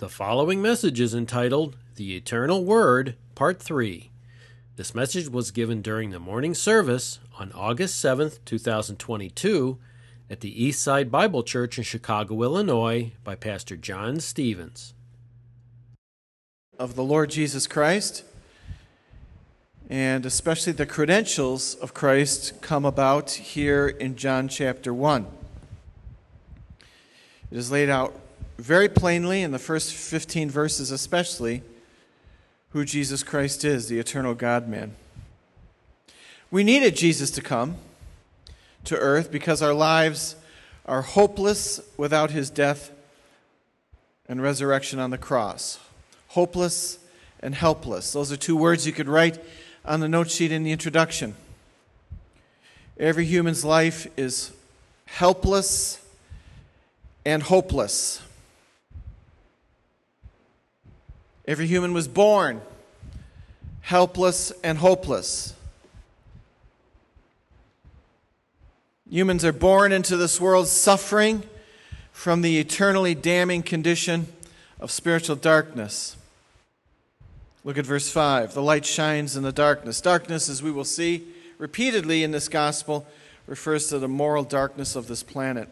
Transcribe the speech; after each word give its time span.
The 0.00 0.08
following 0.08 0.62
message 0.62 0.98
is 0.98 1.14
entitled 1.14 1.76
The 1.96 2.16
Eternal 2.16 2.64
Word, 2.64 3.16
Part 3.34 3.62
3. 3.62 4.10
This 4.76 4.94
message 4.94 5.28
was 5.28 5.50
given 5.50 5.82
during 5.82 6.08
the 6.08 6.18
morning 6.18 6.54
service 6.54 7.18
on 7.38 7.52
August 7.52 8.00
7, 8.00 8.32
2022, 8.46 9.78
at 10.30 10.40
the 10.40 10.54
Eastside 10.54 11.10
Bible 11.10 11.42
Church 11.42 11.76
in 11.76 11.84
Chicago, 11.84 12.42
Illinois, 12.42 13.12
by 13.24 13.34
Pastor 13.34 13.76
Jon 13.76 14.20
Stephens. 14.20 14.94
Of 16.78 16.94
the 16.94 17.04
Lord 17.04 17.28
Jesus 17.28 17.66
Christ, 17.66 18.24
and 19.90 20.24
especially 20.24 20.72
the 20.72 20.86
credentials 20.86 21.74
of 21.74 21.92
Christ 21.92 22.62
come 22.62 22.86
about 22.86 23.32
here 23.32 23.86
in 23.86 24.16
John 24.16 24.48
chapter 24.48 24.94
1. 24.94 25.26
It 27.50 27.58
is 27.58 27.70
laid 27.70 27.90
out 27.90 28.18
very 28.60 28.88
plainly 28.88 29.42
in 29.42 29.50
the 29.50 29.58
first 29.58 29.94
15 29.94 30.50
verses, 30.50 30.90
especially, 30.90 31.62
who 32.70 32.84
Jesus 32.84 33.22
Christ 33.22 33.64
is, 33.64 33.88
the 33.88 33.98
eternal 33.98 34.34
God 34.34 34.68
man. 34.68 34.94
We 36.50 36.64
needed 36.64 36.96
Jesus 36.96 37.30
to 37.32 37.42
come 37.42 37.76
to 38.84 38.96
earth 38.96 39.30
because 39.30 39.62
our 39.62 39.74
lives 39.74 40.36
are 40.86 41.02
hopeless 41.02 41.80
without 41.96 42.30
his 42.30 42.50
death 42.50 42.92
and 44.28 44.42
resurrection 44.42 44.98
on 44.98 45.10
the 45.10 45.18
cross. 45.18 45.78
Hopeless 46.28 46.98
and 47.40 47.54
helpless. 47.54 48.12
Those 48.12 48.30
are 48.30 48.36
two 48.36 48.56
words 48.56 48.86
you 48.86 48.92
could 48.92 49.08
write 49.08 49.38
on 49.84 50.00
the 50.00 50.08
note 50.08 50.30
sheet 50.30 50.52
in 50.52 50.62
the 50.62 50.72
introduction. 50.72 51.34
Every 52.98 53.24
human's 53.24 53.64
life 53.64 54.06
is 54.16 54.52
helpless 55.06 56.04
and 57.24 57.42
hopeless. 57.42 58.22
Every 61.50 61.66
human 61.66 61.92
was 61.92 62.06
born 62.06 62.62
helpless 63.80 64.52
and 64.62 64.78
hopeless. 64.78 65.52
Humans 69.10 69.44
are 69.44 69.52
born 69.52 69.90
into 69.90 70.16
this 70.16 70.40
world 70.40 70.68
suffering 70.68 71.42
from 72.12 72.42
the 72.42 72.60
eternally 72.60 73.16
damning 73.16 73.64
condition 73.64 74.28
of 74.78 74.92
spiritual 74.92 75.34
darkness. 75.34 76.16
Look 77.64 77.78
at 77.78 77.84
verse 77.84 78.08
5. 78.08 78.54
The 78.54 78.62
light 78.62 78.86
shines 78.86 79.36
in 79.36 79.42
the 79.42 79.50
darkness. 79.50 80.00
Darkness, 80.00 80.48
as 80.48 80.62
we 80.62 80.70
will 80.70 80.84
see 80.84 81.26
repeatedly 81.58 82.22
in 82.22 82.30
this 82.30 82.46
gospel, 82.46 83.08
refers 83.48 83.88
to 83.88 83.98
the 83.98 84.06
moral 84.06 84.44
darkness 84.44 84.94
of 84.94 85.08
this 85.08 85.24
planet. 85.24 85.68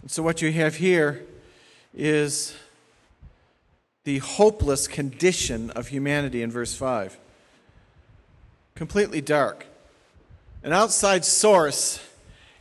And 0.00 0.10
so, 0.10 0.22
what 0.22 0.40
you 0.40 0.50
have 0.52 0.76
here 0.76 1.26
is 1.94 2.54
the 4.04 4.18
hopeless 4.18 4.88
condition 4.88 5.70
of 5.70 5.88
humanity 5.88 6.42
in 6.42 6.50
verse 6.50 6.74
5. 6.74 7.18
Completely 8.74 9.20
dark. 9.20 9.66
An 10.62 10.72
outside 10.72 11.24
source 11.24 12.00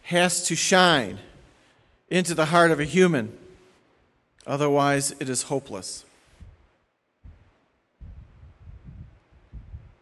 has 0.03 0.45
to 0.47 0.55
shine 0.55 1.19
into 2.09 2.33
the 2.33 2.45
heart 2.45 2.71
of 2.71 2.79
a 2.79 2.85
human, 2.85 3.37
otherwise, 4.47 5.11
it 5.19 5.29
is 5.29 5.43
hopeless. 5.43 6.05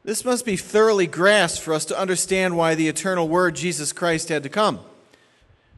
This 0.03 0.23
must 0.23 0.45
be 0.45 0.55
thoroughly 0.55 1.05
grasped 1.05 1.61
for 1.61 1.73
us 1.73 1.83
to 1.85 1.99
understand 1.99 2.55
why 2.55 2.75
the 2.75 2.88
eternal 2.88 3.27
Word, 3.27 3.58
Jesus 3.58 3.91
Christ, 3.91 4.30
had 4.30 4.43
to 4.43 4.49
come 4.49 4.80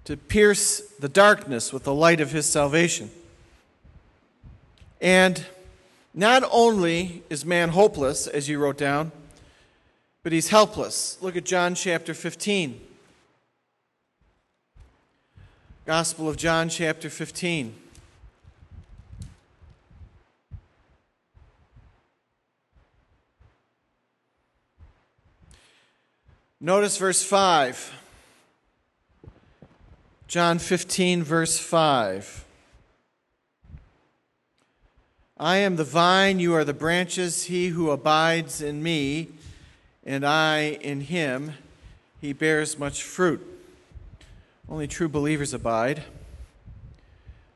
to 0.04 0.16
pierce 0.16 0.82
the 1.00 1.10
darkness 1.10 1.74
with 1.74 1.84
the 1.84 1.94
light 1.94 2.22
of 2.22 2.32
His 2.32 2.46
salvation. 2.46 3.10
And 5.02 5.46
not 6.14 6.44
only 6.52 7.24
is 7.30 7.46
man 7.46 7.70
hopeless, 7.70 8.28
as 8.28 8.50
you 8.50 8.60
wrote 8.60 8.78
down, 8.78 9.12
but 10.24 10.32
he's 10.32 10.50
helpless. 10.50 11.18
Look 11.22 11.36
at 11.36 11.46
John 11.46 11.76
chapter 11.76 12.14
15. 12.14 12.82
Gospel 15.86 16.28
of 16.28 16.38
John 16.38 16.70
chapter 16.70 17.10
15. 17.10 17.74
Notice 26.62 26.98
verse 26.98 27.24
5. 27.24 27.94
John 30.28 30.60
15, 30.60 31.24
verse 31.24 31.58
5. 31.58 32.46
I 35.40 35.58
am 35.58 35.78
the 35.78 35.86
vine, 35.86 36.40
you 36.40 36.54
are 36.54 36.66
the 36.66 36.74
branches. 36.74 37.46
He 37.46 37.70
who 37.70 37.92
abides 37.92 38.62
in 38.62 38.84
me, 38.84 39.30
and 40.06 40.26
I 40.26 40.78
in 40.82 41.00
him, 41.00 41.54
he 42.20 42.34
bears 42.34 42.78
much 42.78 43.04
fruit. 43.04 43.42
Only 44.68 44.86
true 44.86 45.08
believers 45.08 45.54
abide. 45.54 46.04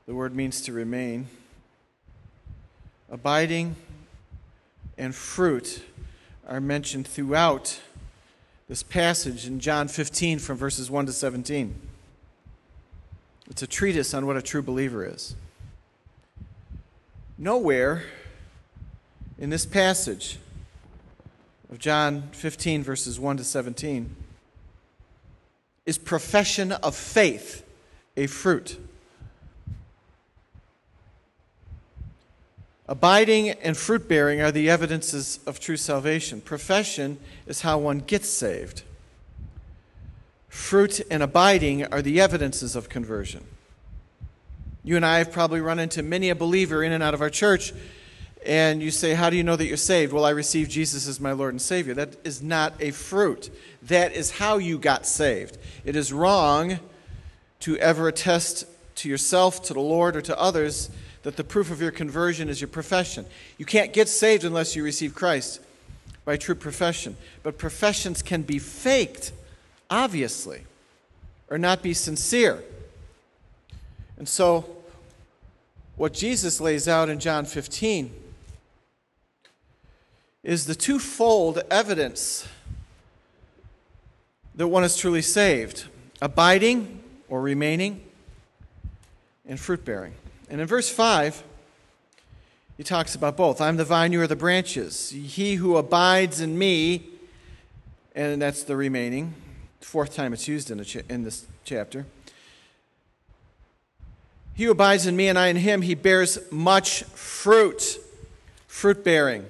The 0.06 0.16
word 0.16 0.34
means 0.34 0.62
to 0.62 0.72
remain. 0.72 1.28
Abiding 3.12 3.76
and 4.98 5.14
fruit 5.14 5.84
are 6.48 6.62
mentioned 6.62 7.06
throughout 7.06 7.82
this 8.70 8.82
passage 8.82 9.46
in 9.46 9.60
John 9.60 9.90
15 9.90 10.40
from 10.40 10.58
verses 10.58 10.90
1 10.90 11.08
to 11.08 11.12
17. 11.12 11.76
It's 13.50 13.62
a 13.62 13.68
treatise 13.68 14.14
on 14.14 14.26
what 14.26 14.38
a 14.38 14.42
true 14.42 14.62
believer 14.62 15.06
is. 15.06 15.36
Nowhere 17.38 18.04
in 19.40 19.50
this 19.50 19.66
passage 19.66 20.38
of 21.72 21.80
John 21.80 22.30
15, 22.34 22.84
verses 22.84 23.20
1 23.20 23.38
to 23.38 23.44
17, 23.44 24.16
is 25.86 25.98
profession 25.98 26.72
of 26.72 26.96
faith 26.96 27.66
a 28.16 28.28
fruit. 28.28 28.80
Abiding 32.88 33.50
and 33.50 33.76
fruit 33.76 34.08
bearing 34.08 34.42
are 34.42 34.52
the 34.52 34.70
evidences 34.70 35.40
of 35.48 35.60
true 35.60 35.78
salvation. 35.78 36.42
Profession 36.42 37.18
is 37.48 37.62
how 37.62 37.80
one 37.80 38.00
gets 38.00 38.30
saved. 38.30 38.84
Fruit 40.50 41.02
and 41.10 41.24
abiding 41.24 41.86
are 41.86 42.04
the 42.04 42.22
evidences 42.22 42.76
of 42.76 42.90
conversion. 42.90 43.44
You 44.84 44.98
and 44.98 45.06
I 45.06 45.20
have 45.20 45.32
probably 45.32 45.62
run 45.62 45.80
into 45.80 46.04
many 46.04 46.30
a 46.30 46.36
believer 46.36 46.84
in 46.84 46.92
and 46.92 47.02
out 47.02 47.14
of 47.14 47.22
our 47.22 47.30
church, 47.30 47.74
and 48.46 48.82
you 48.82 48.92
say, 48.92 49.14
How 49.14 49.30
do 49.30 49.38
you 49.38 49.44
know 49.44 49.56
that 49.56 49.66
you're 49.66 49.78
saved? 49.78 50.12
Well, 50.12 50.26
I 50.26 50.32
received 50.32 50.70
Jesus 50.70 51.08
as 51.08 51.20
my 51.20 51.32
Lord 51.32 51.54
and 51.54 51.62
Savior. 51.62 51.94
That 51.94 52.18
is 52.26 52.42
not 52.42 52.74
a 52.82 52.92
fruit. 52.92 53.50
That 53.84 54.14
is 54.14 54.32
how 54.32 54.58
you 54.58 54.78
got 54.78 55.06
saved. 55.06 55.58
It 55.86 55.96
is 55.96 56.12
wrong 56.12 56.80
to 57.62 57.78
ever 57.78 58.10
attest 58.10 58.66
to 58.96 59.10
yourself, 59.10 59.64
to 59.64 59.74
the 59.74 59.80
Lord, 59.80 60.18
or 60.18 60.22
to 60.22 60.38
others 60.38 60.90
that 61.24 61.38
the 61.38 61.44
proof 61.44 61.72
of 61.72 61.82
your 61.82 61.92
conversion 61.92 62.50
is 62.50 62.60
your 62.60 62.68
profession. 62.68 63.26
You 63.58 63.66
can't 63.66 63.94
get 63.94 64.10
saved 64.10 64.44
unless 64.44 64.76
you 64.76 64.84
receive 64.84 65.16
Christ 65.16 65.62
by 66.26 66.36
true 66.36 66.56
profession. 66.56 67.16
But 67.42 67.58
professions 67.58 68.22
can 68.22 68.42
be 68.42 68.60
faked, 68.60 69.32
obviously, 69.90 70.64
or 71.50 71.58
not 71.58 71.82
be 71.82 71.94
sincere. 71.94 72.62
And 74.18 74.28
so, 74.28 74.66
what 75.96 76.13
Jesus 76.13 76.59
lays 76.62 76.88
out 76.88 77.09
in 77.09 77.19
John 77.19 77.46
15 77.46 78.13
is 80.44 80.66
the 80.66 80.75
twofold 80.75 81.62
evidence 81.69 82.47
that 84.56 84.68
one 84.68 84.84
is 84.84 84.96
truly 84.97 85.22
saved 85.22 85.85
abiding 86.23 87.03
or 87.28 87.41
remaining, 87.41 88.02
and 89.46 89.59
fruit 89.59 89.84
bearing. 89.84 90.14
And 90.49 90.61
in 90.61 90.67
verse 90.67 90.90
5, 90.90 91.43
he 92.78 92.84
talks 92.84 93.14
about 93.14 93.35
both. 93.35 93.59
I'm 93.59 93.76
the 93.76 93.84
vine, 93.84 94.14
you 94.14 94.22
are 94.22 94.28
the 94.28 94.35
branches. 94.35 95.09
He 95.09 95.55
who 95.55 95.76
abides 95.76 96.40
in 96.40 96.58
me, 96.58 97.03
and 98.16 98.41
that's 98.41 98.64
the 98.64 98.78
remaining, 98.78 99.34
fourth 99.82 100.16
time 100.16 100.32
it's 100.32 100.47
used 100.47 100.72
in, 100.72 100.79
in 101.09 101.23
this 101.23 101.46
chapter. 101.66 102.05
He 104.55 104.66
who 104.66 104.72
abides 104.72 105.08
in 105.08 105.16
me 105.16 105.28
and 105.28 105.38
I 105.38 105.47
in 105.47 105.55
him, 105.55 105.82
he 105.82 105.96
bears 105.96 106.40
much 106.52 107.03
fruit, 107.03 107.97
fruit 108.67 109.03
bearing. 109.03 109.46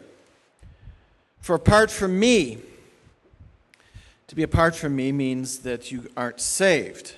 For 1.42 1.56
apart 1.56 1.92
from 1.92 2.20
me, 2.20 2.60
to 4.28 4.36
be 4.36 4.44
apart 4.44 4.76
from 4.76 4.96
me 4.96 5.12
means 5.12 5.60
that 5.60 5.92
you 5.92 6.10
aren't 6.16 6.40
saved. 6.40 7.16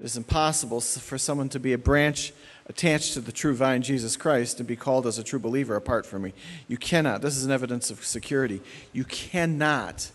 It 0.00 0.06
is 0.06 0.16
impossible 0.16 0.80
for 0.80 1.18
someone 1.18 1.48
to 1.50 1.60
be 1.60 1.74
a 1.74 1.78
branch 1.78 2.32
attached 2.66 3.12
to 3.12 3.20
the 3.20 3.32
true 3.32 3.54
vine, 3.54 3.82
Jesus 3.82 4.16
Christ, 4.16 4.58
and 4.58 4.66
be 4.66 4.76
called 4.76 5.06
as 5.06 5.18
a 5.18 5.22
true 5.22 5.38
believer 5.38 5.76
apart 5.76 6.06
from 6.06 6.22
me. 6.22 6.32
You 6.68 6.76
cannot. 6.76 7.20
This 7.20 7.36
is 7.36 7.44
an 7.44 7.50
evidence 7.50 7.90
of 7.90 8.04
security. 8.04 8.62
You 8.92 9.04
cannot 9.04 10.10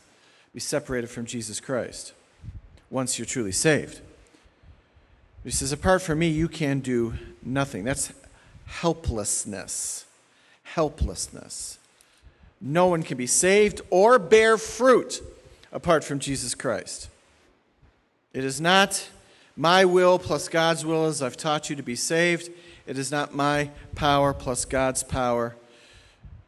be 0.54 0.59
separated 0.59 1.09
from 1.09 1.25
Jesus 1.25 1.59
Christ 1.59 2.13
once 2.89 3.19
you're 3.19 3.25
truly 3.25 3.51
saved. 3.51 4.01
He 5.47 5.53
says, 5.53 5.71
Apart 5.71 6.01
from 6.01 6.19
me, 6.19 6.27
you 6.27 6.49
can 6.49 6.81
do 6.81 7.13
nothing. 7.41 7.85
That's 7.85 8.11
helplessness. 8.65 10.03
Helplessness. 10.63 11.79
No 12.59 12.88
one 12.88 13.01
can 13.01 13.15
be 13.15 13.27
saved 13.27 13.79
or 13.89 14.19
bear 14.19 14.57
fruit 14.57 15.23
apart 15.71 16.03
from 16.03 16.19
Jesus 16.19 16.53
Christ. 16.53 17.07
It 18.33 18.44
is 18.44 18.59
not 18.59 19.07
my 19.55 19.85
will 19.85 20.19
plus 20.19 20.49
God's 20.49 20.85
will 20.85 21.05
as 21.05 21.21
I've 21.21 21.38
taught 21.38 21.69
you 21.69 21.77
to 21.77 21.83
be 21.83 21.95
saved. 21.95 22.49
It 22.85 22.97
is 22.97 23.09
not 23.09 23.33
my 23.33 23.69
power 23.95 24.33
plus 24.33 24.65
God's 24.65 25.01
power 25.01 25.55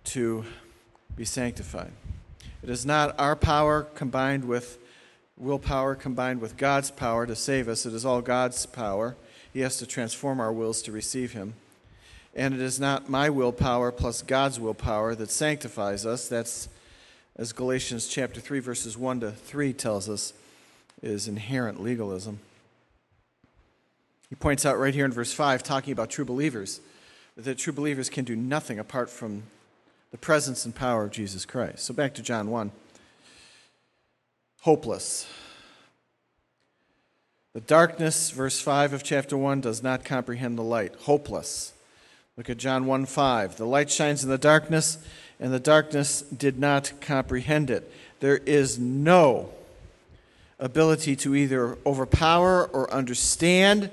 to 0.05 0.43
be 1.15 1.23
sanctified. 1.23 1.93
It 2.61 2.69
is 2.69 2.85
not 2.85 3.17
our 3.17 3.37
power 3.37 3.83
combined 3.95 4.43
with 4.43 4.77
willpower 5.39 5.95
combined 5.95 6.41
with 6.41 6.57
God's 6.57 6.91
power 6.91 7.25
to 7.25 7.35
save 7.35 7.67
us. 7.67 7.85
It 7.85 7.93
is 7.93 8.05
all 8.05 8.21
God's 8.21 8.65
power. 8.65 9.15
He 9.53 9.61
has 9.61 9.77
to 9.77 9.87
transform 9.87 10.39
our 10.39 10.53
wills 10.53 10.81
to 10.83 10.91
receive 10.91 11.31
Him. 11.31 11.53
And 12.35 12.53
it 12.53 12.59
is 12.59 12.79
not 12.79 13.09
my 13.09 13.29
willpower 13.29 13.91
plus 13.91 14.21
God's 14.21 14.59
willpower 14.59 15.15
that 15.15 15.31
sanctifies 15.31 16.05
us. 16.05 16.27
That's, 16.27 16.69
as 17.35 17.53
Galatians 17.53 18.07
chapter 18.07 18.39
3, 18.39 18.59
verses 18.59 18.97
1 18.97 19.21
to 19.21 19.31
3 19.31 19.73
tells 19.73 20.09
us, 20.09 20.33
is 21.01 21.27
inherent 21.27 21.81
legalism. 21.81 22.39
He 24.29 24.35
points 24.35 24.65
out 24.65 24.77
right 24.77 24.93
here 24.93 25.05
in 25.05 25.11
verse 25.11 25.33
5, 25.33 25.63
talking 25.63 25.91
about 25.91 26.09
true 26.09 26.25
believers, 26.25 26.81
that 27.35 27.57
true 27.57 27.73
believers 27.73 28.09
can 28.09 28.25
do 28.25 28.35
nothing 28.35 28.77
apart 28.77 29.09
from 29.09 29.43
the 30.11 30.17
presence 30.17 30.65
and 30.65 30.75
power 30.75 31.05
of 31.05 31.11
Jesus 31.11 31.45
Christ. 31.45 31.79
So 31.79 31.93
back 31.93 32.13
to 32.15 32.21
John 32.21 32.49
1. 32.49 32.71
Hopeless. 34.61 35.27
The 37.53 37.61
darkness, 37.61 38.31
verse 38.31 38.59
5 38.59 38.93
of 38.93 39.03
chapter 39.03 39.37
1, 39.37 39.61
does 39.61 39.81
not 39.81 40.03
comprehend 40.03 40.57
the 40.57 40.63
light. 40.63 40.93
Hopeless. 41.01 41.73
Look 42.37 42.49
at 42.49 42.57
John 42.57 42.85
1 42.85 43.05
5. 43.05 43.57
The 43.57 43.65
light 43.65 43.89
shines 43.89 44.23
in 44.23 44.29
the 44.29 44.37
darkness, 44.37 44.97
and 45.39 45.53
the 45.53 45.59
darkness 45.59 46.21
did 46.21 46.59
not 46.59 46.91
comprehend 47.01 47.69
it. 47.69 47.91
There 48.19 48.37
is 48.37 48.77
no 48.77 49.49
ability 50.59 51.15
to 51.17 51.35
either 51.35 51.77
overpower 51.85 52.65
or 52.65 52.93
understand 52.93 53.89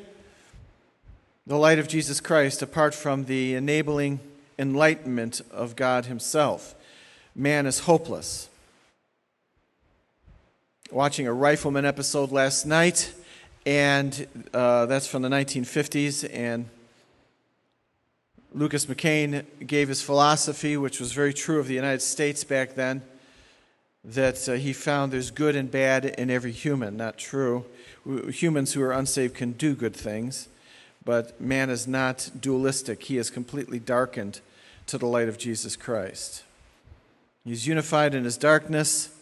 the 1.47 1.57
light 1.57 1.79
of 1.79 1.87
Jesus 1.87 2.21
Christ 2.21 2.61
apart 2.61 2.95
from 2.95 3.25
the 3.25 3.55
enabling 3.55 4.19
enlightenment 4.59 5.41
of 5.51 5.77
God 5.77 6.07
Himself. 6.07 6.75
Man 7.35 7.67
is 7.67 7.81
hopeless. 7.81 8.49
Watching 10.93 11.27
a 11.27 11.33
Rifleman 11.33 11.85
episode 11.85 12.31
last 12.31 12.65
night, 12.65 13.13
and 13.67 14.29
uh, 14.55 14.87
that's 14.87 15.09
from 15.09 15.23
the 15.23 15.29
1950s, 15.29 16.31
and 16.33 16.69
Lucas 18.55 18.87
McCain 18.87 19.45
gave 19.67 19.89
his 19.89 20.01
philosophy, 20.01 20.77
which 20.77 21.01
was 21.01 21.11
very 21.11 21.35
true 21.35 21.59
of 21.59 21.67
the 21.67 21.75
United 21.75 22.03
States 22.03 22.45
back 22.45 22.77
then, 22.77 23.03
that 24.05 24.49
uh, 24.49 24.53
he 24.53 24.73
found 24.73 25.13
there's 25.13 25.33
good 25.33 25.57
and 25.57 25.73
bad 25.73 26.05
in 26.05 26.31
every 26.31 26.53
human. 26.53 26.97
Not 26.97 27.19
true. 27.19 27.65
Humans 28.07 28.75
who 28.75 28.83
are 28.83 28.93
unsaved 28.93 29.35
can 29.35 29.53
do 29.53 29.75
good 29.75 29.97
things, 29.97 30.47
but 31.05 31.41
man 31.41 31.69
is 31.69 31.89
not 31.89 32.31
dualistic. 32.41 33.03
He 33.03 33.19
is 33.19 33.29
completely 33.29 33.81
darkened 33.81 34.41
to 34.87 34.99
the 34.99 35.07
light 35.07 35.29
of 35.29 35.37
Jesus 35.37 35.75
Christ. 35.75 36.45
He's 37.45 37.67
unified 37.67 38.15
in 38.15 38.23
his 38.23 38.37
darkness, 38.37 39.16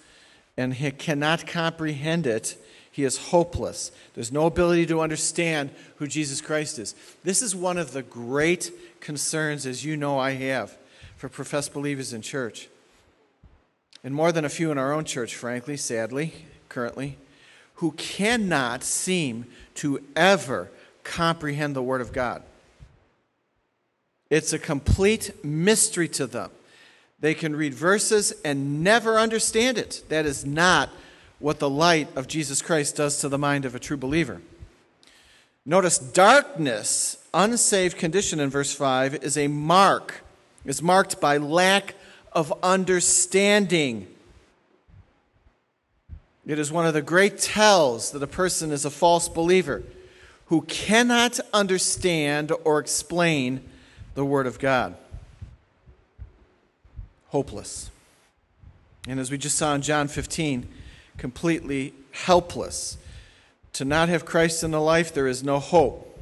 and 0.56 0.74
he 0.74 0.90
cannot 0.90 1.46
comprehend 1.46 2.26
it 2.26 2.56
he 2.94 3.02
is 3.02 3.16
hopeless. 3.16 3.90
There's 4.14 4.30
no 4.30 4.46
ability 4.46 4.86
to 4.86 5.00
understand 5.00 5.70
who 5.96 6.06
Jesus 6.06 6.40
Christ 6.40 6.78
is. 6.78 6.94
This 7.24 7.42
is 7.42 7.52
one 7.52 7.76
of 7.76 7.90
the 7.90 8.04
great 8.04 8.70
concerns, 9.00 9.66
as 9.66 9.84
you 9.84 9.96
know, 9.96 10.16
I 10.16 10.30
have 10.34 10.78
for 11.16 11.28
professed 11.28 11.74
believers 11.74 12.12
in 12.12 12.22
church. 12.22 12.68
And 14.04 14.14
more 14.14 14.30
than 14.30 14.44
a 14.44 14.48
few 14.48 14.70
in 14.70 14.78
our 14.78 14.92
own 14.92 15.04
church, 15.04 15.34
frankly, 15.34 15.76
sadly, 15.76 16.34
currently, 16.68 17.18
who 17.74 17.90
cannot 17.92 18.84
seem 18.84 19.46
to 19.74 20.00
ever 20.14 20.70
comprehend 21.02 21.74
the 21.74 21.82
Word 21.82 22.00
of 22.00 22.12
God. 22.12 22.44
It's 24.30 24.52
a 24.52 24.58
complete 24.60 25.44
mystery 25.44 26.06
to 26.10 26.28
them. 26.28 26.52
They 27.20 27.34
can 27.34 27.56
read 27.56 27.74
verses 27.74 28.32
and 28.44 28.82
never 28.82 29.18
understand 29.18 29.78
it. 29.78 30.02
That 30.08 30.26
is 30.26 30.44
not 30.44 30.90
what 31.38 31.58
the 31.58 31.70
light 31.70 32.08
of 32.16 32.28
Jesus 32.28 32.62
Christ 32.62 32.96
does 32.96 33.18
to 33.20 33.28
the 33.28 33.38
mind 33.38 33.64
of 33.64 33.74
a 33.74 33.78
true 33.78 33.96
believer. 33.96 34.40
Notice 35.66 35.98
darkness, 35.98 37.18
unsaved 37.32 37.96
condition 37.96 38.40
in 38.40 38.50
verse 38.50 38.74
5, 38.74 39.16
is 39.22 39.38
a 39.38 39.48
mark, 39.48 40.22
is 40.64 40.82
marked 40.82 41.20
by 41.20 41.38
lack 41.38 41.94
of 42.32 42.52
understanding. 42.62 44.06
It 46.46 46.58
is 46.58 46.70
one 46.70 46.86
of 46.86 46.92
the 46.92 47.00
great 47.00 47.38
tells 47.38 48.10
that 48.10 48.22
a 48.22 48.26
person 48.26 48.70
is 48.70 48.84
a 48.84 48.90
false 48.90 49.28
believer 49.28 49.82
who 50.46 50.62
cannot 50.62 51.40
understand 51.54 52.52
or 52.64 52.78
explain 52.78 53.62
the 54.14 54.24
Word 54.24 54.46
of 54.46 54.58
God. 54.58 54.94
Hopeless. 57.34 57.90
And 59.08 59.18
as 59.18 59.28
we 59.28 59.38
just 59.38 59.58
saw 59.58 59.74
in 59.74 59.82
John 59.82 60.06
15, 60.06 60.68
completely 61.18 61.92
helpless. 62.12 62.96
To 63.72 63.84
not 63.84 64.08
have 64.08 64.24
Christ 64.24 64.62
in 64.62 64.70
the 64.70 64.80
life, 64.80 65.12
there 65.12 65.26
is 65.26 65.42
no 65.42 65.58
hope. 65.58 66.16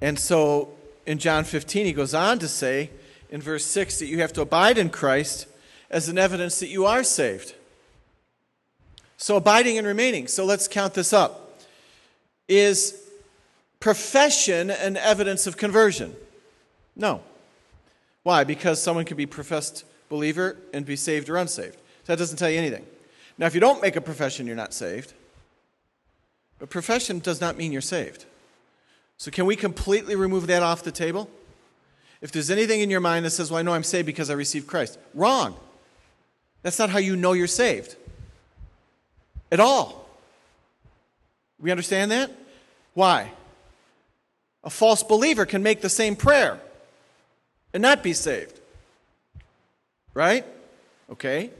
And 0.00 0.18
so 0.18 0.70
in 1.04 1.18
John 1.18 1.44
15, 1.44 1.84
he 1.84 1.92
goes 1.92 2.14
on 2.14 2.38
to 2.38 2.48
say 2.48 2.88
in 3.28 3.42
verse 3.42 3.66
6 3.66 3.98
that 3.98 4.06
you 4.06 4.20
have 4.20 4.32
to 4.32 4.40
abide 4.40 4.78
in 4.78 4.88
Christ 4.88 5.46
as 5.90 6.08
an 6.08 6.16
evidence 6.16 6.60
that 6.60 6.68
you 6.68 6.86
are 6.86 7.04
saved. 7.04 7.54
So 9.18 9.36
abiding 9.36 9.76
and 9.76 9.86
remaining. 9.86 10.26
So 10.26 10.46
let's 10.46 10.68
count 10.68 10.94
this 10.94 11.12
up. 11.12 11.60
Is 12.48 12.98
profession 13.78 14.70
an 14.70 14.96
evidence 14.96 15.46
of 15.46 15.58
conversion? 15.58 16.16
No. 16.96 17.20
Why? 18.24 18.42
Because 18.42 18.82
someone 18.82 19.04
can 19.04 19.16
be 19.16 19.26
professed 19.26 19.84
believer 20.08 20.56
and 20.72 20.84
be 20.84 20.96
saved 20.96 21.28
or 21.28 21.36
unsaved. 21.36 21.74
So 21.74 22.12
that 22.12 22.18
doesn't 22.18 22.38
tell 22.38 22.50
you 22.50 22.58
anything. 22.58 22.84
Now, 23.38 23.46
if 23.46 23.54
you 23.54 23.60
don't 23.60 23.80
make 23.80 23.96
a 23.96 24.00
profession, 24.00 24.46
you're 24.46 24.56
not 24.56 24.74
saved. 24.74 25.12
But 26.58 26.70
profession 26.70 27.18
does 27.18 27.40
not 27.40 27.56
mean 27.56 27.70
you're 27.70 27.80
saved. 27.80 28.24
So, 29.16 29.30
can 29.30 29.46
we 29.46 29.56
completely 29.56 30.16
remove 30.16 30.46
that 30.48 30.62
off 30.62 30.82
the 30.82 30.92
table? 30.92 31.30
If 32.20 32.32
there's 32.32 32.50
anything 32.50 32.80
in 32.80 32.90
your 32.90 33.00
mind 33.00 33.24
that 33.24 33.30
says, 33.30 33.50
Well, 33.50 33.58
I 33.58 33.62
know 33.62 33.74
I'm 33.74 33.84
saved 33.84 34.06
because 34.06 34.30
I 34.30 34.34
received 34.34 34.66
Christ, 34.66 34.98
wrong. 35.12 35.56
That's 36.62 36.78
not 36.78 36.90
how 36.90 36.98
you 36.98 37.16
know 37.16 37.32
you're 37.32 37.46
saved 37.46 37.96
at 39.52 39.60
all. 39.60 40.08
We 41.60 41.70
understand 41.70 42.10
that? 42.10 42.30
Why? 42.94 43.30
A 44.62 44.70
false 44.70 45.02
believer 45.02 45.44
can 45.44 45.62
make 45.62 45.80
the 45.80 45.88
same 45.88 46.16
prayer 46.16 46.60
and 47.74 47.82
not 47.82 48.02
be 48.02 48.14
saved. 48.14 48.60
Right? 50.14 50.46
Okay. 51.10 51.50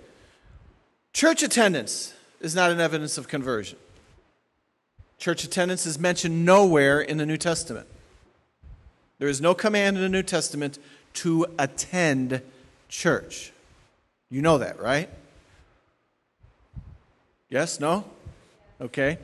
Church 1.12 1.42
attendance 1.42 2.14
is 2.40 2.54
not 2.54 2.70
an 2.70 2.80
evidence 2.80 3.18
of 3.18 3.28
conversion. 3.28 3.78
Church 5.18 5.44
attendance 5.44 5.84
is 5.84 5.98
mentioned 5.98 6.44
nowhere 6.44 7.00
in 7.00 7.18
the 7.18 7.26
New 7.26 7.36
Testament. 7.36 7.86
There 9.18 9.28
is 9.28 9.40
no 9.40 9.54
command 9.54 9.96
in 9.96 10.02
the 10.02 10.08
New 10.08 10.22
Testament 10.22 10.78
to 11.14 11.46
attend 11.58 12.40
church. 12.88 13.52
You 14.30 14.42
know 14.42 14.58
that, 14.58 14.80
right? 14.80 15.08
Yes? 17.48 17.80
No? 17.80 18.04
Okay. 18.80 19.18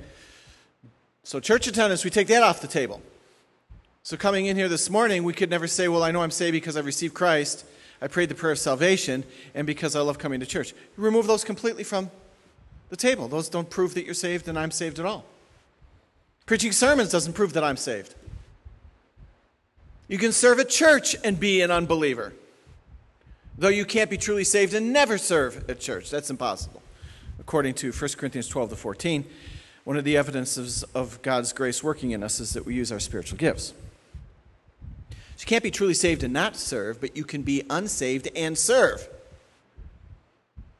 So, 1.22 1.40
church 1.40 1.66
attendance, 1.66 2.04
we 2.04 2.10
take 2.10 2.28
that 2.28 2.42
off 2.42 2.60
the 2.60 2.68
table. 2.68 3.02
So, 4.02 4.16
coming 4.16 4.46
in 4.46 4.56
here 4.56 4.68
this 4.68 4.88
morning, 4.88 5.24
we 5.24 5.34
could 5.34 5.50
never 5.50 5.66
say, 5.66 5.86
Well, 5.88 6.02
I 6.02 6.10
know 6.10 6.22
I'm 6.22 6.30
saved 6.30 6.52
because 6.52 6.76
I've 6.76 6.86
received 6.86 7.14
Christ. 7.14 7.64
I 8.02 8.08
prayed 8.08 8.30
the 8.30 8.34
prayer 8.34 8.52
of 8.52 8.58
salvation, 8.58 9.24
and 9.54 9.66
because 9.66 9.94
I 9.94 10.00
love 10.00 10.18
coming 10.18 10.40
to 10.40 10.46
church. 10.46 10.72
Remove 10.96 11.26
those 11.26 11.44
completely 11.44 11.84
from 11.84 12.10
the 12.88 12.96
table. 12.96 13.28
Those 13.28 13.48
don't 13.48 13.68
prove 13.68 13.94
that 13.94 14.04
you're 14.04 14.14
saved 14.14 14.48
and 14.48 14.58
I'm 14.58 14.70
saved 14.70 14.98
at 14.98 15.06
all. 15.06 15.24
Preaching 16.46 16.72
sermons 16.72 17.10
doesn't 17.10 17.34
prove 17.34 17.52
that 17.52 17.62
I'm 17.62 17.76
saved. 17.76 18.14
You 20.08 20.18
can 20.18 20.32
serve 20.32 20.58
at 20.58 20.68
church 20.68 21.14
and 21.22 21.38
be 21.38 21.60
an 21.60 21.70
unbeliever, 21.70 22.32
though 23.56 23.68
you 23.68 23.84
can't 23.84 24.10
be 24.10 24.16
truly 24.16 24.42
saved 24.42 24.74
and 24.74 24.92
never 24.92 25.18
serve 25.18 25.68
at 25.70 25.78
church. 25.78 26.10
That's 26.10 26.30
impossible. 26.30 26.82
According 27.38 27.74
to 27.74 27.92
1 27.92 28.10
Corinthians 28.16 28.48
12 28.48 28.70
to 28.70 28.76
14, 28.76 29.24
one 29.84 29.96
of 29.96 30.04
the 30.04 30.16
evidences 30.16 30.82
of 30.94 31.22
God's 31.22 31.52
grace 31.52 31.84
working 31.84 32.10
in 32.10 32.22
us 32.22 32.40
is 32.40 32.54
that 32.54 32.66
we 32.66 32.74
use 32.74 32.90
our 32.90 32.98
spiritual 32.98 33.38
gifts. 33.38 33.72
So 35.40 35.44
you 35.44 35.46
can't 35.46 35.64
be 35.64 35.70
truly 35.70 35.94
saved 35.94 36.22
and 36.22 36.34
not 36.34 36.54
serve, 36.54 37.00
but 37.00 37.16
you 37.16 37.24
can 37.24 37.40
be 37.40 37.62
unsaved 37.70 38.28
and 38.36 38.58
serve. 38.58 39.08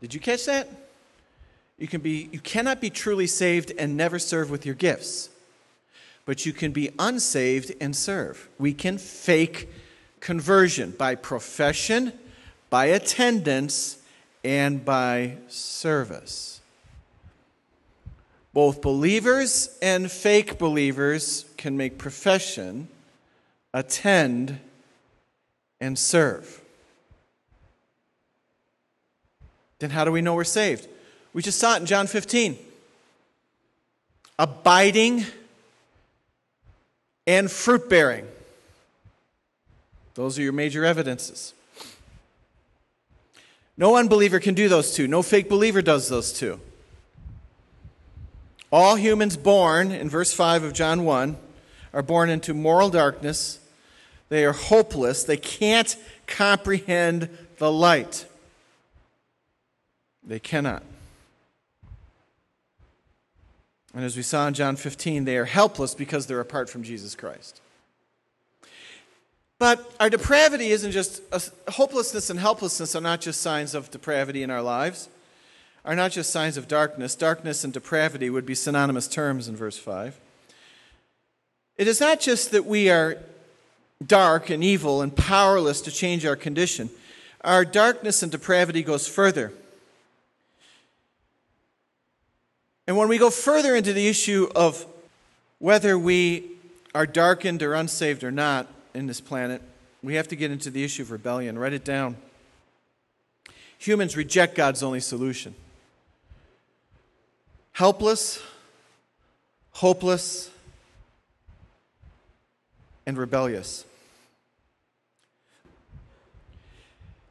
Did 0.02 0.12
you 0.12 0.20
catch 0.20 0.44
that? 0.44 0.68
You, 1.78 1.88
can 1.88 2.02
be, 2.02 2.28
you 2.30 2.40
cannot 2.40 2.78
be 2.78 2.90
truly 2.90 3.26
saved 3.26 3.72
and 3.78 3.96
never 3.96 4.18
serve 4.18 4.50
with 4.50 4.66
your 4.66 4.74
gifts, 4.74 5.30
but 6.26 6.44
you 6.44 6.52
can 6.52 6.72
be 6.72 6.90
unsaved 6.98 7.72
and 7.80 7.96
serve. 7.96 8.50
We 8.58 8.74
can 8.74 8.98
fake 8.98 9.70
conversion 10.20 10.90
by 10.90 11.14
profession, 11.14 12.12
by 12.68 12.84
attendance, 12.84 13.96
and 14.44 14.84
by 14.84 15.38
service. 15.48 16.60
Both 18.52 18.82
believers 18.82 19.74
and 19.80 20.12
fake 20.12 20.58
believers 20.58 21.46
can 21.56 21.78
make 21.78 21.96
profession, 21.96 22.88
attend, 23.72 24.58
and 25.80 25.98
serve. 25.98 26.60
Then 29.78 29.90
how 29.90 30.04
do 30.04 30.12
we 30.12 30.20
know 30.20 30.34
we're 30.34 30.44
saved? 30.44 30.88
We 31.32 31.42
just 31.42 31.58
saw 31.58 31.76
it 31.76 31.80
in 31.80 31.86
John 31.86 32.06
15. 32.06 32.58
Abiding 34.38 35.24
and 37.26 37.50
fruit 37.50 37.88
bearing. 37.88 38.26
Those 40.14 40.38
are 40.38 40.42
your 40.42 40.52
major 40.52 40.84
evidences. 40.84 41.54
No 43.76 43.96
unbeliever 43.96 44.40
can 44.40 44.54
do 44.54 44.68
those 44.68 44.94
two. 44.94 45.06
No 45.06 45.22
fake 45.22 45.48
believer 45.48 45.80
does 45.80 46.08
those 46.08 46.32
two. 46.32 46.60
All 48.72 48.96
humans 48.96 49.36
born, 49.36 49.90
in 49.90 50.10
verse 50.10 50.34
5 50.34 50.64
of 50.64 50.72
John 50.74 51.04
1, 51.04 51.36
are 51.94 52.02
born 52.02 52.28
into 52.28 52.52
moral 52.52 52.90
darkness. 52.90 53.59
They 54.30 54.46
are 54.46 54.52
hopeless. 54.52 55.22
They 55.22 55.37
can't 55.37 55.94
comprehend 56.26 57.28
the 57.58 57.70
light. 57.70 58.25
They 60.25 60.38
cannot. 60.38 60.82
And 63.92 64.04
as 64.04 64.16
we 64.16 64.22
saw 64.22 64.46
in 64.46 64.54
John 64.54 64.76
15, 64.76 65.25
they 65.25 65.37
are 65.37 65.46
helpless 65.46 65.94
because 65.94 66.26
they're 66.26 66.40
apart 66.40 66.70
from 66.70 66.84
Jesus 66.84 67.14
Christ. 67.16 67.60
But 69.58 69.92
our 69.99 70.08
depravity 70.08 70.70
isn't 70.70 70.92
just 70.92 71.22
hopelessness 71.68 72.30
and 72.30 72.38
helplessness 72.38 72.94
are 72.94 73.00
not 73.00 73.20
just 73.20 73.42
signs 73.42 73.75
of 73.75 73.90
depravity 73.90 74.42
in 74.42 74.50
our 74.50 74.62
lives, 74.62 75.08
are 75.84 75.96
not 75.96 76.12
just 76.12 76.30
signs 76.30 76.56
of 76.56 76.68
darkness. 76.68 77.16
Darkness 77.16 77.64
and 77.64 77.72
depravity 77.72 78.30
would 78.30 78.46
be 78.46 78.54
synonymous 78.54 79.08
terms 79.08 79.49
in 79.49 79.56
verse 79.56 79.76
5. 79.76 80.18
It 81.76 81.88
is 81.88 82.00
not 82.00 82.20
just 82.20 82.52
that 82.52 82.64
we 82.64 82.88
are 82.90 83.18
dark 84.04 84.50
and 84.50 84.64
evil 84.64 85.02
and 85.02 85.14
powerless 85.14 85.80
to 85.83 85.90
change 85.90 86.25
our 86.25 86.37
condition. 86.37 86.90
Our 87.42 87.64
darkness 87.64 88.23
and 88.23 88.33
depravity 88.33 88.83
goes 88.83 89.07
further. 89.07 89.52
And 92.87 92.97
when 92.97 93.09
we 93.09 93.19
go 93.19 93.30
further 93.30 93.76
into 93.76 93.92
the 93.92 94.09
issue 94.09 94.49
of 94.54 94.85
whether 95.59 95.99
we 95.99 96.50
are 96.95 97.07
darkened 97.07 97.62
or 97.62 97.75
unsaved 97.75 98.25
or 98.25 98.30
not 98.30 98.66
in 98.95 99.07
this 99.07 99.21
planet, 99.21 99.62
we 100.02 100.14
have 100.14 100.28
to 100.28 100.37
get 100.37 100.50
into 100.50 100.71
the 100.71 100.83
issue 100.83 101.02
of 101.02 101.11
rebellion. 101.11 101.59
Write 101.59 101.75
it 101.75 101.85
down. 101.85 102.16
Humans 103.78 104.16
reject 104.16 104.54
God's 104.54 104.83
only 104.83 105.00
solution. 105.00 105.54
Helpless, 107.73 108.42
hopeless, 109.73 110.50
and 113.07 113.16
rebellious. 113.16 113.85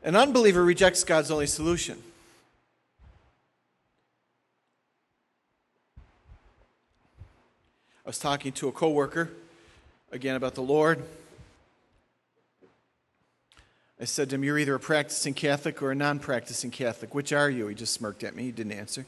An 0.03 0.15
unbeliever 0.15 0.63
rejects 0.63 1.03
God's 1.03 1.29
only 1.29 1.48
solution. 1.48 2.01
I 8.06 8.10
was 8.10 8.18
talking 8.18 8.51
to 8.53 8.68
a 8.68 8.72
coworker 8.72 9.29
again 10.12 10.36
about 10.36 10.56
the 10.56 10.62
Lord. 10.62 11.03
I 14.01 14.06
said 14.06 14.29
to 14.29 14.36
him, 14.36 14.44
You're 14.44 14.58
either 14.58 14.74
a 14.75 14.79
practicing 14.79 15.34
Catholic 15.34 15.82
or 15.82 15.91
a 15.91 15.96
non 15.96 16.20
practicing 16.20 16.72
Catholic. 16.72 17.13
Which 17.13 17.34
are 17.34 17.50
you? 17.50 17.68
He 17.68 17.75
just 17.75 17.94
smirked 17.94 18.24
at 18.24 18.36
me. 18.36 18.44
He 18.44 18.51
didn't 18.51 18.72
answer. 18.72 19.06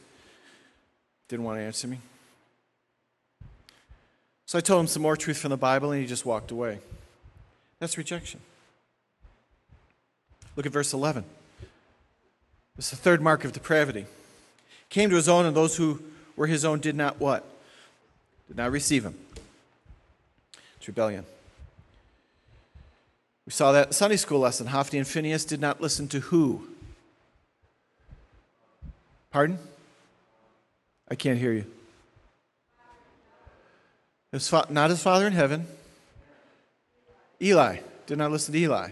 Didn't 1.29 1.45
want 1.45 1.59
to 1.59 1.63
answer 1.63 1.87
me. 1.87 1.99
So 4.45 4.57
I 4.57 4.61
told 4.61 4.81
him 4.81 4.87
some 4.87 5.01
more 5.01 5.15
truth 5.15 5.37
from 5.37 5.51
the 5.51 5.57
Bible, 5.57 5.93
and 5.93 6.01
he 6.01 6.07
just 6.07 6.25
walked 6.25 6.51
away. 6.51 6.79
That's 7.79 7.97
rejection. 7.97 8.41
Look 10.55 10.65
at 10.65 10.71
verse 10.71 10.93
11. 10.93 11.23
It's 12.77 12.89
the 12.89 12.95
third 12.95 13.21
mark 13.21 13.43
of 13.43 13.51
depravity. 13.51 14.05
Came 14.89 15.09
to 15.09 15.15
his 15.15 15.29
own, 15.29 15.45
and 15.45 15.55
those 15.55 15.77
who 15.77 16.01
were 16.35 16.47
his 16.47 16.65
own 16.65 16.79
did 16.79 16.95
not 16.95 17.19
what? 17.19 17.45
did 18.51 18.57
not 18.57 18.71
receive 18.71 19.05
him. 19.05 19.17
It's 20.75 20.85
rebellion. 20.85 21.23
We 23.45 23.53
saw 23.53 23.71
that 23.71 23.93
Sunday 23.93 24.17
school 24.17 24.39
lesson. 24.39 24.67
Hophni 24.67 24.99
and 24.99 25.07
Phinehas 25.07 25.45
did 25.45 25.61
not 25.61 25.79
listen 25.79 26.09
to 26.09 26.19
who? 26.19 26.67
Pardon? 29.31 29.57
I 31.09 31.15
can't 31.15 31.39
hear 31.39 31.53
you. 31.53 31.65
His 34.33 34.49
fa- 34.49 34.67
not 34.69 34.89
his 34.89 35.01
father 35.01 35.27
in 35.27 35.33
heaven. 35.33 35.65
Eli 37.41 37.77
did 38.05 38.17
not 38.17 38.31
listen 38.31 38.51
to 38.53 38.59
Eli. 38.59 38.89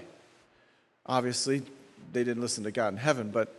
Obviously, 1.09 1.63
they 2.13 2.23
didn't 2.23 2.41
listen 2.41 2.63
to 2.63 2.71
God 2.71 2.93
in 2.93 2.97
heaven, 2.97 3.31
but 3.31 3.53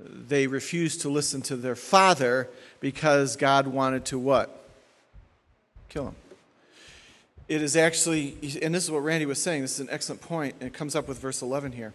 they 0.00 0.46
refused 0.46 1.02
to 1.02 1.08
listen 1.10 1.42
to 1.42 1.56
their 1.56 1.76
father 1.76 2.48
because 2.80 3.36
God 3.36 3.66
wanted 3.66 4.06
to 4.06 4.18
what? 4.18 4.62
kill 5.88 6.08
him. 6.08 6.14
It 7.46 7.62
is 7.62 7.76
actually, 7.76 8.36
and 8.62 8.74
this 8.74 8.84
is 8.84 8.90
what 8.90 9.04
Randy 9.04 9.26
was 9.26 9.40
saying, 9.40 9.62
this 9.62 9.74
is 9.74 9.80
an 9.80 9.88
excellent 9.90 10.20
point, 10.22 10.56
and 10.58 10.66
it 10.66 10.72
comes 10.72 10.96
up 10.96 11.06
with 11.06 11.18
verse 11.18 11.42
11 11.42 11.72
here. 11.72 11.92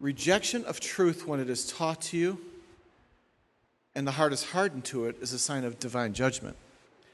Rejection 0.00 0.64
of 0.64 0.80
truth 0.80 1.26
when 1.26 1.40
it 1.40 1.50
is 1.50 1.66
taught 1.66 2.00
to 2.02 2.16
you 2.16 2.38
and 3.94 4.06
the 4.06 4.12
heart 4.12 4.32
is 4.32 4.44
hardened 4.44 4.84
to 4.84 5.06
it 5.06 5.16
is 5.22 5.32
a 5.32 5.38
sign 5.38 5.64
of 5.64 5.78
divine 5.78 6.12
judgment. 6.12 6.56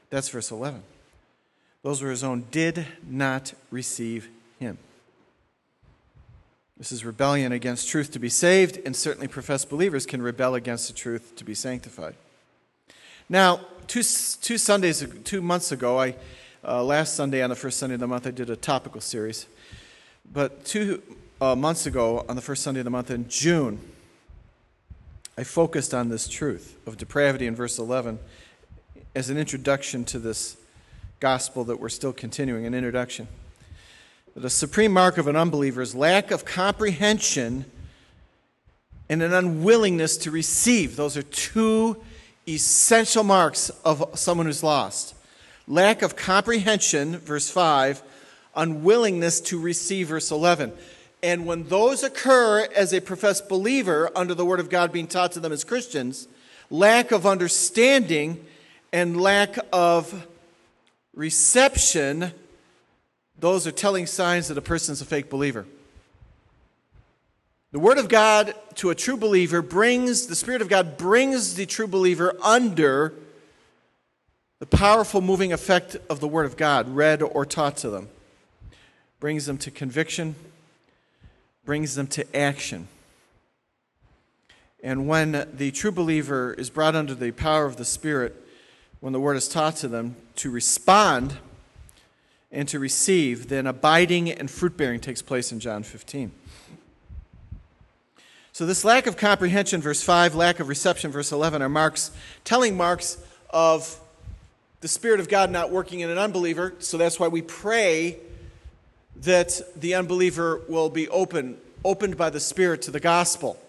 That's 0.09 0.29
verse 0.29 0.51
11. 0.51 0.83
Those 1.81 2.01
were 2.01 2.09
his 2.09 2.23
own 2.23 2.45
did 2.51 2.85
not 3.05 3.53
receive 3.71 4.29
him. 4.59 4.77
This 6.83 6.91
is 6.91 7.05
rebellion 7.05 7.53
against 7.53 7.87
truth 7.87 8.11
to 8.11 8.19
be 8.19 8.27
saved, 8.27 8.77
and 8.85 8.93
certainly 8.93 9.29
professed 9.29 9.69
believers 9.69 10.05
can 10.05 10.21
rebel 10.21 10.53
against 10.53 10.89
the 10.89 10.93
truth 10.93 11.33
to 11.37 11.45
be 11.45 11.55
sanctified. 11.55 12.13
Now, 13.29 13.61
two, 13.87 14.03
two 14.03 14.57
Sundays, 14.57 15.07
two 15.23 15.41
months 15.41 15.71
ago, 15.71 15.97
I, 15.97 16.15
uh, 16.61 16.83
last 16.83 17.15
Sunday 17.15 17.41
on 17.41 17.49
the 17.49 17.55
first 17.55 17.79
Sunday 17.79 17.93
of 17.93 18.01
the 18.01 18.07
month, 18.07 18.27
I 18.27 18.31
did 18.31 18.49
a 18.49 18.57
topical 18.57 18.99
series. 18.99 19.45
But 20.29 20.65
two 20.65 21.01
uh, 21.39 21.55
months 21.55 21.85
ago, 21.85 22.25
on 22.27 22.35
the 22.35 22.41
first 22.41 22.63
Sunday 22.63 22.81
of 22.81 22.83
the 22.83 22.89
month 22.89 23.11
in 23.11 23.29
June, 23.29 23.79
I 25.37 25.45
focused 25.45 25.93
on 25.93 26.09
this 26.09 26.27
truth 26.27 26.75
of 26.85 26.97
depravity 26.97 27.47
in 27.47 27.55
verse 27.55 27.79
11 27.79 28.19
as 29.15 29.29
an 29.29 29.37
introduction 29.37 30.03
to 30.03 30.19
this 30.19 30.57
gospel 31.21 31.63
that 31.63 31.79
we're 31.79 31.87
still 31.87 32.11
continuing, 32.11 32.65
an 32.65 32.73
introduction. 32.73 33.29
The 34.35 34.49
supreme 34.49 34.91
mark 34.91 35.19
of 35.19 35.27
an 35.27 35.35
unbeliever 35.35 35.83
is 35.83 35.93
lack 35.93 36.31
of 36.31 36.43
comprehension 36.43 37.65
and 39.07 39.21
an 39.21 39.31
unwillingness 39.31 40.17
to 40.17 40.31
receive. 40.31 40.95
Those 40.95 41.15
are 41.15 41.21
two 41.23 41.97
essential 42.47 43.23
marks 43.23 43.69
of 43.85 44.17
someone 44.17 44.47
who's 44.47 44.63
lost 44.63 45.13
lack 45.67 46.01
of 46.01 46.15
comprehension, 46.15 47.17
verse 47.17 47.49
5, 47.49 48.01
unwillingness 48.55 49.39
to 49.39 49.59
receive, 49.59 50.07
verse 50.09 50.31
11. 50.31 50.73
And 51.21 51.45
when 51.45 51.67
those 51.69 52.03
occur 52.03 52.67
as 52.75 52.91
a 52.91 52.99
professed 52.99 53.47
believer 53.47 54.09
under 54.15 54.33
the 54.33 54.45
Word 54.45 54.59
of 54.59 54.69
God 54.69 54.91
being 54.91 55.07
taught 55.07 55.31
to 55.33 55.39
them 55.39 55.53
as 55.53 55.63
Christians, 55.63 56.27
lack 56.71 57.11
of 57.11 57.25
understanding 57.25 58.43
and 58.91 59.21
lack 59.21 59.57
of 59.71 60.27
reception, 61.13 62.33
those 63.43 63.67
are 63.67 63.73
telling 63.73 64.05
signs 64.05 64.47
that 64.47 64.57
a 64.57 64.61
person's 64.61 65.01
a 65.01 65.05
fake 65.05 65.29
believer. 65.29 65.65
The 67.73 67.79
Word 67.79 67.97
of 67.97 68.07
God 68.07 68.55
to 68.75 68.89
a 68.89 68.95
true 68.95 69.17
believer 69.17 69.61
brings, 69.61 70.27
the 70.27 70.35
Spirit 70.35 70.61
of 70.61 70.69
God 70.69 70.97
brings 70.97 71.55
the 71.55 71.65
true 71.65 71.87
believer 71.87 72.37
under 72.41 73.13
the 74.59 74.65
powerful 74.65 75.19
moving 75.19 75.51
effect 75.51 75.97
of 76.09 76.21
the 76.21 76.27
Word 76.27 76.45
of 76.45 76.55
God, 76.55 76.87
read 76.87 77.21
or 77.21 77.45
taught 77.45 77.75
to 77.77 77.89
them. 77.89 78.07
Brings 79.19 79.45
them 79.45 79.57
to 79.57 79.71
conviction, 79.71 80.35
brings 81.65 81.95
them 81.95 82.07
to 82.07 82.33
action. 82.33 82.87
And 84.81 85.05
when 85.05 85.49
the 85.53 85.71
true 85.71 85.91
believer 85.91 86.53
is 86.53 86.69
brought 86.69 86.95
under 86.95 87.13
the 87.13 87.31
power 87.31 87.65
of 87.65 87.75
the 87.75 87.83
Spirit, 87.83 88.41
when 89.01 89.11
the 89.11 89.19
Word 89.19 89.35
is 89.35 89.49
taught 89.49 89.75
to 89.77 89.89
them, 89.89 90.15
to 90.37 90.49
respond 90.49 91.39
and 92.53 92.67
to 92.69 92.79
receive, 92.79 93.49
then 93.49 93.67
abiding 93.67 94.31
and 94.31 94.49
fruit 94.49 94.77
bearing 94.77 94.99
takes 94.99 95.21
place 95.21 95.51
in 95.51 95.59
John 95.59 95.83
15. 95.83 96.31
So, 98.53 98.67
this 98.67 98.85
lack 98.85 99.07
of 99.07 99.17
comprehension, 99.17 99.81
verse 99.81 100.03
5, 100.03 100.35
lack 100.35 100.59
of 100.59 100.67
reception, 100.67 101.09
verse 101.11 101.31
11, 101.31 101.63
are 101.63 101.69
marks, 101.69 102.11
telling 102.43 102.77
marks 102.77 103.17
of 103.49 103.99
the 104.81 104.87
Spirit 104.87 105.19
of 105.19 105.27
God 105.27 105.49
not 105.49 105.71
working 105.71 106.01
in 106.01 106.11
an 106.11 106.19
unbeliever. 106.19 106.75
So, 106.77 106.99
that's 106.99 107.19
why 107.19 107.27
we 107.27 107.41
pray 107.41 108.19
that 109.21 109.59
the 109.75 109.95
unbeliever 109.95 110.61
will 110.69 110.89
be 110.89 111.09
open, 111.09 111.57
opened 111.83 112.15
by 112.15 112.29
the 112.29 112.39
Spirit 112.39 112.83
to 112.83 112.91
the 112.91 112.99
gospel. 112.99 113.59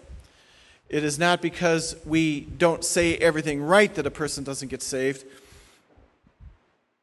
It 0.87 1.03
is 1.03 1.17
not 1.17 1.41
because 1.41 1.95
we 2.05 2.41
don't 2.41 2.85
say 2.85 3.17
everything 3.17 3.63
right 3.63 3.93
that 3.95 4.05
a 4.05 4.11
person 4.11 4.43
doesn't 4.43 4.67
get 4.67 4.83
saved. 4.83 5.25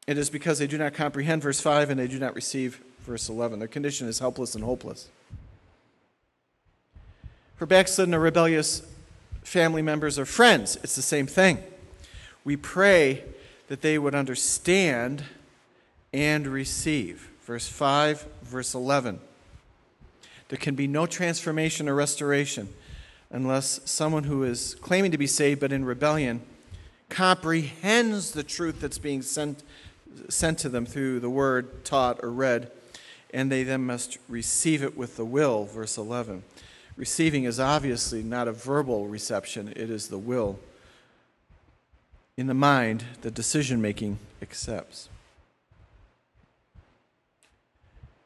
It 0.05 0.17
is 0.17 0.29
because 0.29 0.59
they 0.59 0.67
do 0.67 0.77
not 0.77 0.93
comprehend 0.93 1.41
verse 1.41 1.61
5 1.61 1.89
and 1.89 1.99
they 1.99 2.07
do 2.07 2.19
not 2.19 2.35
receive 2.35 2.81
verse 3.01 3.29
11. 3.29 3.59
Their 3.59 3.67
condition 3.67 4.07
is 4.07 4.19
helpless 4.19 4.55
and 4.55 4.63
hopeless. 4.63 5.07
For 7.55 7.65
backslidden 7.65 8.13
or 8.13 8.19
rebellious 8.19 8.85
family 9.43 9.81
members 9.81 10.19
or 10.19 10.25
friends, 10.25 10.77
it's 10.83 10.95
the 10.95 11.01
same 11.01 11.27
thing. 11.27 11.59
We 12.43 12.57
pray 12.57 13.23
that 13.67 13.81
they 13.81 13.97
would 13.97 14.15
understand 14.15 15.23
and 16.11 16.47
receive. 16.47 17.29
Verse 17.45 17.67
5, 17.67 18.27
verse 18.43 18.73
11. 18.73 19.19
There 20.49 20.57
can 20.57 20.75
be 20.75 20.87
no 20.87 21.05
transformation 21.05 21.87
or 21.87 21.95
restoration 21.95 22.69
unless 23.31 23.79
someone 23.85 24.25
who 24.25 24.43
is 24.43 24.75
claiming 24.75 25.11
to 25.11 25.17
be 25.17 25.27
saved 25.27 25.61
but 25.61 25.71
in 25.71 25.85
rebellion 25.85 26.41
comprehends 27.09 28.31
the 28.31 28.43
truth 28.43 28.81
that's 28.81 28.97
being 28.97 29.21
sent, 29.21 29.63
sent 30.29 30.59
to 30.59 30.69
them 30.69 30.85
through 30.85 31.19
the 31.19 31.29
word 31.29 31.85
taught 31.85 32.23
or 32.23 32.31
read, 32.31 32.71
and 33.33 33.51
they 33.51 33.63
then 33.63 33.85
must 33.85 34.17
receive 34.27 34.83
it 34.83 34.97
with 34.97 35.17
the 35.17 35.25
will. 35.25 35.65
Verse 35.65 35.97
11. 35.97 36.43
Receiving 36.95 37.43
is 37.45 37.59
obviously 37.59 38.21
not 38.21 38.47
a 38.47 38.51
verbal 38.51 39.07
reception, 39.07 39.69
it 39.75 39.89
is 39.89 40.07
the 40.07 40.17
will. 40.17 40.59
In 42.37 42.47
the 42.47 42.53
mind, 42.53 43.03
the 43.21 43.31
decision 43.31 43.81
making 43.81 44.19
accepts. 44.41 45.09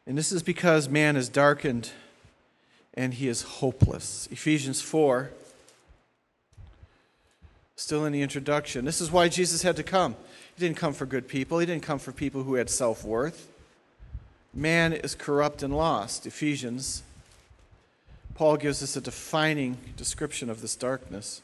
And 0.05 0.17
this 0.17 0.31
is 0.31 0.41
because 0.41 0.87
man 0.87 1.17
is 1.17 1.27
darkened 1.27 1.91
and 2.93 3.13
he 3.13 3.27
is 3.27 3.41
hopeless. 3.43 4.27
Ephesians 4.31 4.81
4, 4.81 5.31
still 7.87 8.03
in 8.03 8.11
the 8.11 8.21
introduction. 8.21 8.83
This 8.83 8.99
is 8.99 9.09
why 9.09 9.29
Jesus 9.29 9.61
had 9.61 9.77
to 9.77 9.83
come. 9.83 10.17
He 10.57 10.59
didn't 10.65 10.75
come 10.75 10.91
for 10.91 11.05
good 11.05 11.25
people, 11.25 11.59
he 11.59 11.65
didn't 11.65 11.83
come 11.83 11.99
for 11.99 12.11
people 12.11 12.43
who 12.43 12.55
had 12.55 12.69
self 12.69 13.05
worth. 13.05 13.47
Man 14.53 14.91
is 14.91 15.15
corrupt 15.15 15.63
and 15.63 15.73
lost. 15.73 16.27
Ephesians 16.27 17.03
Paul 18.35 18.57
gives 18.57 18.83
us 18.83 18.97
a 18.97 19.01
defining 19.01 19.77
description 19.95 20.49
of 20.49 20.59
this 20.61 20.75
darkness. 20.75 21.41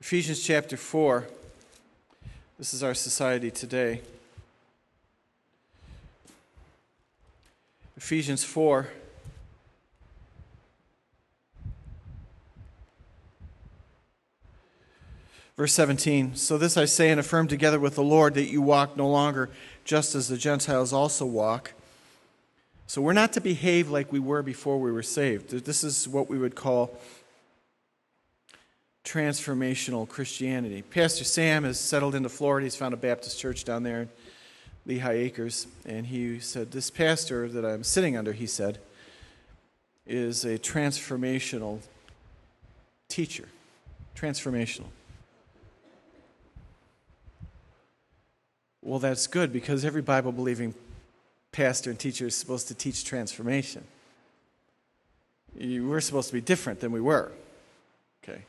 Ephesians 0.00 0.42
chapter 0.42 0.78
4. 0.78 1.26
This 2.56 2.72
is 2.72 2.82
our 2.82 2.94
society 2.94 3.50
today. 3.50 4.00
Ephesians 7.98 8.42
4. 8.44 8.88
Verse 15.56 15.72
17 15.72 16.36
So 16.36 16.58
this 16.58 16.76
I 16.76 16.84
say 16.84 17.10
and 17.10 17.20
affirm 17.20 17.48
together 17.48 17.80
with 17.80 17.94
the 17.94 18.02
Lord 18.02 18.34
that 18.34 18.50
you 18.50 18.62
walk 18.62 18.96
no 18.96 19.08
longer 19.08 19.50
just 19.84 20.14
as 20.14 20.28
the 20.28 20.36
Gentiles 20.36 20.92
also 20.92 21.24
walk 21.26 21.72
so 22.88 23.02
we're 23.02 23.14
not 23.14 23.32
to 23.32 23.40
behave 23.40 23.90
like 23.90 24.12
we 24.12 24.20
were 24.20 24.42
before 24.42 24.78
we 24.78 24.92
were 24.92 25.02
saved. 25.02 25.50
This 25.50 25.82
is 25.82 26.06
what 26.06 26.30
we 26.30 26.38
would 26.38 26.54
call 26.54 26.96
transformational 29.04 30.08
Christianity. 30.08 30.82
Pastor 30.82 31.24
Sam 31.24 31.64
has 31.64 31.80
settled 31.80 32.14
into 32.14 32.28
Florida. 32.28 32.64
He's 32.64 32.76
found 32.76 32.94
a 32.94 32.96
Baptist 32.96 33.40
church 33.40 33.64
down 33.64 33.82
there 33.82 34.02
in 34.02 34.08
Lehigh 34.84 35.14
Acres. 35.14 35.66
And 35.84 36.06
he 36.06 36.38
said, 36.38 36.70
This 36.70 36.90
pastor 36.90 37.48
that 37.48 37.64
I'm 37.64 37.82
sitting 37.82 38.16
under, 38.16 38.32
he 38.32 38.46
said, 38.46 38.78
is 40.06 40.44
a 40.44 40.56
transformational 40.56 41.80
teacher. 43.08 43.48
Transformational. 44.14 44.86
Well, 48.86 49.00
that's 49.00 49.26
good 49.26 49.52
because 49.52 49.84
every 49.84 50.00
Bible 50.00 50.30
believing 50.30 50.72
pastor 51.50 51.90
and 51.90 51.98
teacher 51.98 52.28
is 52.28 52.36
supposed 52.36 52.68
to 52.68 52.74
teach 52.74 53.04
transformation. 53.04 53.82
We're 55.58 56.00
supposed 56.00 56.28
to 56.28 56.34
be 56.34 56.40
different 56.40 56.78
than 56.78 56.92
we 56.92 57.00
were. 57.00 57.32
Okay. 58.22 58.42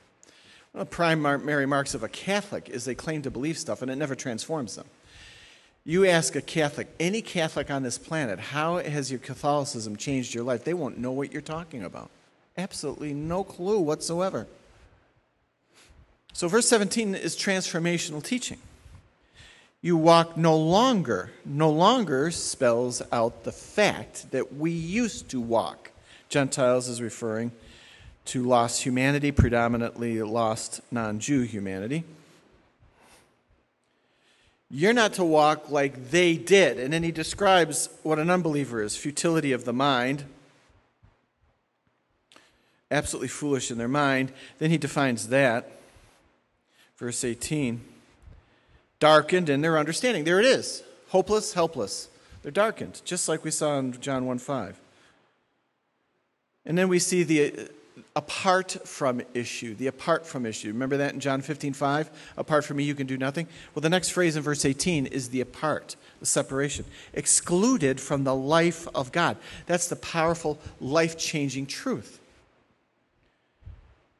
One 0.73 0.83
of 0.83 0.89
the 0.91 0.95
primary 0.95 1.65
marks 1.65 1.95
of 1.95 2.03
a 2.03 2.07
Catholic 2.07 2.69
is 2.69 2.85
they 2.85 2.93
claim 2.93 3.23
to 3.23 3.31
believe 3.31 3.57
stuff 3.57 3.81
and 3.81 3.89
it 3.89 3.95
never 3.95 4.13
transforms 4.13 4.75
them. 4.75 4.85
You 5.83 6.05
ask 6.05 6.35
a 6.35 6.41
Catholic, 6.41 6.87
any 6.99 7.23
Catholic 7.23 7.71
on 7.71 7.81
this 7.81 7.97
planet, 7.97 8.37
how 8.37 8.77
has 8.77 9.09
your 9.09 9.19
Catholicism 9.19 9.95
changed 9.95 10.35
your 10.35 10.43
life? 10.43 10.63
They 10.63 10.75
won't 10.75 10.99
know 10.99 11.13
what 11.13 11.33
you're 11.33 11.41
talking 11.41 11.83
about. 11.83 12.11
Absolutely 12.59 13.11
no 13.11 13.43
clue 13.43 13.79
whatsoever. 13.79 14.45
So, 16.33 16.47
verse 16.47 16.67
17 16.67 17.15
is 17.15 17.35
transformational 17.35 18.21
teaching 18.21 18.59
you 19.81 19.95
walk 19.95 20.35
no 20.35 20.57
longer, 20.57 21.31
no 21.45 21.69
longer 21.69 22.31
spells 22.31 23.01
out 23.11 23.43
the 23.43 23.51
fact 23.51 24.31
that 24.31 24.55
we 24.55 24.71
used 24.71 25.29
to 25.29 25.39
walk. 25.39 25.91
Gentiles 26.29 26.89
is 26.89 27.01
referring 27.01 27.51
to 28.25 28.43
lost 28.43 28.83
humanity, 28.83 29.31
predominantly 29.31 30.21
lost 30.21 30.81
non 30.91 31.19
Jew 31.19 31.41
humanity. 31.41 32.03
You're 34.69 34.93
not 34.93 35.13
to 35.13 35.23
walk 35.23 35.69
like 35.69 36.09
they 36.09 36.35
did. 36.35 36.77
And 36.77 36.91
then 36.91 37.03
he 37.03 37.11
describes 37.11 37.87
what 38.03 38.19
an 38.19 38.29
unbeliever 38.29 38.81
is 38.81 38.97
futility 38.97 39.53
of 39.53 39.63
the 39.63 39.71
mind, 39.71 40.25
absolutely 42.91 43.29
foolish 43.29 43.71
in 43.71 43.77
their 43.77 43.87
mind. 43.87 44.33
Then 44.59 44.71
he 44.71 44.77
defines 44.77 45.29
that. 45.29 45.71
Verse 46.97 47.23
18 47.23 47.81
darkened 48.99 49.49
in 49.49 49.61
their 49.61 49.77
understanding. 49.77 50.23
There 50.23 50.39
it 50.39 50.45
is 50.45 50.83
hopeless, 51.09 51.53
helpless. 51.53 52.09
They're 52.41 52.51
darkened, 52.51 53.01
just 53.05 53.27
like 53.27 53.43
we 53.43 53.51
saw 53.51 53.77
in 53.79 53.99
John 53.99 54.25
1 54.25 54.39
5. 54.39 54.79
And 56.65 56.77
then 56.77 56.87
we 56.87 56.99
see 56.99 57.23
the 57.23 57.53
uh, 57.53 57.63
apart 58.15 58.77
from 58.85 59.21
issue, 59.33 59.73
the 59.75 59.87
apart 59.87 60.25
from 60.25 60.45
issue. 60.45 60.67
Remember 60.69 60.97
that 60.97 61.13
in 61.13 61.19
John 61.19 61.41
15 61.41 61.73
5? 61.73 62.09
Apart 62.37 62.65
from 62.65 62.77
me, 62.77 62.83
you 62.83 62.95
can 62.95 63.07
do 63.07 63.17
nothing. 63.17 63.47
Well, 63.73 63.81
the 63.81 63.89
next 63.89 64.09
phrase 64.09 64.35
in 64.35 64.43
verse 64.43 64.65
18 64.65 65.07
is 65.07 65.29
the 65.29 65.41
apart, 65.41 65.95
the 66.19 66.25
separation. 66.25 66.85
Excluded 67.13 67.99
from 67.99 68.23
the 68.23 68.35
life 68.35 68.87
of 68.93 69.11
God. 69.11 69.37
That's 69.65 69.87
the 69.87 69.95
powerful, 69.95 70.59
life 70.79 71.17
changing 71.17 71.67
truth. 71.67 72.19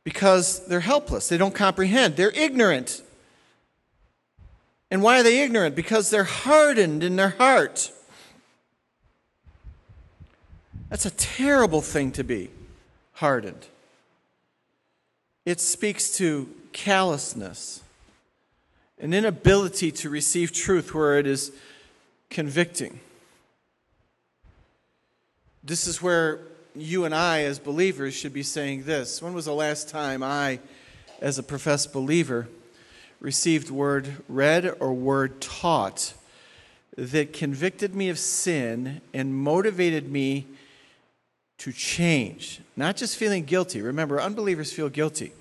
Because 0.04 0.66
they're 0.68 0.80
helpless, 0.80 1.28
they 1.28 1.38
don't 1.38 1.54
comprehend, 1.54 2.16
they're 2.16 2.32
ignorant 2.32 3.02
and 4.90 5.02
why 5.02 5.20
are 5.20 5.24
they 5.24 5.42
ignorant? 5.42 5.76
Because 5.76 6.10
they're 6.10 6.24
hardened 6.24 7.04
in 7.04 7.16
their 7.16 7.30
heart. 7.30 7.92
That's 10.90 11.06
a 11.06 11.12
terrible 11.12 11.82
thing 11.82 12.12
to 12.14 12.24
be 12.24 12.50
hardened. 13.14 13.66
It 15.46 15.60
speaks 15.60 16.16
to 16.18 16.50
callousness, 16.72 17.82
an 19.00 19.14
inability 19.14 19.92
to 19.92 20.10
receive 20.10 20.52
truth 20.52 20.94
where 20.94 21.18
it 21.18 21.28
is 21.28 21.52
convicting. 22.30 23.00
This 25.64 25.88
is 25.88 26.02
where 26.02 26.40
you 26.76 27.04
and 27.06 27.14
I, 27.14 27.44
as 27.44 27.60
believers, 27.60 28.14
should 28.14 28.34
be 28.34 28.44
saying 28.44 28.84
this. 28.84 29.22
When 29.22 29.34
was 29.34 29.46
the 29.46 29.54
last 29.54 29.90
time 29.90 30.24
I, 30.24 30.60
as 31.20 31.38
a 31.38 31.44
professed 31.44 31.92
believer, 31.92 32.48
received 33.20 33.70
word 33.70 34.18
read 34.28 34.76
or 34.80 34.94
word 34.94 35.42
taught 35.42 36.14
that 36.96 37.34
convicted 37.34 37.94
me 37.96 38.10
of 38.10 38.18
sin 38.18 39.02
and 39.14 39.36
motivated 39.36 40.12
me 40.12 40.48
to 41.60 41.72
change. 41.72 42.62
Not 42.76 42.98
just 42.98 43.18
feeling 43.18 43.46
guilty. 43.46 43.82
Remember, 43.82 44.20
unbelievers 44.20 44.72
feel 44.72 44.90
guilty. 44.90 45.32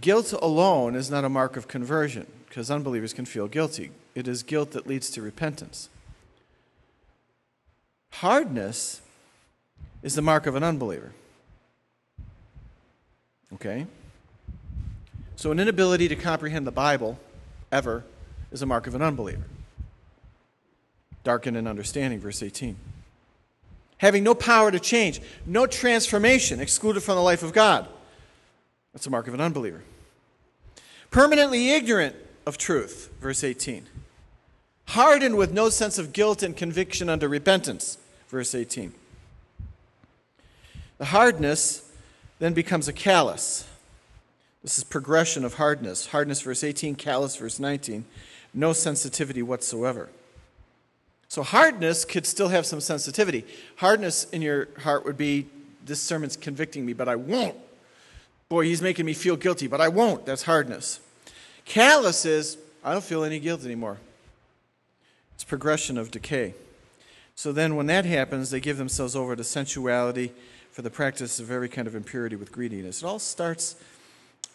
Guilt 0.00 0.32
alone 0.32 0.94
is 0.94 1.10
not 1.10 1.24
a 1.24 1.28
mark 1.28 1.56
of 1.56 1.68
conversion 1.68 2.26
because 2.48 2.70
unbelievers 2.70 3.12
can 3.12 3.24
feel 3.24 3.48
guilty. 3.48 3.90
It 4.14 4.26
is 4.28 4.42
guilt 4.42 4.72
that 4.72 4.86
leads 4.86 5.10
to 5.10 5.22
repentance. 5.22 5.88
Hardness 8.10 9.00
is 10.02 10.14
the 10.14 10.22
mark 10.22 10.46
of 10.46 10.54
an 10.54 10.62
unbeliever. 10.62 11.12
Okay? 13.54 13.86
So, 15.36 15.52
an 15.52 15.60
inability 15.60 16.08
to 16.08 16.16
comprehend 16.16 16.66
the 16.66 16.72
Bible 16.72 17.18
ever 17.70 18.04
is 18.50 18.62
a 18.62 18.66
mark 18.66 18.86
of 18.86 18.94
an 18.94 19.02
unbeliever. 19.02 19.44
Darkened 21.24 21.56
in 21.56 21.66
understanding, 21.66 22.20
verse 22.20 22.42
18. 22.42 22.76
having 23.98 24.22
no 24.22 24.34
power 24.34 24.70
to 24.70 24.80
change, 24.80 25.20
no 25.46 25.66
transformation, 25.66 26.60
excluded 26.60 27.02
from 27.02 27.16
the 27.16 27.22
life 27.22 27.42
of 27.42 27.52
God. 27.52 27.88
That's 28.92 29.06
a 29.06 29.10
mark 29.10 29.28
of 29.28 29.34
an 29.34 29.40
unbeliever. 29.40 29.82
Permanently 31.10 31.70
ignorant 31.70 32.16
of 32.46 32.58
truth, 32.58 33.10
verse 33.20 33.42
18. 33.44 33.86
Hardened 34.88 35.36
with 35.36 35.52
no 35.52 35.68
sense 35.68 35.98
of 35.98 36.12
guilt 36.12 36.42
and 36.42 36.56
conviction 36.56 37.08
under 37.08 37.28
repentance, 37.28 37.98
verse 38.28 38.54
18. 38.54 38.92
The 40.98 41.06
hardness 41.06 41.90
then 42.38 42.54
becomes 42.54 42.88
a 42.88 42.92
callous. 42.92 43.65
This 44.66 44.78
is 44.78 44.82
progression 44.82 45.44
of 45.44 45.54
hardness. 45.54 46.08
Hardness, 46.08 46.40
verse 46.40 46.64
18, 46.64 46.96
callous, 46.96 47.36
verse 47.36 47.60
19. 47.60 48.04
No 48.52 48.72
sensitivity 48.72 49.40
whatsoever. 49.40 50.08
So, 51.28 51.44
hardness 51.44 52.04
could 52.04 52.26
still 52.26 52.48
have 52.48 52.66
some 52.66 52.80
sensitivity. 52.80 53.44
Hardness 53.76 54.24
in 54.30 54.42
your 54.42 54.66
heart 54.80 55.04
would 55.04 55.16
be 55.16 55.46
this 55.84 56.00
sermon's 56.00 56.36
convicting 56.36 56.84
me, 56.84 56.94
but 56.94 57.08
I 57.08 57.14
won't. 57.14 57.54
Boy, 58.48 58.64
he's 58.64 58.82
making 58.82 59.06
me 59.06 59.14
feel 59.14 59.36
guilty, 59.36 59.68
but 59.68 59.80
I 59.80 59.86
won't. 59.86 60.26
That's 60.26 60.42
hardness. 60.42 60.98
Callous 61.64 62.24
is, 62.24 62.58
I 62.82 62.90
don't 62.90 63.04
feel 63.04 63.22
any 63.22 63.38
guilt 63.38 63.64
anymore. 63.64 63.98
It's 65.36 65.44
progression 65.44 65.96
of 65.96 66.10
decay. 66.10 66.54
So 67.36 67.52
then, 67.52 67.76
when 67.76 67.86
that 67.86 68.04
happens, 68.04 68.50
they 68.50 68.58
give 68.58 68.78
themselves 68.78 69.14
over 69.14 69.36
to 69.36 69.44
sensuality 69.44 70.32
for 70.72 70.82
the 70.82 70.90
practice 70.90 71.38
of 71.38 71.52
every 71.52 71.68
kind 71.68 71.86
of 71.86 71.94
impurity 71.94 72.34
with 72.34 72.50
greediness. 72.50 73.04
It 73.04 73.06
all 73.06 73.20
starts 73.20 73.76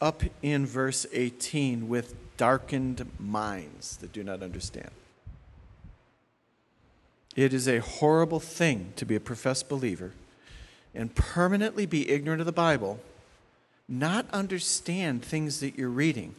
up 0.02 0.24
in 0.42 0.66
verse 0.66 1.06
18 1.14 1.88
with 1.88 2.16
darkened 2.38 3.06
minds 3.20 3.98
that 3.98 4.12
do 4.12 4.24
not 4.24 4.42
understand. 4.42 4.90
It 7.36 7.54
is 7.54 7.68
a 7.68 7.80
horrible 7.80 8.40
thing 8.40 8.94
to 8.98 9.06
be 9.06 9.16
a 9.16 9.20
professed 9.20 9.70
believer 9.70 10.12
and 10.94 11.16
permanently 11.16 11.86
be 11.86 12.10
ignorant 12.10 12.42
of 12.42 12.46
the 12.46 12.52
Bible, 12.52 13.00
not 13.88 14.26
understand 14.34 15.24
things 15.24 15.60
that 15.62 15.78
you're 15.78 15.90
reading, 15.90 16.36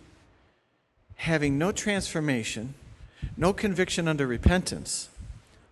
having 1.17 1.57
no 1.57 1.73
transformation, 1.73 2.75
no 3.37 3.53
conviction 3.53 4.09
under 4.09 4.27
repentance, 4.27 5.09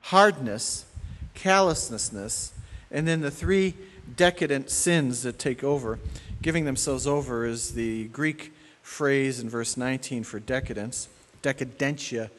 hardness, 0.02 0.86
callousness, 1.34 2.52
and 2.90 3.06
then 3.06 3.20
the 3.20 3.30
three 3.30 3.74
decadent 4.16 4.70
sins 4.70 5.22
that 5.22 5.38
take 5.38 5.62
over. 5.62 5.98
Giving 6.42 6.64
themselves 6.64 7.06
over 7.06 7.44
is 7.44 7.72
the 7.72 8.04
Greek 8.08 8.54
phrase 8.82 9.40
in 9.40 9.50
verse 9.50 9.76
19 9.76 10.24
for 10.24 10.40
decadence. 10.40 11.06
Decadentia 11.42 12.30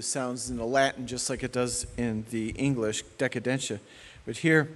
sounds 0.00 0.50
in 0.50 0.56
the 0.56 0.64
Latin 0.64 1.06
just 1.06 1.30
like 1.30 1.44
it 1.44 1.52
does 1.52 1.86
in 1.96 2.26
the 2.30 2.48
English, 2.50 3.04
decadentia. 3.18 3.78
But 4.24 4.38
here, 4.38 4.68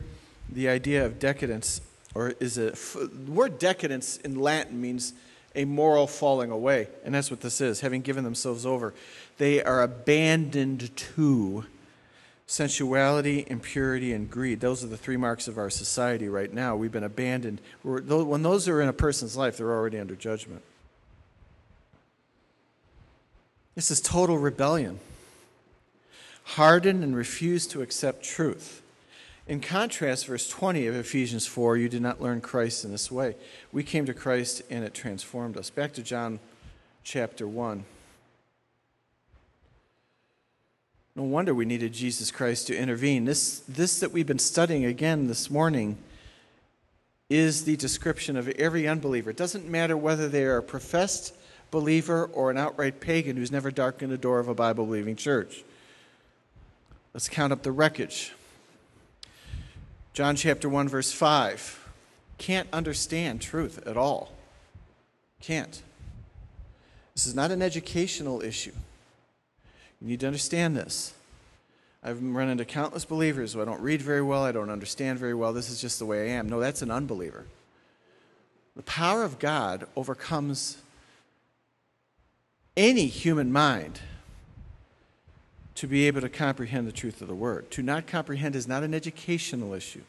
the 0.48 0.68
idea 0.68 1.04
of 1.04 1.18
decadence, 1.18 1.80
or 2.14 2.34
is 2.38 2.58
a 2.58 2.70
the 2.70 3.32
word 3.32 3.58
decadence 3.58 4.18
in 4.18 4.38
Latin 4.38 4.80
means 4.80 5.14
a 5.56 5.64
moral 5.64 6.06
falling 6.06 6.52
away. 6.52 6.86
And 7.04 7.12
that's 7.12 7.28
what 7.28 7.40
this 7.40 7.60
is, 7.60 7.80
having 7.80 8.02
given 8.02 8.22
themselves 8.22 8.64
over. 8.64 8.94
They 9.38 9.64
are 9.64 9.82
abandoned 9.82 10.94
to 10.96 11.64
sensuality, 12.50 13.44
impurity, 13.46 14.12
and 14.12 14.28
greed. 14.28 14.58
Those 14.58 14.82
are 14.82 14.88
the 14.88 14.96
three 14.96 15.16
marks 15.16 15.46
of 15.46 15.56
our 15.56 15.70
society 15.70 16.28
right 16.28 16.52
now. 16.52 16.74
We've 16.74 16.90
been 16.90 17.04
abandoned. 17.04 17.60
When 17.84 18.42
those 18.42 18.66
are 18.66 18.82
in 18.82 18.88
a 18.88 18.92
person's 18.92 19.36
life, 19.36 19.56
they're 19.56 19.70
already 19.70 20.00
under 20.00 20.16
judgment. 20.16 20.62
This 23.76 23.92
is 23.92 24.00
total 24.00 24.36
rebellion. 24.36 24.98
Hardened 26.42 27.04
and 27.04 27.14
refused 27.14 27.70
to 27.70 27.82
accept 27.82 28.24
truth. 28.24 28.82
In 29.46 29.60
contrast, 29.60 30.26
verse 30.26 30.48
20 30.48 30.88
of 30.88 30.96
Ephesians 30.96 31.46
4, 31.46 31.76
you 31.76 31.88
did 31.88 32.02
not 32.02 32.20
learn 32.20 32.40
Christ 32.40 32.84
in 32.84 32.90
this 32.90 33.12
way. 33.12 33.36
We 33.70 33.84
came 33.84 34.06
to 34.06 34.14
Christ 34.14 34.62
and 34.68 34.82
it 34.82 34.92
transformed 34.92 35.56
us. 35.56 35.70
Back 35.70 35.92
to 35.92 36.02
John 36.02 36.40
chapter 37.04 37.46
1. 37.46 37.84
No 41.20 41.26
wonder 41.26 41.52
we 41.54 41.66
needed 41.66 41.92
Jesus 41.92 42.30
Christ 42.30 42.68
to 42.68 42.74
intervene. 42.74 43.26
This, 43.26 43.58
this 43.68 44.00
that 44.00 44.10
we've 44.10 44.26
been 44.26 44.38
studying 44.38 44.86
again 44.86 45.26
this 45.26 45.50
morning 45.50 45.98
is 47.28 47.64
the 47.64 47.76
description 47.76 48.38
of 48.38 48.48
every 48.48 48.88
unbeliever. 48.88 49.28
It 49.28 49.36
doesn't 49.36 49.68
matter 49.68 49.98
whether 49.98 50.30
they 50.30 50.44
are 50.44 50.56
a 50.56 50.62
professed 50.62 51.34
believer 51.70 52.30
or 52.32 52.50
an 52.50 52.56
outright 52.56 53.00
pagan 53.00 53.36
who's 53.36 53.52
never 53.52 53.70
darkened 53.70 54.10
the 54.10 54.16
door 54.16 54.38
of 54.38 54.48
a 54.48 54.54
Bible 54.54 54.86
believing 54.86 55.14
church. 55.14 55.62
Let's 57.12 57.28
count 57.28 57.52
up 57.52 57.64
the 57.64 57.72
wreckage. 57.72 58.32
John 60.14 60.36
chapter 60.36 60.70
1, 60.70 60.88
verse 60.88 61.12
5. 61.12 61.86
Can't 62.38 62.68
understand 62.72 63.42
truth 63.42 63.86
at 63.86 63.98
all. 63.98 64.32
Can't. 65.42 65.82
This 67.14 67.26
is 67.26 67.34
not 67.34 67.50
an 67.50 67.60
educational 67.60 68.40
issue. 68.40 68.72
You 70.00 70.08
need 70.08 70.20
to 70.20 70.26
understand 70.26 70.76
this. 70.76 71.14
I've 72.02 72.22
run 72.22 72.48
into 72.48 72.64
countless 72.64 73.04
believers 73.04 73.52
who 73.52 73.60
I 73.60 73.66
don't 73.66 73.82
read 73.82 74.00
very 74.00 74.22
well, 74.22 74.42
I 74.42 74.52
don't 74.52 74.70
understand 74.70 75.18
very 75.18 75.34
well, 75.34 75.52
this 75.52 75.68
is 75.68 75.80
just 75.80 75.98
the 75.98 76.06
way 76.06 76.30
I 76.30 76.34
am. 76.36 76.48
No, 76.48 76.58
that's 76.58 76.80
an 76.80 76.90
unbeliever. 76.90 77.44
The 78.76 78.82
power 78.82 79.22
of 79.22 79.38
God 79.38 79.86
overcomes 79.96 80.78
any 82.76 83.06
human 83.06 83.52
mind 83.52 84.00
to 85.74 85.86
be 85.86 86.06
able 86.06 86.22
to 86.22 86.28
comprehend 86.28 86.86
the 86.86 86.92
truth 86.92 87.20
of 87.20 87.28
the 87.28 87.34
word. 87.34 87.70
To 87.72 87.82
not 87.82 88.06
comprehend 88.06 88.56
is 88.56 88.66
not 88.66 88.82
an 88.82 88.94
educational 88.94 89.74
issue, 89.74 90.02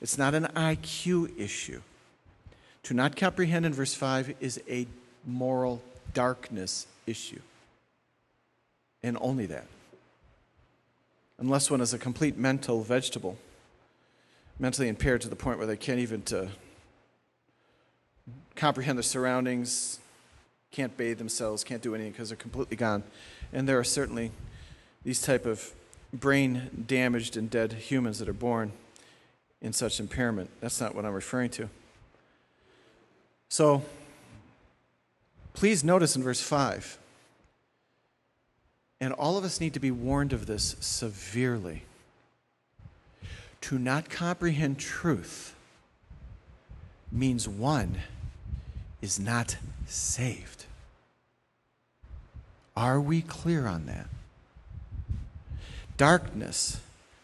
it's 0.00 0.16
not 0.16 0.34
an 0.34 0.44
IQ 0.54 1.38
issue. 1.38 1.82
To 2.84 2.94
not 2.94 3.16
comprehend 3.16 3.66
in 3.66 3.74
verse 3.74 3.94
5 3.94 4.36
is 4.40 4.60
a 4.70 4.86
moral 5.26 5.82
darkness 6.14 6.86
issue. 7.06 7.40
And 9.02 9.16
only 9.20 9.46
that. 9.46 9.66
Unless 11.38 11.70
one 11.70 11.80
is 11.80 11.92
a 11.92 11.98
complete 11.98 12.36
mental 12.36 12.82
vegetable, 12.82 13.36
mentally 14.58 14.88
impaired 14.88 15.20
to 15.20 15.28
the 15.28 15.36
point 15.36 15.58
where 15.58 15.66
they 15.66 15.76
can't 15.76 15.98
even 15.98 16.22
to 16.22 16.48
comprehend 18.54 18.98
their 18.98 19.02
surroundings, 19.02 20.00
can't 20.70 20.96
bathe 20.96 21.18
themselves, 21.18 21.62
can't 21.62 21.82
do 21.82 21.94
anything 21.94 22.12
because 22.12 22.30
they're 22.30 22.36
completely 22.36 22.76
gone. 22.76 23.02
And 23.52 23.68
there 23.68 23.78
are 23.78 23.84
certainly 23.84 24.30
these 25.04 25.20
type 25.20 25.46
of 25.46 25.72
brain 26.12 26.84
damaged 26.86 27.36
and 27.36 27.50
dead 27.50 27.74
humans 27.74 28.18
that 28.18 28.28
are 28.28 28.34
born 28.34 28.72
in 29.60 29.72
such 29.72 30.00
impairment. 30.00 30.50
That's 30.60 30.80
not 30.80 30.94
what 30.94 31.04
I'm 31.04 31.12
referring 31.12 31.50
to. 31.50 31.68
So, 33.48 33.82
please 35.54 35.84
notice 35.84 36.16
in 36.16 36.22
verse 36.22 36.40
5. 36.40 36.98
And 39.00 39.12
all 39.12 39.36
of 39.36 39.44
us 39.44 39.60
need 39.60 39.74
to 39.74 39.80
be 39.80 39.90
warned 39.90 40.32
of 40.32 40.46
this 40.46 40.76
severely. 40.80 41.82
To 43.62 43.78
not 43.78 44.08
comprehend 44.08 44.78
truth 44.78 45.54
means 47.12 47.48
one 47.48 47.96
is 49.02 49.18
not 49.18 49.56
saved. 49.86 50.64
Are 52.76 53.00
we 53.00 53.22
clear 53.22 53.66
on 53.66 53.86
that? 53.86 54.06
Darkness, 55.96 56.80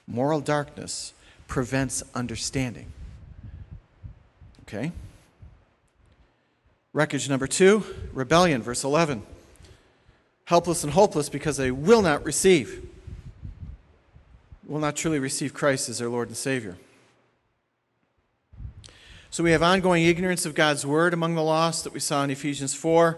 moral 0.06 0.40
darkness, 0.40 1.12
prevents 1.46 2.02
understanding. 2.14 2.86
Okay? 4.62 4.92
Wreckage 6.94 7.28
number 7.28 7.46
two 7.46 7.84
rebellion, 8.12 8.62
verse 8.62 8.84
11. 8.84 9.22
Helpless 10.44 10.84
and 10.84 10.92
hopeless 10.92 11.28
because 11.28 11.56
they 11.56 11.70
will 11.70 12.02
not 12.02 12.24
receive, 12.24 12.84
will 14.66 14.80
not 14.80 14.96
truly 14.96 15.18
receive 15.18 15.54
Christ 15.54 15.88
as 15.88 15.98
their 15.98 16.08
Lord 16.08 16.28
and 16.28 16.36
Savior. 16.36 16.76
So 19.30 19.42
we 19.42 19.52
have 19.52 19.62
ongoing 19.62 20.04
ignorance 20.04 20.44
of 20.44 20.54
God's 20.54 20.84
word 20.84 21.14
among 21.14 21.36
the 21.36 21.42
lost 21.42 21.84
that 21.84 21.94
we 21.94 22.00
saw 22.00 22.22
in 22.22 22.30
Ephesians 22.30 22.74
4. 22.74 23.16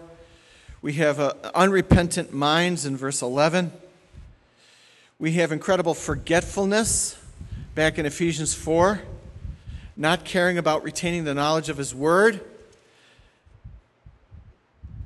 We 0.81 0.93
have 0.93 1.19
uh, 1.19 1.33
unrepentant 1.53 2.31
minds 2.31 2.85
in 2.85 2.95
verse 2.95 3.21
11. 3.21 3.73
We 5.19 5.33
have 5.33 5.51
incredible 5.51 5.93
forgetfulness 5.93 7.17
back 7.73 7.97
in 7.97 8.05
Ephesians 8.05 8.53
4, 8.53 9.01
not 9.97 10.23
caring 10.23 10.57
about 10.57 10.83
retaining 10.83 11.25
the 11.25 11.33
knowledge 11.33 11.67
of 11.67 11.77
His 11.77 11.93
Word. 11.93 12.39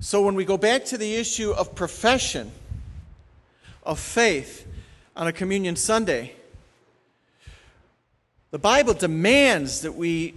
So 0.01 0.21
when 0.21 0.35
we 0.35 0.45
go 0.45 0.57
back 0.57 0.85
to 0.85 0.97
the 0.97 1.15
issue 1.15 1.51
of 1.51 1.75
profession 1.75 2.51
of 3.83 3.99
faith 3.99 4.65
on 5.15 5.27
a 5.27 5.33
communion 5.33 5.75
Sunday, 5.75 6.35
the 8.51 8.59
Bible 8.59 8.93
demands 8.93 9.81
that 9.81 9.95
we 9.95 10.35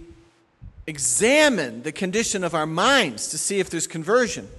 examine 0.85 1.83
the 1.83 1.93
condition 1.93 2.43
of 2.43 2.53
our 2.53 2.65
minds 2.65 3.29
to 3.29 3.37
see 3.37 3.59
if 3.59 3.69
there's 3.69 3.87
conversion. 3.87 4.49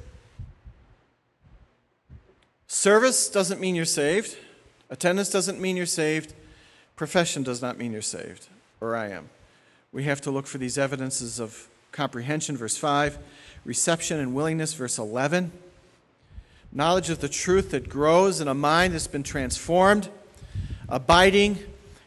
Service 2.66 3.28
doesn't 3.28 3.60
mean 3.60 3.74
you're 3.74 3.84
saved. 3.84 4.36
Attendance 4.88 5.28
doesn't 5.28 5.60
mean 5.60 5.76
you're 5.76 5.86
saved. 5.86 6.32
Profession 6.96 7.42
does 7.42 7.60
not 7.60 7.76
mean 7.76 7.92
you're 7.92 8.02
saved, 8.02 8.48
or 8.80 8.96
I 8.96 9.08
am. 9.10 9.28
We 9.92 10.04
have 10.04 10.22
to 10.22 10.30
look 10.30 10.46
for 10.46 10.58
these 10.58 10.78
evidences 10.78 11.38
of 11.38 11.68
comprehension, 11.92 12.56
verse 12.56 12.76
5, 12.76 13.18
reception 13.64 14.20
and 14.20 14.34
willingness, 14.34 14.74
verse 14.74 14.98
11, 14.98 15.52
knowledge 16.72 17.10
of 17.10 17.20
the 17.20 17.28
truth 17.28 17.70
that 17.70 17.88
grows 17.88 18.40
in 18.40 18.48
a 18.48 18.54
mind 18.54 18.94
that's 18.94 19.06
been 19.06 19.22
transformed, 19.22 20.08
abiding 20.88 21.58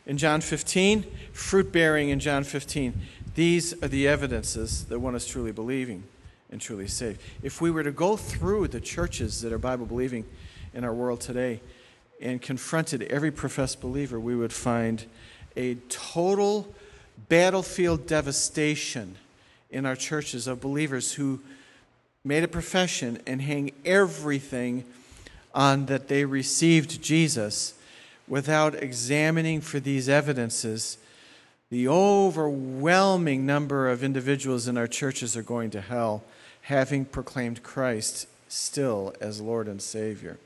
in 0.06 0.18
John 0.18 0.42
15, 0.42 1.04
fruit 1.34 1.72
bearing 1.72 2.10
in 2.10 2.20
John 2.20 2.44
15. 2.44 2.94
These 3.36 3.74
are 3.84 3.88
the 3.88 4.08
evidences 4.08 4.86
that 4.86 5.00
one 5.00 5.16
is 5.16 5.26
truly 5.26 5.52
believing 5.52 6.04
and 6.52 6.62
truly 6.62 6.88
saved. 6.88 7.22
If 7.44 7.62
we 7.62 7.72
were 7.72 7.84
to 7.84 7.92
go 7.92 8.18
through 8.18 8.70
the 8.70 8.82
churches 8.82 9.42
that 9.42 9.52
are 9.52 9.58
Bible 9.58 9.86
believing 9.86 10.26
in 10.74 10.84
our 10.84 10.94
world 10.94 11.22
today 11.22 11.62
and 12.22 12.42
confronted 12.42 13.04
every 13.04 13.32
professed 13.32 13.82
believer, 13.82 14.20
we 14.20 14.36
would 14.36 14.54
find 14.54 15.06
a 15.56 15.76
total 15.90 16.74
battlefield 17.30 18.08
devastation 18.08 19.18
in 19.70 19.86
our 19.86 19.96
churches 19.96 20.48
of 20.48 20.62
believers 20.62 21.14
who 21.14 21.40
made 22.24 22.44
a 22.44 22.48
profession 22.48 23.20
and 23.26 23.42
hang 23.42 23.72
everything 23.86 24.84
on 25.54 25.86
that 25.88 26.08
they 26.08 26.26
received 26.26 27.02
Jesus 27.02 27.74
without 28.28 28.76
examining 28.76 29.62
for 29.62 29.80
these 29.80 30.10
evidences. 30.10 30.98
The 31.70 31.88
overwhelming 31.88 33.46
number 33.46 33.90
of 33.90 34.04
individuals 34.04 34.68
in 34.68 34.78
our 34.78 34.88
churches 34.88 35.36
are 35.36 35.44
going 35.44 35.72
to 35.72 35.82
hell 35.82 36.24
having 36.64 37.06
proclaimed 37.06 37.64
Christ 37.64 38.28
still 38.50 39.14
as 39.22 39.40
Lord 39.40 39.68
and 39.68 39.82
Savior. 39.82 40.38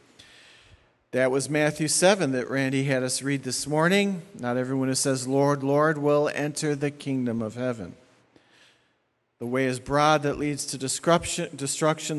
That 1.12 1.32
was 1.32 1.50
Matthew 1.50 1.88
7 1.88 2.32
that 2.32 2.50
Randy 2.50 2.84
had 2.86 3.04
us 3.04 3.22
read 3.22 3.44
this 3.44 3.68
morning. 3.68 4.22
Not 4.40 4.56
everyone 4.56 4.88
who 4.88 4.96
says, 4.96 5.28
Lord, 5.28 5.64
Lord, 5.64 5.98
will 5.98 6.30
enter 6.34 6.76
the 6.76 6.92
kingdom 6.92 7.42
of 7.42 7.56
heaven. 7.56 7.96
The 9.42 9.48
way 9.48 9.66
is 9.66 9.80
broad 9.80 10.22
that 10.22 10.38
leads 10.38 10.68
to 10.68 10.78
destruction. 10.78 11.50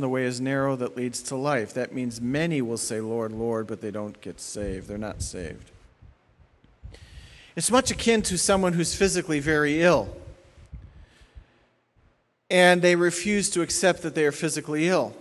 The 0.01 0.09
way 0.09 0.25
is 0.25 0.41
narrow 0.41 0.75
that 0.75 0.97
leads 0.97 1.23
to 1.23 1.37
life. 1.37 1.73
That 1.73 1.95
means 1.95 2.21
many 2.21 2.61
will 2.61 2.77
say, 2.77 3.01
Lord, 3.01 3.31
Lord, 3.31 3.69
but 3.69 3.81
they 3.81 3.93
don't 3.93 4.21
get 4.21 4.41
saved. 4.41 4.89
They're 4.89 4.99
not 4.99 5.23
saved. 5.23 5.71
It's 7.55 7.71
much 7.71 7.93
akin 7.93 8.23
to 8.23 8.37
someone 8.37 8.73
who's 8.73 8.97
physically 8.97 9.39
very 9.39 9.83
ill 9.83 10.09
and 12.51 12.83
they 12.83 12.97
refuse 12.97 13.49
to 13.51 13.63
accept 13.63 14.03
that 14.03 14.17
they 14.17 14.25
are 14.25 14.33
physically 14.33 14.89
ill. 14.89 15.15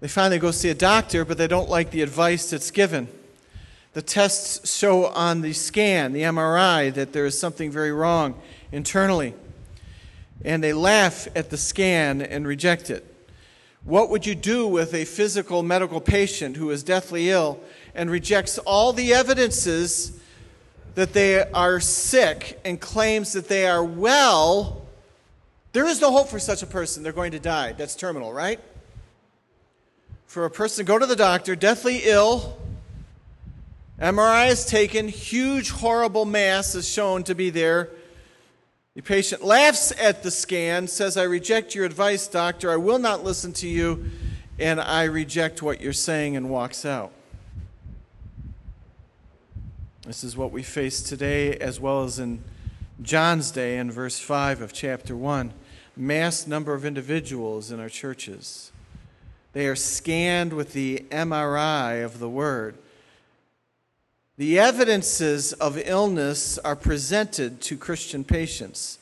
They 0.00 0.08
finally 0.08 0.40
go 0.40 0.50
see 0.50 0.70
a 0.70 0.74
doctor, 0.74 1.24
but 1.24 1.38
they 1.38 1.46
don't 1.46 1.70
like 1.70 1.92
the 1.92 2.02
advice 2.02 2.50
that's 2.50 2.72
given. 2.72 3.06
The 3.92 4.02
tests 4.02 4.76
show 4.76 5.06
on 5.06 5.42
the 5.42 5.52
scan, 5.52 6.12
the 6.12 6.22
MRI, 6.22 6.92
that 6.92 7.12
there 7.12 7.24
is 7.24 7.38
something 7.38 7.70
very 7.70 7.92
wrong 7.92 8.34
internally. 8.72 9.34
And 10.44 10.62
they 10.62 10.72
laugh 10.72 11.28
at 11.36 11.50
the 11.50 11.56
scan 11.56 12.22
and 12.22 12.46
reject 12.46 12.90
it. 12.90 13.06
What 13.84 14.10
would 14.10 14.26
you 14.26 14.34
do 14.34 14.66
with 14.66 14.94
a 14.94 15.04
physical 15.04 15.62
medical 15.62 16.00
patient 16.00 16.56
who 16.56 16.70
is 16.70 16.82
deathly 16.82 17.30
ill 17.30 17.60
and 17.94 18.10
rejects 18.10 18.58
all 18.58 18.92
the 18.92 19.12
evidences 19.12 20.20
that 20.94 21.12
they 21.12 21.42
are 21.50 21.80
sick 21.80 22.60
and 22.64 22.80
claims 22.80 23.32
that 23.32 23.48
they 23.48 23.66
are 23.66 23.82
well 23.84 24.82
there 25.72 25.86
is 25.86 26.00
no 26.00 26.10
hope 26.10 26.28
for 26.28 26.38
such 26.38 26.62
a 26.62 26.66
person. 26.66 27.02
They're 27.02 27.12
going 27.12 27.32
to 27.32 27.40
die. 27.40 27.72
That's 27.72 27.96
terminal, 27.96 28.32
right? 28.32 28.60
For 30.26 30.44
a 30.44 30.50
person 30.50 30.84
to 30.84 30.88
go 30.88 30.98
to 30.98 31.06
the 31.06 31.16
doctor, 31.16 31.56
deathly 31.56 32.02
ill, 32.04 32.58
MRI 33.98 34.50
is 34.50 34.66
taken, 34.66 35.08
huge, 35.08 35.70
horrible 35.70 36.24
mass 36.24 36.74
is 36.74 36.88
shown 36.88 37.22
to 37.24 37.34
be 37.34 37.50
there. 37.50 37.90
The 38.94 39.02
patient 39.02 39.42
laughs 39.42 39.92
at 39.98 40.22
the 40.22 40.30
scan, 40.30 40.86
says, 40.86 41.16
I 41.16 41.22
reject 41.22 41.74
your 41.74 41.86
advice, 41.86 42.26
doctor. 42.26 42.70
I 42.70 42.76
will 42.76 42.98
not 42.98 43.24
listen 43.24 43.54
to 43.54 43.68
you, 43.68 44.10
and 44.58 44.78
I 44.78 45.04
reject 45.04 45.62
what 45.62 45.80
you're 45.80 45.94
saying, 45.94 46.36
and 46.36 46.50
walks 46.50 46.84
out. 46.84 47.10
This 50.06 50.22
is 50.22 50.36
what 50.36 50.52
we 50.52 50.62
face 50.62 51.02
today, 51.02 51.56
as 51.56 51.80
well 51.80 52.04
as 52.04 52.18
in 52.18 52.44
John's 53.00 53.50
day 53.50 53.78
in 53.78 53.90
verse 53.90 54.18
5 54.18 54.60
of 54.60 54.72
chapter 54.72 55.16
1 55.16 55.52
mass 55.96 56.46
number 56.46 56.74
of 56.74 56.84
individuals 56.84 57.70
in 57.70 57.80
our 57.80 57.88
churches. 57.88 58.72
They 59.52 59.66
are 59.66 59.76
scanned 59.76 60.52
with 60.52 60.72
the 60.72 61.04
MRI 61.10 62.04
of 62.04 62.18
the 62.18 62.28
Word. 62.28 62.76
The 64.38 64.58
evidences 64.58 65.52
of 65.52 65.76
illness 65.76 66.58
are 66.58 66.76
presented 66.76 67.60
to 67.62 67.76
Christian 67.76 68.24
patients. 68.24 68.98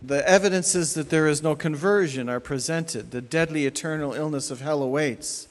The 0.00 0.26
evidences 0.28 0.94
that 0.94 1.10
there 1.10 1.26
is 1.26 1.42
no 1.42 1.56
conversion 1.56 2.28
are 2.28 2.38
presented. 2.38 3.10
The 3.10 3.20
deadly 3.20 3.66
eternal 3.66 4.12
illness 4.12 4.50
of 4.50 4.60
hell 4.60 4.82
awaits. 4.82 5.48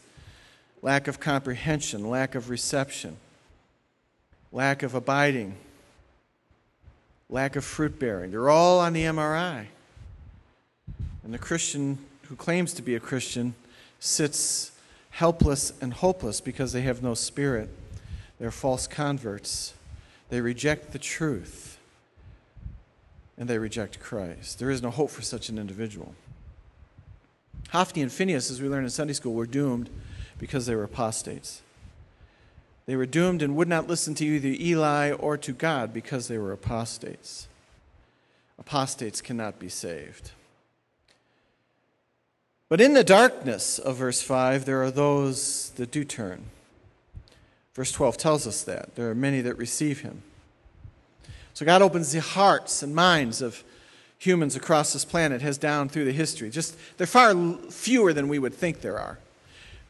Lack 0.81 1.07
of 1.07 1.19
comprehension, 1.19 2.09
lack 2.09 2.33
of 2.33 2.49
reception, 2.49 3.17
lack 4.51 4.83
of 4.83 4.95
abiding, 4.95 5.55
lack 7.29 7.55
of 7.55 7.63
fruit 7.63 7.99
bearing. 7.99 8.31
They're 8.31 8.49
all 8.49 8.79
on 8.79 8.93
the 8.93 9.03
MRI. 9.03 9.67
And 11.23 11.33
the 11.33 11.38
Christian 11.38 11.99
who 12.23 12.36
claims 12.36 12.73
to 12.73 12.81
be 12.81 12.95
a 12.95 12.99
Christian 12.99 13.55
sits 13.99 14.71
helpless 15.12 15.73
and 15.81 15.93
hopeless 15.93 16.41
because 16.41 16.73
they 16.73 16.81
have 16.81 17.03
no 17.03 17.13
spirit. 17.13 17.69
They're 18.43 18.51
false 18.51 18.88
converts. 18.88 19.73
They 20.27 20.41
reject 20.41 20.91
the 20.91 20.99
truth 20.99 21.77
and 23.38 23.49
they 23.49 23.58
reject 23.58 24.01
Christ. 24.01 24.60
There 24.60 24.69
is 24.69 24.82
no 24.82 24.89
hope 24.89 25.12
for 25.12 25.21
such 25.21 25.47
an 25.47 25.58
individual. 25.58 26.13
Hophni 27.69 28.01
and 28.01 28.12
Phinehas, 28.12 28.51
as 28.51 28.62
we 28.62 28.67
learned 28.67 28.84
in 28.84 28.89
Sunday 28.89 29.13
school, 29.13 29.34
were 29.34 29.45
doomed 29.45 29.89
because 30.39 30.65
they 30.65 30.75
were 30.75 30.84
apostates. 30.84 31.62
They 32.86 32.97
were 32.97 33.06
doomed 33.06 33.41
and 33.41 33.56
would 33.56 33.69
not 33.69 33.88
listen 33.88 34.13
to 34.15 34.25
either 34.25 34.62
Eli 34.62 35.12
or 35.12 35.38
to 35.38 35.53
God 35.53 35.93
because 35.93 36.27
they 36.27 36.38
were 36.38 36.51
apostates. 36.51 37.47
Apostates 38.60 39.21
cannot 39.21 39.58
be 39.58 39.69
saved. 39.69 40.32
But 42.67 42.82
in 42.82 42.93
the 42.93 43.06
darkness 43.06 43.79
of 43.79 43.95
verse 43.95 44.21
5, 44.21 44.65
there 44.65 44.84
are 44.84 44.91
those 44.91 45.69
that 45.77 45.91
do 45.91 46.03
turn. 46.03 46.47
Verse 47.73 47.91
12 47.91 48.17
tells 48.17 48.45
us 48.45 48.63
that. 48.63 48.95
There 48.95 49.09
are 49.09 49.15
many 49.15 49.41
that 49.41 49.57
receive 49.57 50.01
him. 50.01 50.21
So 51.53 51.65
God 51.65 51.81
opens 51.81 52.12
the 52.12 52.21
hearts 52.21 52.83
and 52.83 52.95
minds 52.95 53.41
of 53.41 53.63
humans 54.17 54.55
across 54.55 54.93
this 54.93 55.05
planet, 55.05 55.41
has 55.41 55.57
down 55.57 55.89
through 55.89 56.05
the 56.05 56.12
history. 56.12 56.49
Just 56.49 56.77
they're 56.97 57.07
far 57.07 57.36
fewer 57.69 58.13
than 58.13 58.27
we 58.27 58.39
would 58.39 58.53
think 58.53 58.81
there 58.81 58.97
are. 58.97 59.19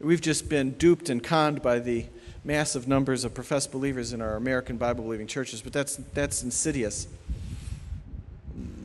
We've 0.00 0.20
just 0.20 0.48
been 0.48 0.72
duped 0.72 1.08
and 1.08 1.22
conned 1.22 1.62
by 1.62 1.78
the 1.78 2.06
massive 2.44 2.86
numbers 2.86 3.24
of 3.24 3.32
professed 3.32 3.72
believers 3.72 4.12
in 4.12 4.20
our 4.20 4.36
American 4.36 4.76
Bible 4.76 5.04
believing 5.04 5.26
churches, 5.26 5.62
but 5.62 5.72
that's, 5.72 5.96
that's 6.12 6.42
insidious. 6.42 7.06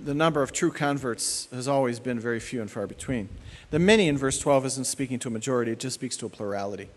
The 0.06 0.14
number 0.14 0.42
of 0.42 0.54
true 0.54 0.72
converts 0.72 1.48
has 1.52 1.68
always 1.68 2.00
been 2.00 2.20
very 2.20 2.40
few 2.40 2.62
and 2.62 2.72
far 2.72 2.88
between. 2.88 3.28
The 3.72 3.80
many 3.80 4.08
in 4.08 4.18
verse 4.18 4.40
12 4.40 4.66
isn't 4.66 4.86
speaking 4.86 5.20
to 5.20 5.28
a 5.28 5.32
majority, 5.32 5.72
it 5.72 5.80
just 5.80 5.96
speaks 5.96 6.16
to 6.18 6.26
a 6.26 6.30
plurality. 6.30 6.90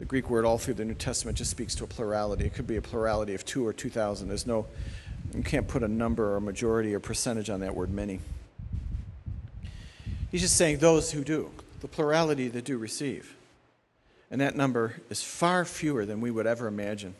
The 0.00 0.06
Greek 0.06 0.30
word 0.30 0.46
all 0.46 0.56
through 0.56 0.74
the 0.74 0.84
New 0.86 0.94
Testament 0.94 1.36
just 1.36 1.50
speaks 1.50 1.74
to 1.74 1.84
a 1.84 1.86
plurality. 1.86 2.46
It 2.46 2.54
could 2.54 2.66
be 2.66 2.76
a 2.76 2.82
plurality 2.82 3.34
of 3.34 3.44
two 3.44 3.66
or 3.66 3.74
2,000. 3.74 4.28
There's 4.28 4.46
no, 4.46 4.64
you 5.34 5.42
can't 5.42 5.68
put 5.68 5.82
a 5.82 5.88
number 5.88 6.32
or 6.32 6.36
a 6.36 6.40
majority 6.40 6.94
or 6.94 7.00
percentage 7.00 7.50
on 7.50 7.60
that 7.60 7.74
word 7.74 7.90
many. 7.90 8.20
He's 10.30 10.40
just 10.40 10.56
saying 10.56 10.78
those 10.78 11.12
who 11.12 11.22
do, 11.22 11.50
the 11.82 11.86
plurality 11.86 12.48
that 12.48 12.64
do 12.64 12.78
receive. 12.78 13.36
And 14.30 14.40
that 14.40 14.56
number 14.56 15.02
is 15.10 15.22
far 15.22 15.66
fewer 15.66 16.06
than 16.06 16.22
we 16.22 16.30
would 16.30 16.46
ever 16.46 16.66
imagine. 16.66 17.14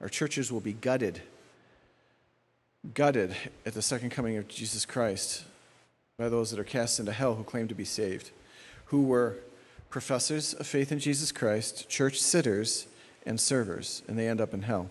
Our 0.00 0.08
churches 0.08 0.52
will 0.52 0.60
be 0.60 0.74
gutted, 0.74 1.20
gutted 2.94 3.34
at 3.66 3.74
the 3.74 3.82
second 3.82 4.10
coming 4.10 4.36
of 4.36 4.46
Jesus 4.46 4.86
Christ 4.86 5.42
by 6.16 6.28
those 6.28 6.52
that 6.52 6.60
are 6.60 6.64
cast 6.64 7.00
into 7.00 7.10
hell 7.10 7.34
who 7.34 7.42
claim 7.42 7.66
to 7.66 7.74
be 7.74 7.84
saved, 7.84 8.30
who 8.84 9.02
were 9.02 9.38
professors 9.90 10.54
of 10.54 10.66
faith 10.66 10.92
in 10.92 10.98
Jesus 10.98 11.32
Christ, 11.32 11.88
church 11.88 12.20
sitters, 12.20 12.86
and 13.24 13.40
servers, 13.40 14.02
and 14.08 14.18
they 14.18 14.28
end 14.28 14.40
up 14.40 14.54
in 14.54 14.62
hell. 14.62 14.88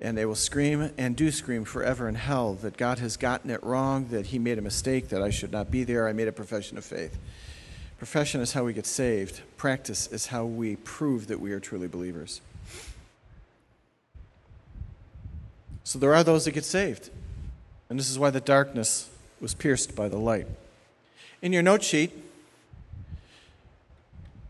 And 0.00 0.16
they 0.16 0.24
will 0.24 0.34
scream 0.34 0.90
and 0.96 1.14
do 1.14 1.30
scream 1.30 1.64
forever 1.64 2.08
in 2.08 2.14
hell 2.14 2.54
that 2.54 2.76
God 2.76 2.98
has 3.00 3.16
gotten 3.16 3.50
it 3.50 3.62
wrong, 3.62 4.06
that 4.08 4.26
He 4.26 4.38
made 4.38 4.58
a 4.58 4.62
mistake, 4.62 5.08
that 5.10 5.22
I 5.22 5.30
should 5.30 5.52
not 5.52 5.70
be 5.70 5.84
there. 5.84 6.08
I 6.08 6.12
made 6.12 6.28
a 6.28 6.32
profession 6.32 6.78
of 6.78 6.84
faith. 6.84 7.18
Profession 7.98 8.40
is 8.40 8.54
how 8.54 8.64
we 8.64 8.72
get 8.72 8.86
saved, 8.86 9.42
practice 9.58 10.06
is 10.06 10.26
how 10.28 10.46
we 10.46 10.76
prove 10.76 11.26
that 11.26 11.38
we 11.38 11.52
are 11.52 11.60
truly 11.60 11.86
believers. 11.86 12.40
So 15.84 15.98
there 15.98 16.14
are 16.14 16.24
those 16.24 16.46
that 16.46 16.52
get 16.52 16.64
saved. 16.64 17.10
And 17.90 17.98
this 17.98 18.08
is 18.08 18.18
why 18.18 18.30
the 18.30 18.40
darkness 18.40 19.10
was 19.40 19.52
pierced 19.52 19.96
by 19.96 20.08
the 20.08 20.16
light. 20.16 20.46
In 21.42 21.52
your 21.52 21.62
note 21.62 21.82
sheet, 21.82 22.12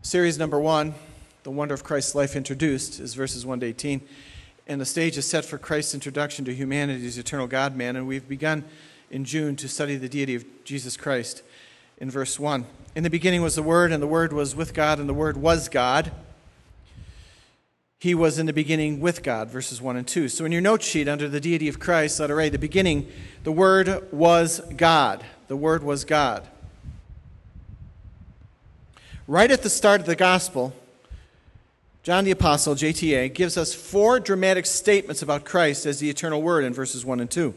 series 0.01 0.37
number 0.37 0.59
one, 0.59 0.95
the 1.43 1.51
wonder 1.51 1.73
of 1.73 1.83
Christ's 1.83 2.15
life 2.15 2.35
introduced 2.35 2.99
is 2.99 3.13
verses 3.13 3.45
1 3.45 3.59
to 3.59 3.67
18. 3.67 4.01
And 4.67 4.81
the 4.81 4.85
stage 4.85 5.17
is 5.17 5.27
set 5.27 5.45
for 5.45 5.57
Christ's 5.57 5.93
introduction 5.93 6.45
to 6.45 6.55
humanity 6.55 7.05
as 7.05 7.17
eternal 7.17 7.47
God 7.47 7.75
man. 7.75 7.95
And 7.95 8.07
we've 8.07 8.27
begun 8.27 8.63
in 9.09 9.25
June 9.25 9.55
to 9.57 9.67
study 9.67 9.95
the 9.97 10.09
deity 10.09 10.35
of 10.35 10.45
Jesus 10.63 10.97
Christ 10.97 11.43
in 11.99 12.09
verse 12.09 12.39
1. 12.39 12.65
In 12.95 13.03
the 13.03 13.09
beginning 13.09 13.41
was 13.41 13.55
the 13.55 13.63
Word, 13.63 13.91
and 13.91 14.01
the 14.01 14.07
Word 14.07 14.33
was 14.33 14.55
with 14.55 14.73
God, 14.73 14.99
and 14.99 15.07
the 15.07 15.13
Word 15.13 15.37
was 15.37 15.69
God. 15.69 16.11
He 17.99 18.15
was 18.15 18.39
in 18.39 18.47
the 18.47 18.53
beginning 18.53 18.99
with 18.99 19.21
God, 19.21 19.49
verses 19.49 19.81
1 19.81 19.97
and 19.97 20.07
2. 20.07 20.29
So 20.29 20.45
in 20.45 20.51
your 20.51 20.61
note 20.61 20.81
sheet 20.81 21.07
under 21.07 21.29
the 21.29 21.39
deity 21.39 21.67
of 21.67 21.79
Christ, 21.79 22.19
letter 22.19 22.41
A, 22.41 22.49
the 22.49 22.57
beginning, 22.57 23.07
the 23.43 23.51
Word 23.51 24.11
was 24.11 24.61
God. 24.75 25.23
The 25.47 25.55
Word 25.55 25.83
was 25.83 26.05
God. 26.05 26.47
Right 29.31 29.49
at 29.49 29.63
the 29.63 29.69
start 29.69 30.01
of 30.01 30.07
the 30.07 30.17
gospel, 30.17 30.73
John 32.03 32.25
the 32.25 32.31
Apostle, 32.31 32.75
JTA, 32.75 33.33
gives 33.33 33.55
us 33.55 33.73
four 33.73 34.19
dramatic 34.19 34.65
statements 34.65 35.21
about 35.21 35.45
Christ 35.45 35.85
as 35.85 35.99
the 35.99 36.09
eternal 36.09 36.41
Word 36.41 36.65
in 36.65 36.73
verses 36.73 37.05
1 37.05 37.21
and 37.21 37.31
2. 37.31 37.55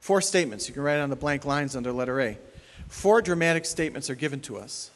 Four 0.00 0.20
statements. 0.20 0.68
You 0.68 0.74
can 0.74 0.82
write 0.82 0.98
on 1.00 1.08
the 1.08 1.16
blank 1.16 1.46
lines 1.46 1.74
under 1.74 1.90
letter 1.90 2.20
A. 2.20 2.36
Four 2.86 3.22
dramatic 3.22 3.64
statements 3.64 4.10
are 4.10 4.14
given 4.14 4.40
to 4.40 4.58
us 4.58 4.90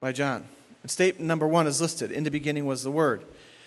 by 0.00 0.10
John. 0.10 0.46
And 0.82 0.90
statement 0.90 1.28
number 1.28 1.46
one 1.46 1.66
is 1.66 1.78
listed 1.78 2.10
In 2.10 2.24
the 2.24 2.30
beginning 2.30 2.64
was 2.64 2.82
the 2.82 2.90
Word. 2.90 3.24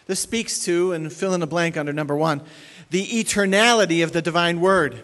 This 0.07 0.19
speaks 0.19 0.65
to, 0.65 0.91
and 0.91 1.13
fill 1.13 1.35
in 1.35 1.39
the 1.39 1.45
blank 1.45 1.77
under 1.77 1.93
number 1.93 2.15
one, 2.15 2.41
the 2.89 3.05
eternality 3.05 4.03
of 4.03 4.13
the 4.13 4.23
divine 4.23 4.59
Word. 4.59 5.03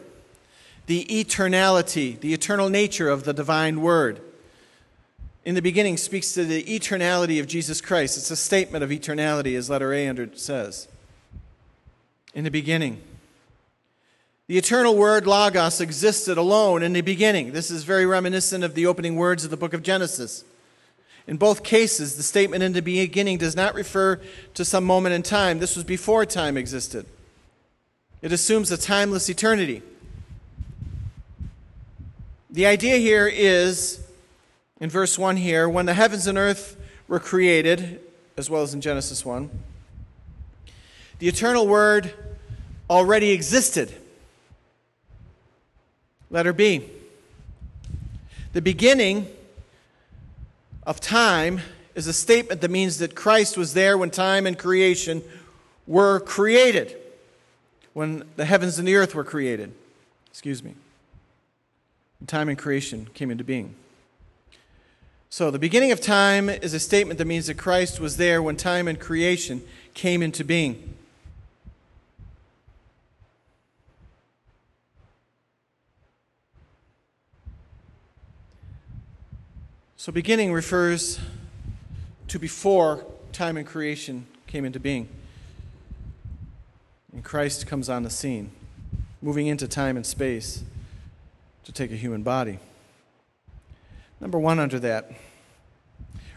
The 0.88 1.06
eternality, 1.06 2.20
the 2.20 2.34
eternal 2.34 2.70
nature 2.70 3.08
of 3.08 3.24
the 3.24 3.34
divine 3.34 3.82
Word. 3.82 4.20
In 5.46 5.54
the 5.54 5.62
beginning 5.62 5.98
speaks 5.98 6.34
to 6.34 6.44
the 6.44 6.64
eternality 6.64 7.40
of 7.40 7.46
Jesus 7.46 7.80
Christ. 7.80 8.18
It's 8.18 8.32
a 8.32 8.36
statement 8.36 8.84
of 8.84 8.90
eternality, 8.90 9.56
as 9.56 9.70
letter 9.70 9.94
A 9.94 10.08
under 10.08 10.36
says. 10.36 10.88
In 12.34 12.44
the 12.44 12.52
beginning. 12.52 13.02
The 14.48 14.58
eternal 14.58 14.96
word 14.96 15.28
Logos 15.28 15.80
existed 15.80 16.38
alone 16.38 16.82
in 16.82 16.94
the 16.94 17.02
beginning. 17.02 17.52
This 17.52 17.70
is 17.70 17.84
very 17.84 18.06
reminiscent 18.08 18.64
of 18.64 18.74
the 18.74 18.88
opening 18.88 19.16
words 19.16 19.44
of 19.44 19.52
the 19.52 19.58
book 19.58 19.74
of 19.74 19.84
Genesis. 19.84 20.44
In 21.28 21.38
both 21.38 21.64
cases, 21.64 22.18
the 22.18 22.24
statement 22.24 22.62
in 22.62 22.74
the 22.74 22.82
beginning 22.82 23.38
does 23.38 23.56
not 23.56 23.74
refer 23.74 24.20
to 24.56 24.66
some 24.66 24.84
moment 24.84 25.16
in 25.16 25.24
time. 25.24 25.60
This 25.60 25.76
was 25.76 25.84
before 25.84 26.26
time 26.26 26.58
existed. 26.58 27.06
It 28.22 28.32
assumes 28.32 28.72
a 28.72 28.78
timeless 28.78 29.30
eternity. 29.30 29.84
The 32.50 32.66
idea 32.66 32.98
here 32.98 33.28
is, 33.28 34.05
in 34.80 34.90
verse 34.90 35.18
1 35.18 35.38
here, 35.38 35.70
when 35.70 35.86
the 35.86 35.94
heavens 35.94 36.28
and 36.28 36.38
earth 36.38 36.78
were 37.08 37.20
created, 37.20 38.00
as 38.38 38.50
well 38.50 38.62
as 38.62 38.74
in 38.74 38.82
Genesis 38.82 39.26
1, 39.26 39.50
the 41.20 41.28
eternal 41.28 41.68
word 41.68 42.14
already 42.90 43.32
existed. 43.32 43.94
Letter 46.30 46.54
B. 46.54 46.90
The 48.54 48.62
beginning 48.62 49.28
of 50.86 51.00
time 51.00 51.62
is 51.94 52.08
a 52.08 52.14
statement 52.14 52.62
that 52.62 52.72
means 52.72 52.98
that 52.98 53.16
Christ 53.16 53.58
was 53.58 53.74
there 53.74 53.98
when 53.98 54.12
time 54.12 54.46
and 54.46 54.58
creation 54.58 55.24
were 55.88 56.20
created, 56.20 56.96
when 57.94 58.24
the 58.36 58.46
heavens 58.46 58.78
and 58.78 58.88
the 58.88 58.96
earth 58.96 59.16
were 59.16 59.24
created. 59.24 59.72
Excuse 60.30 60.62
me. 60.62 60.76
When 62.20 62.28
time 62.28 62.50
and 62.50 62.58
creation 62.58 63.08
came 63.14 63.32
into 63.32 63.44
being. 63.44 63.76
So, 65.36 65.52
the 65.52 65.60
beginning 65.60 65.92
of 65.92 66.00
time 66.00 66.48
is 66.48 66.74
a 66.74 66.80
statement 66.80 67.18
that 67.18 67.26
means 67.26 67.48
that 67.48 67.56
Christ 67.56 68.00
was 68.00 68.16
there 68.16 68.42
when 68.42 68.56
time 68.56 68.88
and 68.88 68.98
creation 68.98 69.62
came 69.94 70.24
into 70.24 70.46
being. 70.46 70.94
So, 79.98 80.14
beginning 80.14 80.54
refers 80.54 81.20
to 82.30 82.40
before 82.40 83.06
time 83.34 83.58
and 83.58 83.68
creation 83.68 84.28
came 84.48 84.64
into 84.64 84.80
being. 84.80 85.10
And 87.12 87.26
Christ 87.26 87.68
comes 87.68 87.90
on 87.90 88.04
the 88.04 88.10
scene, 88.10 88.52
moving 89.22 89.48
into 89.48 89.68
time 89.68 89.98
and 89.98 90.06
space 90.06 90.64
to 91.66 91.74
take 91.74 91.92
a 91.92 91.98
human 91.98 92.24
body. 92.24 92.60
Number 94.26 94.40
one, 94.40 94.58
under 94.58 94.80
that, 94.80 95.12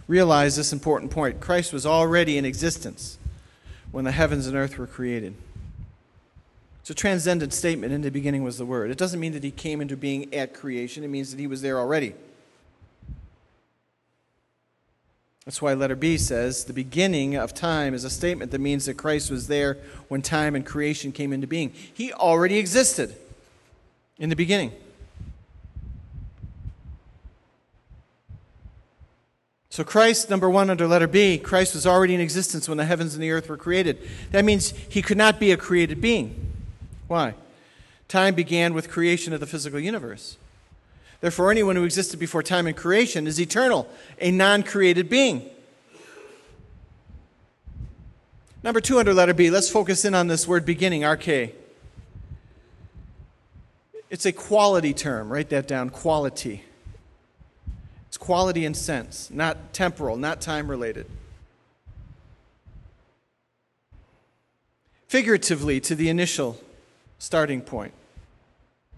realize 0.07 0.57
this 0.57 0.75
important 0.75 1.11
point 1.11 1.41
Christ 1.41 1.73
was 1.73 1.87
already 1.87 2.37
in 2.37 2.45
existence 2.45 3.17
when 3.93 4.05
the 4.05 4.13
heavens 4.13 4.47
and 4.47 4.55
earth 4.55 4.77
were 4.77 4.87
created. 4.87 5.35
It's 6.81 6.91
a 6.91 6.95
transcendent 6.95 7.55
statement. 7.55 7.95
In 7.95 8.03
the 8.03 8.11
beginning 8.11 8.43
was 8.45 8.59
the 8.59 8.67
Word. 8.67 8.91
It 8.91 8.99
doesn't 8.99 9.19
mean 9.19 9.33
that 9.33 9.43
he 9.43 9.51
came 9.51 9.81
into 9.81 9.97
being 9.97 10.35
at 10.35 10.53
creation, 10.53 11.03
it 11.03 11.09
means 11.09 11.31
that 11.31 11.41
he 11.41 11.47
was 11.47 11.63
there 11.63 11.79
already. 11.79 12.13
That's 15.47 15.63
why 15.63 15.73
letter 15.73 15.97
B 15.97 16.19
says 16.19 16.67
the 16.67 16.75
beginning 16.75 17.37
of 17.37 17.55
time 17.55 17.95
is 17.95 18.05
a 18.05 18.11
statement 18.11 18.51
that 18.51 18.61
means 18.61 18.85
that 18.85 18.99
Christ 18.99 19.31
was 19.31 19.47
there 19.47 19.79
when 20.09 20.21
time 20.21 20.55
and 20.55 20.67
creation 20.67 21.11
came 21.11 21.33
into 21.33 21.47
being. 21.47 21.73
He 21.95 22.13
already 22.13 22.59
existed 22.59 23.17
in 24.19 24.29
the 24.29 24.37
beginning. 24.37 24.73
So, 29.79 29.85
Christ, 29.85 30.29
number 30.29 30.51
one, 30.51 30.71
under 30.71 30.89
letter 30.89 31.07
B, 31.07 31.39
Christ 31.39 31.75
was 31.75 31.87
already 31.87 32.13
in 32.13 32.21
existence 32.21 32.69
when 32.69 32.79
the 32.79 32.85
heavens 32.85 33.15
and 33.15 33.23
the 33.23 33.31
earth 33.31 33.49
were 33.49 33.57
created. 33.57 33.97
That 34.33 34.45
means 34.45 34.71
he 34.71 35.01
could 35.01 35.17
not 35.17 35.39
be 35.39 35.53
a 35.53 35.57
created 35.57 36.01
being. 36.01 36.53
Why? 37.07 37.35
Time 38.09 38.35
began 38.35 38.75
with 38.75 38.91
creation 38.91 39.33
of 39.33 39.39
the 39.39 39.47
physical 39.47 39.79
universe. 39.79 40.37
Therefore, 41.21 41.53
anyone 41.53 41.77
who 41.77 41.85
existed 41.85 42.19
before 42.19 42.43
time 42.43 42.67
and 42.67 42.77
creation 42.77 43.29
is 43.29 43.41
eternal, 43.41 43.89
a 44.21 44.33
non 44.33 44.65
created 44.65 45.09
being. 45.09 45.49
Number 48.65 48.81
two 48.81 48.99
under 48.99 49.15
letter 49.15 49.33
B, 49.33 49.49
let's 49.49 49.71
focus 49.71 50.05
in 50.05 50.13
on 50.13 50.27
this 50.27 50.49
word 50.49 50.67
beginning, 50.67 51.03
arche. 51.03 51.53
It's 54.11 54.27
a 54.27 54.33
quality 54.33 54.93
term. 54.93 55.33
Write 55.33 55.51
that 55.51 55.69
down 55.69 55.91
quality. 55.91 56.65
Quality 58.19 58.65
and 58.65 58.77
sense, 58.77 59.31
not 59.31 59.73
temporal, 59.73 60.17
not 60.17 60.41
time 60.41 60.71
related. 60.71 61.07
Figuratively, 65.07 65.81
to 65.81 65.95
the 65.95 66.09
initial 66.09 66.61
starting 67.19 67.61
point 67.61 67.93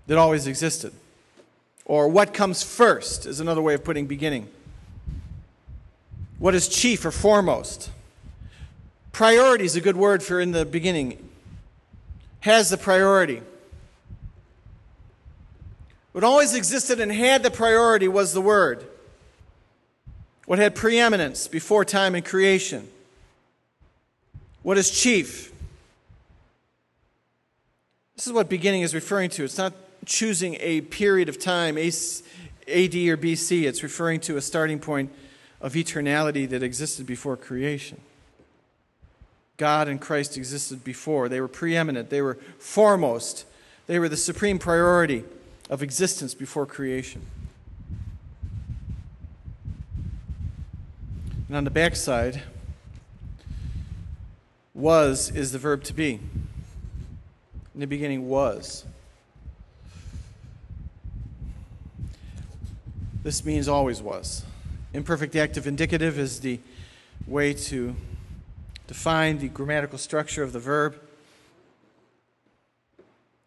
that 0.07 0.19
always 0.19 0.47
existed. 0.47 0.93
Or 1.85 2.09
what 2.09 2.35
comes 2.35 2.63
first 2.63 3.27
is 3.27 3.41
another 3.41 3.63
way 3.63 3.75
of 3.75 3.85
putting 3.85 4.07
beginning. 4.07 4.49
What 6.39 6.55
is 6.55 6.69
chief 6.69 7.05
or 7.05 7.11
foremost? 7.11 7.91
Priority 9.13 9.65
is 9.65 9.77
a 9.77 9.81
good 9.81 9.97
word 9.97 10.23
for 10.23 10.41
in 10.41 10.53
the 10.53 10.65
beginning. 10.65 11.29
Has 12.41 12.71
the 12.71 12.79
priority. 12.79 13.43
What 16.13 16.25
always 16.25 16.55
existed 16.55 16.99
and 16.99 17.13
had 17.13 17.43
the 17.43 17.51
priority 17.51 18.09
was 18.09 18.33
the 18.33 18.41
Word. 18.41 18.85
What 20.51 20.59
had 20.59 20.75
preeminence 20.75 21.47
before 21.47 21.85
time 21.85 22.17
and 22.17 22.25
creation. 22.25 22.89
What 24.65 24.79
is 24.79 24.91
chief? 24.91 25.53
This 28.17 28.27
is 28.27 28.33
what 28.33 28.49
beginning 28.49 28.83
is 28.83 28.93
referring 28.93 29.31
to. 29.31 29.45
It's 29.45 29.59
not 29.59 29.75
choosing 30.07 30.57
a 30.59 30.81
period 30.81 31.29
of 31.29 31.39
time, 31.39 31.79
AD 31.79 31.85
or 31.87 33.17
BC. 33.17 33.63
It's 33.63 33.85
referring 33.85 34.19
to 34.23 34.39
a 34.39 34.41
starting 34.41 34.81
point 34.81 35.13
of 35.61 35.75
eternality 35.75 36.49
that 36.49 36.65
existed 36.65 37.07
before 37.07 37.37
creation. 37.37 38.01
God 39.57 39.87
and 39.87 40.01
Christ 40.01 40.37
existed 40.37 40.83
before. 40.83 41.29
They 41.29 41.41
were 41.41 41.47
preeminent, 41.47 42.11
they 42.11 42.23
were 42.23 42.39
foremost, 42.59 43.45
they 43.87 44.01
were 44.01 44.09
the 44.09 44.17
supreme 44.17 44.59
priority 44.59 45.23
of 45.69 45.81
existence 45.81 46.35
before 46.35 46.67
creation. 46.67 47.23
And 51.51 51.57
on 51.57 51.65
the 51.65 51.71
backside, 51.71 52.43
was 54.73 55.33
is 55.33 55.51
the 55.51 55.59
verb 55.59 55.83
to 55.83 55.93
be. 55.93 56.21
In 57.75 57.81
the 57.81 57.89
beginning, 57.89 58.29
was. 58.29 58.85
This 63.25 63.45
means 63.45 63.67
always 63.67 64.01
was. 64.01 64.45
Imperfect 64.95 65.35
active 65.35 65.67
indicative 65.67 66.21
is 66.21 66.39
the 66.39 66.61
way 67.27 67.53
to 67.53 67.97
define 68.87 69.39
the 69.41 69.49
grammatical 69.49 69.99
structure 69.99 70.45
of 70.45 70.53
the 70.53 70.61
verb. 70.61 71.01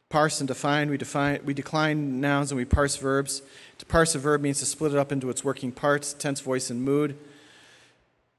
Parse 0.10 0.42
and 0.42 0.48
define, 0.50 0.90
we, 0.90 0.98
define, 0.98 1.40
we 1.46 1.54
decline 1.54 2.20
nouns 2.20 2.52
and 2.52 2.58
we 2.58 2.66
parse 2.66 2.98
verbs. 2.98 3.44
To 3.78 3.86
parse 3.86 4.14
a 4.14 4.20
verb 4.20 4.42
means 4.42 4.60
to 4.60 4.66
split 4.66 4.92
it 4.92 4.98
up 4.98 5.14
into 5.14 5.30
its 5.30 5.46
working 5.46 5.72
parts, 5.72 6.12
tense, 6.12 6.42
voice, 6.42 6.70
and 6.70 6.84
mood. 6.84 7.18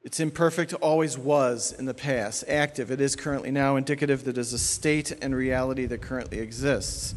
It's 0.05 0.21
imperfect, 0.21 0.75
always 0.75 1.17
was 1.17 1.73
in 1.73 1.87
the 1.87 1.95
past, 1.95 2.45
active. 2.47 2.91
It 2.91 3.01
is 3.01 3.17
currently 3.17 3.51
now, 3.51 3.77
indicative 3.77 4.25
that 4.25 4.37
is 4.37 4.53
a 4.53 4.59
state 4.59 5.13
and 5.23 5.35
reality 5.35 5.87
that 5.87 6.03
currently 6.03 6.41
exists. 6.41 7.15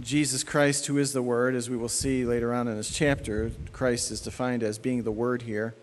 Jesus 0.00 0.42
Christ, 0.42 0.86
who 0.86 0.98
is 0.98 1.12
the 1.12 1.22
Word, 1.22 1.54
as 1.54 1.70
we 1.70 1.76
will 1.76 1.88
see 1.88 2.24
later 2.24 2.52
on 2.52 2.66
in 2.66 2.76
this 2.76 2.90
chapter, 2.90 3.52
Christ 3.72 4.10
is 4.10 4.20
defined 4.20 4.64
as 4.64 4.80
being 4.80 5.04
the 5.04 5.12
Word 5.12 5.42
here, 5.42 5.76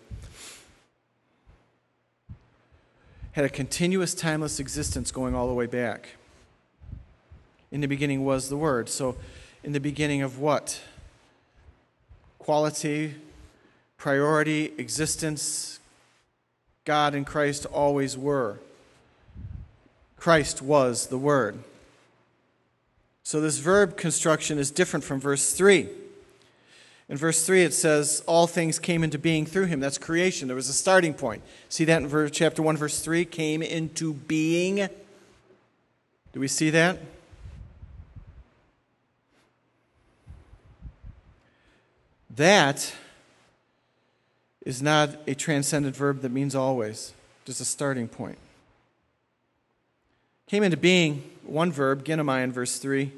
had 3.31 3.45
a 3.45 3.49
continuous, 3.49 4.13
timeless 4.13 4.59
existence 4.59 5.11
going 5.11 5.33
all 5.33 5.47
the 5.47 5.53
way 5.53 5.67
back. 5.67 6.09
In 7.71 7.79
the 7.79 7.87
beginning 7.87 8.25
was 8.25 8.49
the 8.49 8.57
Word. 8.57 8.89
So, 8.89 9.15
in 9.63 9.71
the 9.71 9.79
beginning 9.79 10.21
of 10.21 10.37
what? 10.37 10.81
Quality, 12.39 13.15
priority, 13.95 14.73
existence, 14.77 15.78
God 16.89 17.13
and 17.13 17.23
Christ 17.23 17.67
always 17.67 18.17
were. 18.17 18.57
Christ 20.17 20.59
was 20.59 21.05
the 21.05 21.19
Word. 21.19 21.59
So 23.21 23.39
this 23.39 23.59
verb 23.59 23.95
construction 23.95 24.57
is 24.57 24.71
different 24.71 25.03
from 25.03 25.19
verse 25.19 25.53
3. 25.53 25.87
In 27.07 27.15
verse 27.15 27.45
3, 27.45 27.61
it 27.61 27.75
says, 27.75 28.23
All 28.25 28.47
things 28.47 28.79
came 28.79 29.03
into 29.03 29.19
being 29.19 29.45
through 29.45 29.65
him. 29.65 29.79
That's 29.79 29.99
creation. 29.99 30.47
There 30.47 30.55
was 30.55 30.67
a 30.67 30.73
starting 30.73 31.13
point. 31.13 31.43
See 31.69 31.85
that 31.85 32.01
in 32.01 32.07
verse, 32.07 32.31
chapter 32.31 32.63
1, 32.63 32.75
verse 32.75 32.99
3? 33.01 33.23
Came 33.23 33.61
into 33.61 34.15
being. 34.15 34.77
Do 36.33 36.39
we 36.39 36.47
see 36.47 36.71
that? 36.71 36.97
That 42.31 42.91
is 44.65 44.81
not 44.81 45.09
a 45.27 45.33
transcendent 45.33 45.95
verb 45.95 46.21
that 46.21 46.31
means 46.31 46.55
always, 46.55 47.13
just 47.45 47.61
a 47.61 47.65
starting 47.65 48.07
point. 48.07 48.37
Came 50.47 50.63
into 50.63 50.77
being, 50.77 51.23
one 51.43 51.71
verb, 51.71 52.03
ginomai 52.03 52.43
in 52.43 52.51
verse 52.51 52.79
3, 52.79 53.11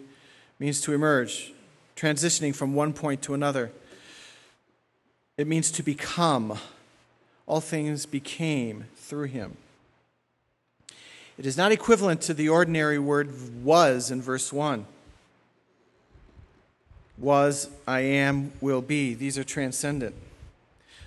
means 0.60 0.82
to 0.82 0.94
emerge, 0.94 1.54
transitioning 1.96 2.54
from 2.54 2.74
one 2.74 2.94
point 2.94 3.22
to 3.24 3.34
another. 3.34 3.72
It 5.38 5.48
means 5.48 5.72
to 5.72 5.84
become. 5.84 6.60
All 7.48 7.62
things 7.62 8.06
became 8.06 8.86
through 8.96 9.26
him. 9.26 9.58
It 11.38 11.46
is 11.46 11.58
not 11.58 11.72
equivalent 11.72 12.22
to 12.22 12.34
the 12.34 12.50
ordinary 12.50 13.00
word 13.00 13.64
was 13.64 14.12
in 14.12 14.22
verse 14.22 14.54
1. 14.54 14.86
Was, 17.18 17.70
I 17.88 18.02
am, 18.02 18.52
will 18.62 18.82
be. 18.82 19.14
These 19.14 19.38
are 19.38 19.44
transcendent. 19.44 20.16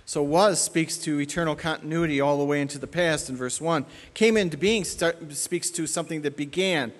So, 0.06 0.22
was 0.22 0.62
speaks 0.62 0.98
to 0.98 1.18
eternal 1.18 1.56
continuity 1.56 2.20
all 2.20 2.38
the 2.38 2.44
way 2.44 2.60
into 2.60 2.78
the 2.78 2.86
past 2.86 3.30
in 3.30 3.36
verse 3.36 3.60
1. 3.60 3.86
Came 4.12 4.36
into 4.36 4.58
being 4.58 4.84
start, 4.84 5.32
speaks 5.32 5.70
to 5.70 5.86
something 5.86 6.22
that 6.22 6.36
began, 6.36 6.92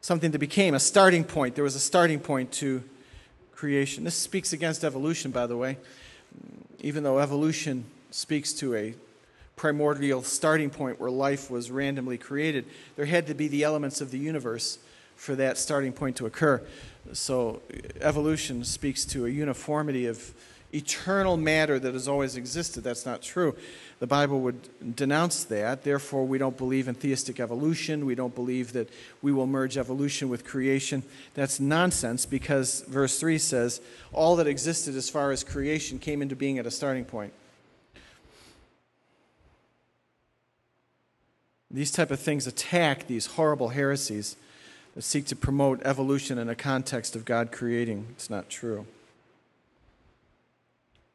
something 0.00 0.30
that 0.30 0.38
became, 0.38 0.74
a 0.74 0.80
starting 0.80 1.24
point. 1.24 1.56
There 1.56 1.64
was 1.64 1.74
a 1.74 1.80
starting 1.80 2.20
point 2.20 2.52
to 2.52 2.84
creation. 3.52 4.04
This 4.04 4.14
speaks 4.14 4.52
against 4.52 4.84
evolution, 4.84 5.32
by 5.32 5.46
the 5.46 5.56
way. 5.56 5.76
Even 6.78 7.02
though 7.02 7.18
evolution 7.18 7.84
speaks 8.10 8.52
to 8.54 8.74
a 8.76 8.94
primordial 9.56 10.22
starting 10.22 10.70
point 10.70 11.00
where 11.00 11.10
life 11.10 11.50
was 11.50 11.70
randomly 11.70 12.16
created, 12.16 12.64
there 12.96 13.06
had 13.06 13.26
to 13.26 13.34
be 13.34 13.48
the 13.48 13.64
elements 13.64 14.00
of 14.00 14.12
the 14.12 14.18
universe 14.18 14.78
for 15.16 15.34
that 15.34 15.58
starting 15.58 15.92
point 15.92 16.16
to 16.16 16.26
occur. 16.26 16.62
So, 17.12 17.60
evolution 18.00 18.64
speaks 18.64 19.04
to 19.06 19.26
a 19.26 19.28
uniformity 19.28 20.06
of 20.06 20.32
eternal 20.72 21.36
matter 21.36 21.78
that 21.78 21.94
has 21.94 22.06
always 22.08 22.36
existed. 22.36 22.84
That's 22.84 23.04
not 23.04 23.22
true. 23.22 23.56
The 23.98 24.06
Bible 24.06 24.40
would 24.40 24.96
denounce 24.96 25.44
that. 25.44 25.84
Therefore, 25.84 26.26
we 26.26 26.38
don't 26.38 26.56
believe 26.56 26.88
in 26.88 26.94
theistic 26.94 27.40
evolution. 27.40 28.06
We 28.06 28.14
don't 28.14 28.34
believe 28.34 28.72
that 28.72 28.88
we 29.20 29.32
will 29.32 29.46
merge 29.46 29.76
evolution 29.76 30.28
with 30.28 30.44
creation. 30.44 31.02
That's 31.34 31.60
nonsense 31.60 32.24
because 32.24 32.82
verse 32.82 33.18
3 33.18 33.38
says 33.38 33.80
all 34.12 34.36
that 34.36 34.46
existed 34.46 34.94
as 34.94 35.10
far 35.10 35.32
as 35.32 35.44
creation 35.44 35.98
came 35.98 36.22
into 36.22 36.36
being 36.36 36.58
at 36.58 36.66
a 36.66 36.70
starting 36.70 37.04
point. 37.04 37.32
These 41.70 41.92
type 41.92 42.10
of 42.10 42.18
things 42.18 42.46
attack 42.46 43.06
these 43.06 43.26
horrible 43.26 43.68
heresies 43.68 44.36
that 44.94 45.02
seek 45.02 45.26
to 45.26 45.36
promote 45.36 45.80
evolution 45.84 46.36
in 46.36 46.48
a 46.48 46.56
context 46.56 47.14
of 47.14 47.24
God 47.24 47.52
creating. 47.52 48.06
It's 48.10 48.28
not 48.28 48.48
true. 48.48 48.86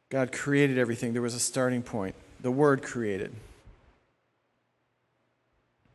God 0.08 0.32
created 0.32 0.78
everything. 0.78 1.12
There 1.12 1.22
was 1.22 1.34
a 1.34 1.40
starting 1.40 1.82
point. 1.82 2.14
The 2.40 2.50
Word 2.50 2.82
created. 2.82 3.34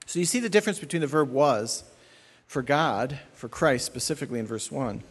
So 0.06 0.20
you 0.20 0.26
see 0.26 0.40
the 0.40 0.50
difference 0.50 0.80
between 0.80 1.02
the 1.02 1.08
verb 1.08 1.32
was 1.32 1.84
for 2.48 2.62
God, 2.62 3.20
for 3.34 3.48
Christ 3.48 3.86
specifically 3.86 4.38
in 4.38 4.46
verse 4.46 4.70
1, 4.70 5.04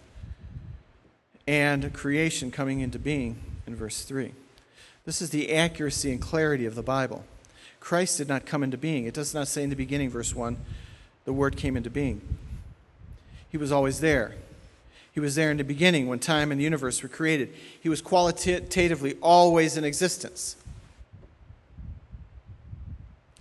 and 1.47 1.93
creation 1.95 2.51
coming 2.51 2.81
into 2.81 2.99
being 2.99 3.39
in 3.67 3.75
verse 3.75 4.03
3. 4.03 4.33
This 5.07 5.23
is 5.23 5.31
the 5.31 5.55
accuracy 5.55 6.13
and 6.13 6.21
clarity 6.21 6.67
of 6.67 6.75
the 6.75 6.83
Bible. 6.83 7.25
Christ 7.81 8.19
did 8.19 8.29
not 8.29 8.45
come 8.45 8.63
into 8.63 8.77
being. 8.77 9.07
It 9.07 9.15
does 9.15 9.33
not 9.33 9.49
say 9.49 9.63
in 9.63 9.71
the 9.71 9.77
beginning, 9.77 10.11
verse 10.11 10.35
1, 10.35 10.59
the 11.25 11.33
Word 11.33 11.57
came 11.57 11.79
into 11.79 11.89
being. 11.89 12.21
He 13.49 13.57
was 13.57 13.73
always 13.73 14.01
there. 14.01 14.35
He 15.13 15.21
was 15.21 15.35
there 15.35 15.51
in 15.51 15.57
the 15.57 15.65
beginning 15.65 16.07
when 16.07 16.19
time 16.19 16.53
and 16.53 16.61
the 16.61 16.65
universe 16.65 17.03
were 17.03 17.09
created. 17.09 17.53
He 17.81 17.89
was 17.89 18.01
qualitatively 18.01 19.17
always 19.21 19.77
in 19.77 19.85
existence. 19.85 20.57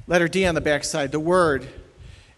Letter 0.07 0.27
D 0.27 0.45
on 0.45 0.55
the 0.55 0.61
backside, 0.61 1.11
the 1.11 1.19
word. 1.19 1.67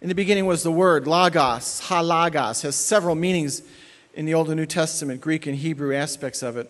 In 0.01 0.09
the 0.09 0.15
beginning 0.15 0.45
was 0.45 0.63
the 0.63 0.71
word, 0.71 1.07
logos, 1.07 1.79
ho 1.81 2.01
logos, 2.01 2.63
has 2.63 2.75
several 2.75 3.15
meanings 3.15 3.61
in 4.13 4.25
the 4.25 4.33
Old 4.33 4.47
and 4.49 4.57
New 4.57 4.65
Testament, 4.65 5.21
Greek 5.21 5.47
and 5.47 5.55
Hebrew 5.55 5.95
aspects 5.95 6.43
of 6.43 6.57
it. 6.57 6.69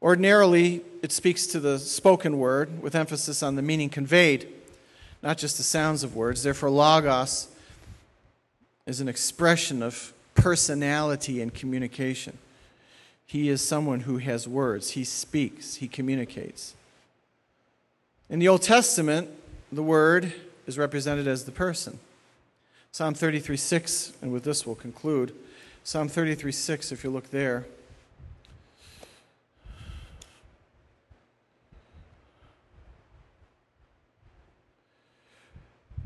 Ordinarily, 0.00 0.82
it 1.02 1.12
speaks 1.12 1.46
to 1.48 1.60
the 1.60 1.78
spoken 1.78 2.38
word 2.38 2.82
with 2.82 2.94
emphasis 2.94 3.42
on 3.42 3.56
the 3.56 3.62
meaning 3.62 3.90
conveyed, 3.90 4.48
not 5.22 5.36
just 5.36 5.56
the 5.58 5.62
sounds 5.62 6.02
of 6.02 6.16
words. 6.16 6.42
Therefore, 6.42 6.70
logos 6.70 7.48
is 8.86 9.00
an 9.00 9.08
expression 9.08 9.82
of 9.82 10.14
personality 10.34 11.40
and 11.40 11.52
communication. 11.54 12.38
He 13.26 13.48
is 13.48 13.62
someone 13.62 14.00
who 14.00 14.18
has 14.18 14.46
words, 14.46 14.90
he 14.90 15.04
speaks, 15.04 15.76
he 15.76 15.88
communicates. 15.88 16.74
In 18.28 18.38
the 18.38 18.48
Old 18.48 18.62
Testament, 18.62 19.30
the 19.72 19.82
word 19.82 20.32
is 20.66 20.78
represented 20.78 21.26
as 21.26 21.44
the 21.44 21.52
person. 21.52 21.98
Psalm 22.92 23.14
33 23.14 23.56
6, 23.56 24.12
and 24.22 24.32
with 24.32 24.44
this 24.44 24.66
we'll 24.66 24.76
conclude. 24.76 25.34
Psalm 25.82 26.08
33 26.08 26.52
6, 26.52 26.92
if 26.92 27.04
you 27.04 27.10
look 27.10 27.30
there. 27.30 27.66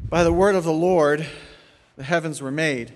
By 0.08 0.24
the 0.24 0.32
word 0.32 0.54
of 0.54 0.64
the 0.64 0.72
Lord, 0.72 1.26
the 1.96 2.04
heavens 2.04 2.40
were 2.40 2.50
made 2.50 2.92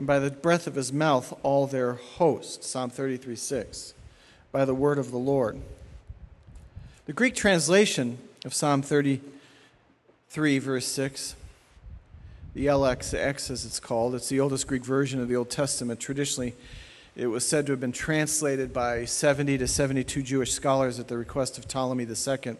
and 0.00 0.06
by 0.06 0.18
the 0.18 0.30
breath 0.30 0.66
of 0.66 0.76
his 0.76 0.94
mouth 0.94 1.38
all 1.42 1.66
their 1.66 1.92
host. 1.92 2.64
Psalm 2.64 2.88
33 2.88 3.36
6. 3.36 3.92
By 4.50 4.64
the 4.64 4.72
word 4.72 4.96
of 4.96 5.10
the 5.10 5.18
Lord. 5.18 5.60
The 7.04 7.12
Greek 7.12 7.34
translation 7.34 8.16
of 8.46 8.54
Psalm 8.54 8.80
33, 8.80 10.58
verse 10.58 10.86
6, 10.86 11.36
the 12.54 12.64
LXX 12.64 13.50
as 13.50 13.66
it's 13.66 13.78
called, 13.78 14.14
it's 14.14 14.30
the 14.30 14.40
oldest 14.40 14.66
Greek 14.66 14.86
version 14.86 15.20
of 15.20 15.28
the 15.28 15.36
Old 15.36 15.50
Testament. 15.50 16.00
Traditionally, 16.00 16.54
it 17.14 17.26
was 17.26 17.46
said 17.46 17.66
to 17.66 17.72
have 17.72 17.80
been 17.80 17.92
translated 17.92 18.72
by 18.72 19.04
70 19.04 19.58
to 19.58 19.68
72 19.68 20.22
Jewish 20.22 20.52
scholars 20.52 20.98
at 20.98 21.08
the 21.08 21.18
request 21.18 21.58
of 21.58 21.68
Ptolemy 21.68 22.06
II. 22.06 22.56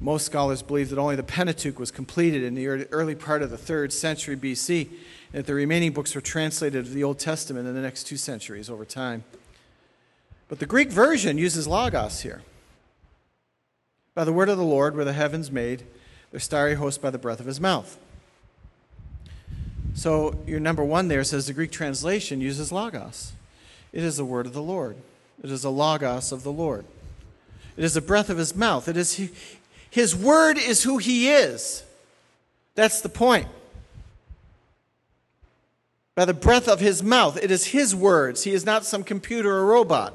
Most 0.00 0.26
scholars 0.26 0.60
believe 0.60 0.90
that 0.90 0.98
only 0.98 1.14
the 1.14 1.22
Pentateuch 1.22 1.78
was 1.78 1.92
completed 1.92 2.42
in 2.42 2.56
the 2.56 2.66
early 2.66 3.14
part 3.14 3.42
of 3.42 3.50
the 3.50 3.56
third 3.56 3.92
century 3.92 4.36
BC 4.36 4.88
that 5.32 5.46
the 5.46 5.54
remaining 5.54 5.92
books 5.92 6.14
were 6.14 6.20
translated 6.20 6.86
of 6.86 6.94
the 6.94 7.04
Old 7.04 7.18
Testament 7.18 7.68
in 7.68 7.74
the 7.74 7.80
next 7.80 8.04
two 8.04 8.16
centuries 8.16 8.70
over 8.70 8.84
time. 8.84 9.24
But 10.48 10.58
the 10.58 10.66
Greek 10.66 10.90
version 10.90 11.36
uses 11.36 11.66
logos 11.66 12.22
here. 12.22 12.42
By 14.14 14.24
the 14.24 14.32
word 14.32 14.48
of 14.48 14.56
the 14.56 14.64
Lord 14.64 14.96
were 14.96 15.04
the 15.04 15.12
heavens 15.12 15.50
made, 15.50 15.84
their 16.30 16.40
starry 16.40 16.74
host 16.74 17.02
by 17.02 17.10
the 17.10 17.18
breath 17.18 17.40
of 17.40 17.46
his 17.46 17.60
mouth. 17.60 17.98
So 19.94 20.38
your 20.46 20.60
number 20.60 20.82
one 20.82 21.08
there 21.08 21.24
says 21.24 21.46
the 21.46 21.52
Greek 21.52 21.70
translation 21.70 22.40
uses 22.40 22.72
logos. 22.72 23.32
It 23.92 24.02
is 24.02 24.16
the 24.16 24.24
word 24.24 24.46
of 24.46 24.54
the 24.54 24.62
Lord. 24.62 24.96
It 25.42 25.50
is 25.50 25.64
a 25.64 25.70
logos 25.70 26.32
of 26.32 26.42
the 26.42 26.52
Lord. 26.52 26.84
It 27.76 27.84
is 27.84 27.94
the 27.94 28.00
breath 28.00 28.30
of 28.30 28.38
his 28.38 28.56
mouth. 28.56 28.88
It 28.88 28.96
is 28.96 29.14
he, 29.14 29.30
his 29.90 30.16
word 30.16 30.58
is 30.58 30.82
who 30.82 30.98
he 30.98 31.30
is. 31.30 31.84
That's 32.74 33.00
the 33.00 33.08
point 33.08 33.48
by 36.18 36.24
the 36.24 36.34
breath 36.34 36.66
of 36.66 36.80
his 36.80 37.00
mouth. 37.00 37.36
It 37.40 37.52
is 37.52 37.66
his 37.66 37.94
words. 37.94 38.42
He 38.42 38.50
is 38.50 38.66
not 38.66 38.84
some 38.84 39.04
computer 39.04 39.52
or 39.52 39.66
robot. 39.66 40.12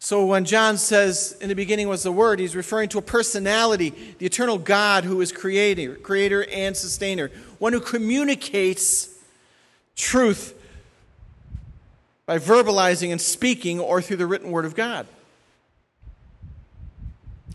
So 0.00 0.26
when 0.26 0.44
John 0.44 0.76
says 0.76 1.36
in 1.40 1.50
the 1.50 1.54
beginning 1.54 1.86
was 1.86 2.02
the 2.02 2.10
Word, 2.10 2.40
he's 2.40 2.56
referring 2.56 2.88
to 2.88 2.98
a 2.98 3.02
personality, 3.02 4.16
the 4.18 4.26
eternal 4.26 4.58
God 4.58 5.04
who 5.04 5.20
is 5.20 5.30
creator, 5.30 5.94
creator 5.94 6.44
and 6.50 6.76
sustainer, 6.76 7.30
one 7.60 7.72
who 7.72 7.78
communicates 7.78 9.08
truth 9.94 10.60
by 12.26 12.38
verbalizing 12.38 13.12
and 13.12 13.20
speaking 13.20 13.78
or 13.78 14.02
through 14.02 14.16
the 14.16 14.26
written 14.26 14.50
Word 14.50 14.64
of 14.64 14.74
God. 14.74 15.06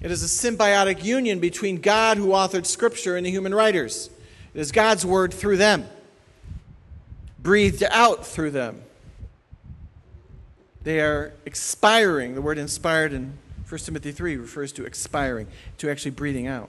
It 0.02 0.12
is 0.12 0.24
a 0.24 0.28
symbiotic 0.28 1.04
union 1.04 1.42
between 1.42 1.82
God 1.82 2.16
who 2.16 2.28
authored 2.28 2.66
Scripture 2.66 3.18
and 3.18 3.26
the 3.26 3.32
human 3.32 3.54
writers. 3.54 4.10
It 4.60 4.64
is 4.64 4.74
God's 4.74 5.06
Word 5.06 5.34
through 5.34 5.56
them, 5.56 5.88
breathed 7.42 7.82
out 7.82 8.28
through 8.28 8.52
them. 8.52 8.82
They 10.84 11.00
are 11.00 11.32
expiring. 11.46 12.36
The 12.36 12.42
word 12.42 12.58
inspired 12.58 13.14
in 13.14 13.38
1 13.70 13.80
Timothy 13.80 14.12
3 14.12 14.36
refers 14.36 14.74
to 14.74 14.84
expiring, 14.84 15.48
to 15.78 15.90
actually 15.90 16.12
breathing 16.12 16.46
out. 16.46 16.68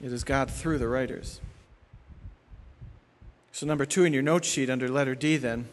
It 0.00 0.12
is 0.12 0.22
God 0.22 0.48
through 0.48 0.78
the 0.78 0.86
writers. 0.86 1.40
So, 3.50 3.66
number 3.66 3.84
two 3.84 4.04
in 4.04 4.12
your 4.12 4.22
note 4.22 4.44
sheet 4.44 4.70
under 4.70 4.88
letter 4.88 5.16
D, 5.16 5.36
then, 5.38 5.66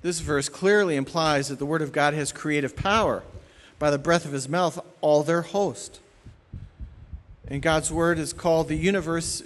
this 0.00 0.20
verse 0.20 0.48
clearly 0.48 0.96
implies 0.96 1.48
that 1.48 1.58
the 1.58 1.66
Word 1.66 1.82
of 1.82 1.92
God 1.92 2.14
has 2.14 2.32
creative 2.32 2.74
power. 2.74 3.22
By 3.78 3.90
the 3.90 3.98
breath 3.98 4.24
of 4.24 4.32
His 4.32 4.48
mouth, 4.48 4.82
all 5.02 5.22
their 5.22 5.42
host. 5.42 6.00
And 7.48 7.62
God's 7.62 7.92
Word 7.92 8.18
is 8.18 8.32
called 8.32 8.68
the 8.68 8.76
universe, 8.76 9.40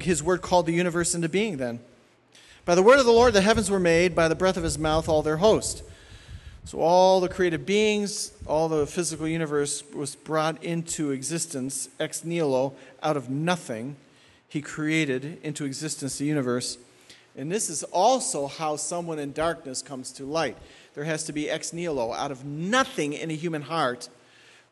His 0.00 0.22
Word 0.22 0.42
called 0.42 0.66
the 0.66 0.72
universe 0.72 1.14
into 1.14 1.28
being, 1.28 1.58
then. 1.58 1.80
By 2.64 2.74
the 2.74 2.82
word 2.82 2.98
of 2.98 3.06
the 3.06 3.12
Lord, 3.12 3.32
the 3.32 3.42
heavens 3.42 3.70
were 3.70 3.78
made, 3.78 4.14
by 4.14 4.26
the 4.26 4.34
breath 4.34 4.56
of 4.56 4.64
His 4.64 4.78
mouth, 4.78 5.08
all 5.08 5.22
their 5.22 5.36
host. 5.36 5.84
So, 6.64 6.80
all 6.80 7.20
the 7.20 7.28
created 7.28 7.64
beings, 7.64 8.32
all 8.44 8.68
the 8.68 8.88
physical 8.88 9.28
universe 9.28 9.84
was 9.94 10.16
brought 10.16 10.64
into 10.64 11.12
existence 11.12 11.88
ex 12.00 12.24
nihilo, 12.24 12.74
out 13.04 13.16
of 13.16 13.30
nothing. 13.30 13.94
He 14.48 14.60
created 14.60 15.38
into 15.44 15.64
existence 15.64 16.18
the 16.18 16.24
universe. 16.24 16.78
And 17.36 17.52
this 17.52 17.70
is 17.70 17.84
also 17.84 18.48
how 18.48 18.74
someone 18.76 19.20
in 19.20 19.32
darkness 19.32 19.80
comes 19.80 20.10
to 20.12 20.24
light. 20.24 20.56
There 20.94 21.04
has 21.04 21.22
to 21.24 21.32
be 21.32 21.48
ex 21.48 21.72
nihilo, 21.72 22.12
out 22.12 22.32
of 22.32 22.44
nothing 22.44 23.12
in 23.12 23.30
a 23.30 23.34
human 23.34 23.62
heart, 23.62 24.08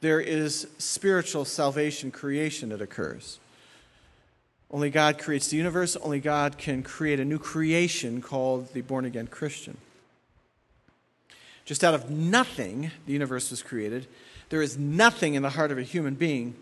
there 0.05 0.21
is 0.21 0.67
spiritual 0.77 1.47
salvation 1.47 2.11
creation 2.11 2.69
that 2.69 2.83
occurs. 2.83 3.39
Only 4.71 4.91
God 4.91 5.19
creates 5.19 5.49
the 5.49 5.57
universe, 5.57 5.97
only 5.97 6.21
God 6.21 6.59
can 6.59 6.83
create 6.83 7.21
a 7.21 7.25
new 7.25 7.39
creation 7.39 8.21
called 8.21 8.75
the 8.75 8.83
born 8.83 9.07
again 9.07 9.29
Christian. 9.29 9.79
Just 11.65 11.83
out 11.83 11.95
of 11.95 12.11
nothing, 12.11 12.91
the 13.07 13.15
universe 13.15 13.51
was 13.51 13.63
created. 13.63 14.07
There 14.51 14.61
is 14.61 14.77
nothing 14.77 15.37
in 15.37 15.43
the 15.43 15.49
heart 15.49 15.73
of 15.73 15.79
a 15.79 15.83
human 15.83 16.17
being, 16.17 16.55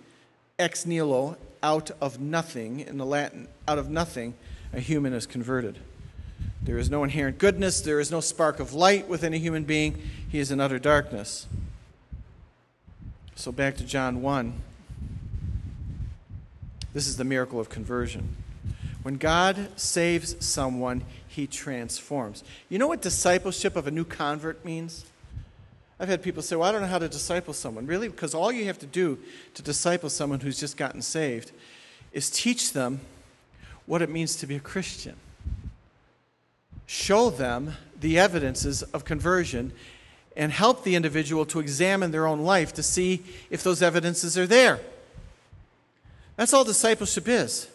ex 0.56 0.86
nihilo, 0.86 1.36
out 1.64 1.90
of 2.00 2.20
nothing. 2.20 2.78
In 2.78 2.96
the 2.96 3.04
Latin, 3.04 3.48
out 3.66 3.78
of 3.78 3.90
nothing, 3.90 4.34
a 4.72 4.78
human 4.78 5.12
is 5.12 5.26
converted. 5.26 5.78
There 6.62 6.78
is 6.78 6.88
no 6.88 7.02
inherent 7.02 7.38
goodness, 7.38 7.80
there 7.80 7.98
is 7.98 8.12
no 8.12 8.20
spark 8.20 8.60
of 8.60 8.72
light 8.72 9.08
within 9.08 9.34
a 9.34 9.38
human 9.38 9.64
being. 9.64 10.00
He 10.28 10.38
is 10.38 10.52
in 10.52 10.60
utter 10.60 10.78
darkness. 10.78 11.48
So 13.42 13.50
back 13.50 13.76
to 13.78 13.84
John 13.84 14.22
1. 14.22 14.54
This 16.94 17.08
is 17.08 17.16
the 17.16 17.24
miracle 17.24 17.58
of 17.58 17.68
conversion. 17.68 18.36
When 19.02 19.16
God 19.16 19.68
saves 19.74 20.36
someone, 20.46 21.02
he 21.26 21.48
transforms. 21.48 22.44
You 22.68 22.78
know 22.78 22.86
what 22.86 23.02
discipleship 23.02 23.74
of 23.74 23.88
a 23.88 23.90
new 23.90 24.04
convert 24.04 24.64
means? 24.64 25.06
I've 25.98 26.08
had 26.08 26.22
people 26.22 26.40
say, 26.40 26.54
Well, 26.54 26.68
I 26.68 26.70
don't 26.70 26.82
know 26.82 26.86
how 26.86 27.00
to 27.00 27.08
disciple 27.08 27.52
someone. 27.52 27.84
Really? 27.84 28.06
Because 28.06 28.32
all 28.32 28.52
you 28.52 28.66
have 28.66 28.78
to 28.78 28.86
do 28.86 29.18
to 29.54 29.62
disciple 29.62 30.08
someone 30.08 30.38
who's 30.38 30.60
just 30.60 30.76
gotten 30.76 31.02
saved 31.02 31.50
is 32.12 32.30
teach 32.30 32.72
them 32.72 33.00
what 33.86 34.02
it 34.02 34.08
means 34.08 34.36
to 34.36 34.46
be 34.46 34.54
a 34.54 34.60
Christian. 34.60 35.16
Show 36.86 37.30
them 37.30 37.74
the 37.98 38.20
evidences 38.20 38.84
of 38.84 39.04
conversion 39.04 39.72
and 40.36 40.52
help 40.52 40.84
the 40.84 40.94
individual 40.94 41.44
to 41.46 41.60
examine 41.60 42.10
their 42.10 42.26
own 42.26 42.40
life 42.40 42.72
to 42.74 42.82
see 42.82 43.22
if 43.50 43.62
those 43.62 43.82
evidences 43.82 44.38
are 44.38 44.46
there. 44.46 44.80
That's 46.36 46.52
all 46.52 46.64
discipleship 46.64 47.28
is 47.28 47.68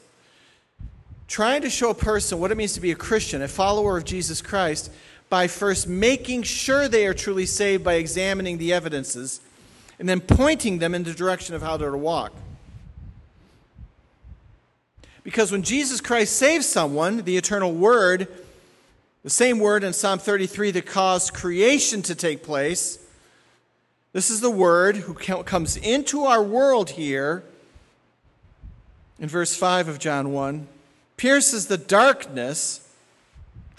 trying 1.28 1.62
to 1.62 1.70
show 1.70 1.90
a 1.90 1.96
person 1.96 2.40
what 2.40 2.52
it 2.52 2.58
means 2.58 2.74
to 2.74 2.82
be 2.82 2.92
a 2.92 2.96
Christian, 2.96 3.42
a 3.42 3.48
follower 3.48 3.98
of 3.98 4.06
Jesus 4.06 4.42
Christ, 4.42 4.92
by 5.30 5.48
first 5.48 5.88
making 5.88 6.44
sure 6.44 6.88
they 6.88 7.06
are 7.06 7.14
truly 7.14 7.46
saved 7.46 7.84
by 7.84 7.96
examining 7.96 8.58
the 8.58 8.72
evidences 8.72 9.42
and 10.00 10.08
then 10.08 10.22
pointing 10.22 10.80
them 10.80 10.96
in 10.96 11.04
the 11.04 11.14
direction 11.14 11.54
of 11.54 11.62
how 11.62 11.76
they're 11.76 11.92
to 11.92 11.98
walk. 11.98 12.32
Because 15.24 15.52
when 15.52 15.64
Jesus 15.64 16.00
Christ 16.00 16.38
saves 16.38 16.66
someone, 16.66 17.24
the 17.24 17.36
eternal 17.36 17.74
Word, 17.74 18.30
the 19.28 19.32
same 19.32 19.60
word 19.60 19.84
in 19.84 19.92
Psalm 19.92 20.20
33 20.20 20.72
that 20.72 20.86
caused 20.86 21.34
creation 21.34 22.02
to 22.02 22.16
take 22.16 22.44
place, 22.44 22.98
this 24.14 24.30
is 24.30 24.40
the 24.40 24.50
Word 24.50 24.96
who 24.96 25.14
comes 25.14 25.76
into 25.76 26.24
our 26.24 26.42
world 26.42 26.92
here 26.92 27.44
in 29.20 29.28
verse 29.28 29.54
5 29.54 29.90
of 29.90 30.00
John 30.00 30.32
1 30.32 30.66
pierces 31.18 31.68
the 31.68 31.78
darkness, 31.78 32.90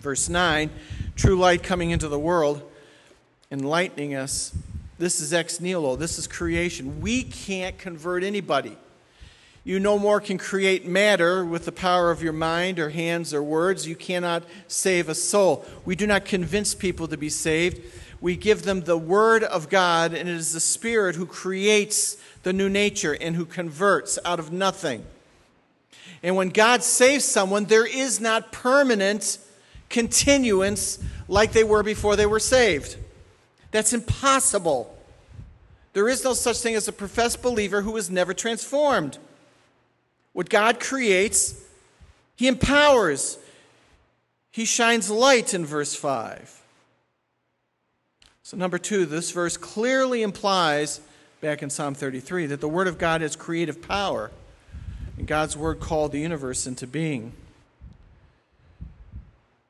verse 0.03 0.29
9, 0.29 0.69
true 1.17 1.39
light 1.39 1.63
coming 1.63 1.93
into 1.93 2.09
the 2.09 2.19
world, 2.19 2.71
enlightening 3.51 4.15
us. 4.15 4.55
This 4.99 5.19
is 5.19 5.33
ex 5.33 5.61
nihilo, 5.61 5.97
this 5.97 6.19
is 6.19 6.27
creation. 6.27 7.01
We 7.01 7.23
can't 7.23 7.79
convert 7.79 8.23
anybody. 8.23 8.77
You 9.65 9.79
no 9.79 9.99
more 9.99 10.21
can 10.21 10.39
create 10.39 10.87
matter 10.87 11.45
with 11.45 11.65
the 11.65 11.73
power 11.73 12.11
of 12.11 12.23
your 12.23 12.33
mind 12.33 12.79
or 12.79 12.91
hands 12.91 13.35
or 13.35 13.43
words. 13.43 13.87
You 13.87 13.97
cannot 13.97 14.45
save 14.67 15.09
a 15.09 15.15
soul. 15.15 15.65
We 15.85 15.95
do 15.95 16.07
not 16.07 16.25
convince 16.25 16.75
people 16.75 17.09
to 17.09 17.17
be 17.17 17.29
saved. 17.29 17.83
We 18.21 18.35
give 18.35 18.63
them 18.63 18.81
the 18.81 18.97
Word 18.97 19.45
of 19.45 19.69
God, 19.69 20.13
and 20.15 20.29
it 20.29 20.35
is 20.35 20.53
the 20.53 20.61
Spirit 20.61 21.17
who 21.17 21.27
creates 21.27 22.17
the 22.43 22.53
new 22.53 22.69
nature 22.69 23.17
and 23.21 23.37
who 23.37 23.45
converts 23.45 24.19
out 24.25 24.39
of 24.39 24.51
nothing. 24.51 25.05
And 26.23 26.35
when 26.35 26.49
God 26.49 26.83
saves 26.83 27.25
someone, 27.25 27.67
there 27.67 27.87
is 27.87 28.21
not 28.21 28.51
permanent 28.51 29.39
continuance 29.89 30.99
like 31.29 31.53
they 31.53 31.65
were 31.65 31.83
before 31.83 32.17
they 32.17 32.27
were 32.27 32.41
saved. 32.41 32.97
That's 33.71 33.93
impossible. 33.93 34.97
There 35.93 36.09
is 36.09 36.25
no 36.25 36.35
such 36.35 36.59
thing 36.59 36.75
as 36.75 36.89
a 36.89 36.93
professed 36.93 37.43
believer 37.43 37.83
who 37.83 37.97
is 37.97 38.11
never 38.11 38.35
transformed. 38.35 39.19
What 40.39 40.49
God 40.49 40.79
creates, 40.79 41.61
He 42.37 42.47
empowers, 42.47 43.39
He 44.53 44.67
shines 44.67 45.11
light 45.11 45.53
in 45.53 45.67
verse 45.67 45.97
5. 45.97 46.63
So, 48.45 48.57
number 48.57 48.79
two, 48.79 49.05
this 49.05 49.33
verse 49.33 49.57
clearly 49.57 50.23
implies, 50.23 51.01
back 51.41 51.61
in 51.61 51.71
Psalm 51.71 51.93
33, 51.93 52.47
that 52.47 52.61
the 52.61 52.69
Word 52.69 52.87
of 52.87 52.99
God 52.99 53.21
has 53.21 53.35
creative 53.35 53.83
power. 53.83 54.31
And 55.17 55.27
God's 55.27 55.57
word 55.57 55.81
called 55.81 56.13
the 56.13 56.21
universe 56.21 56.69
into 56.69 56.87
being. 56.87 57.33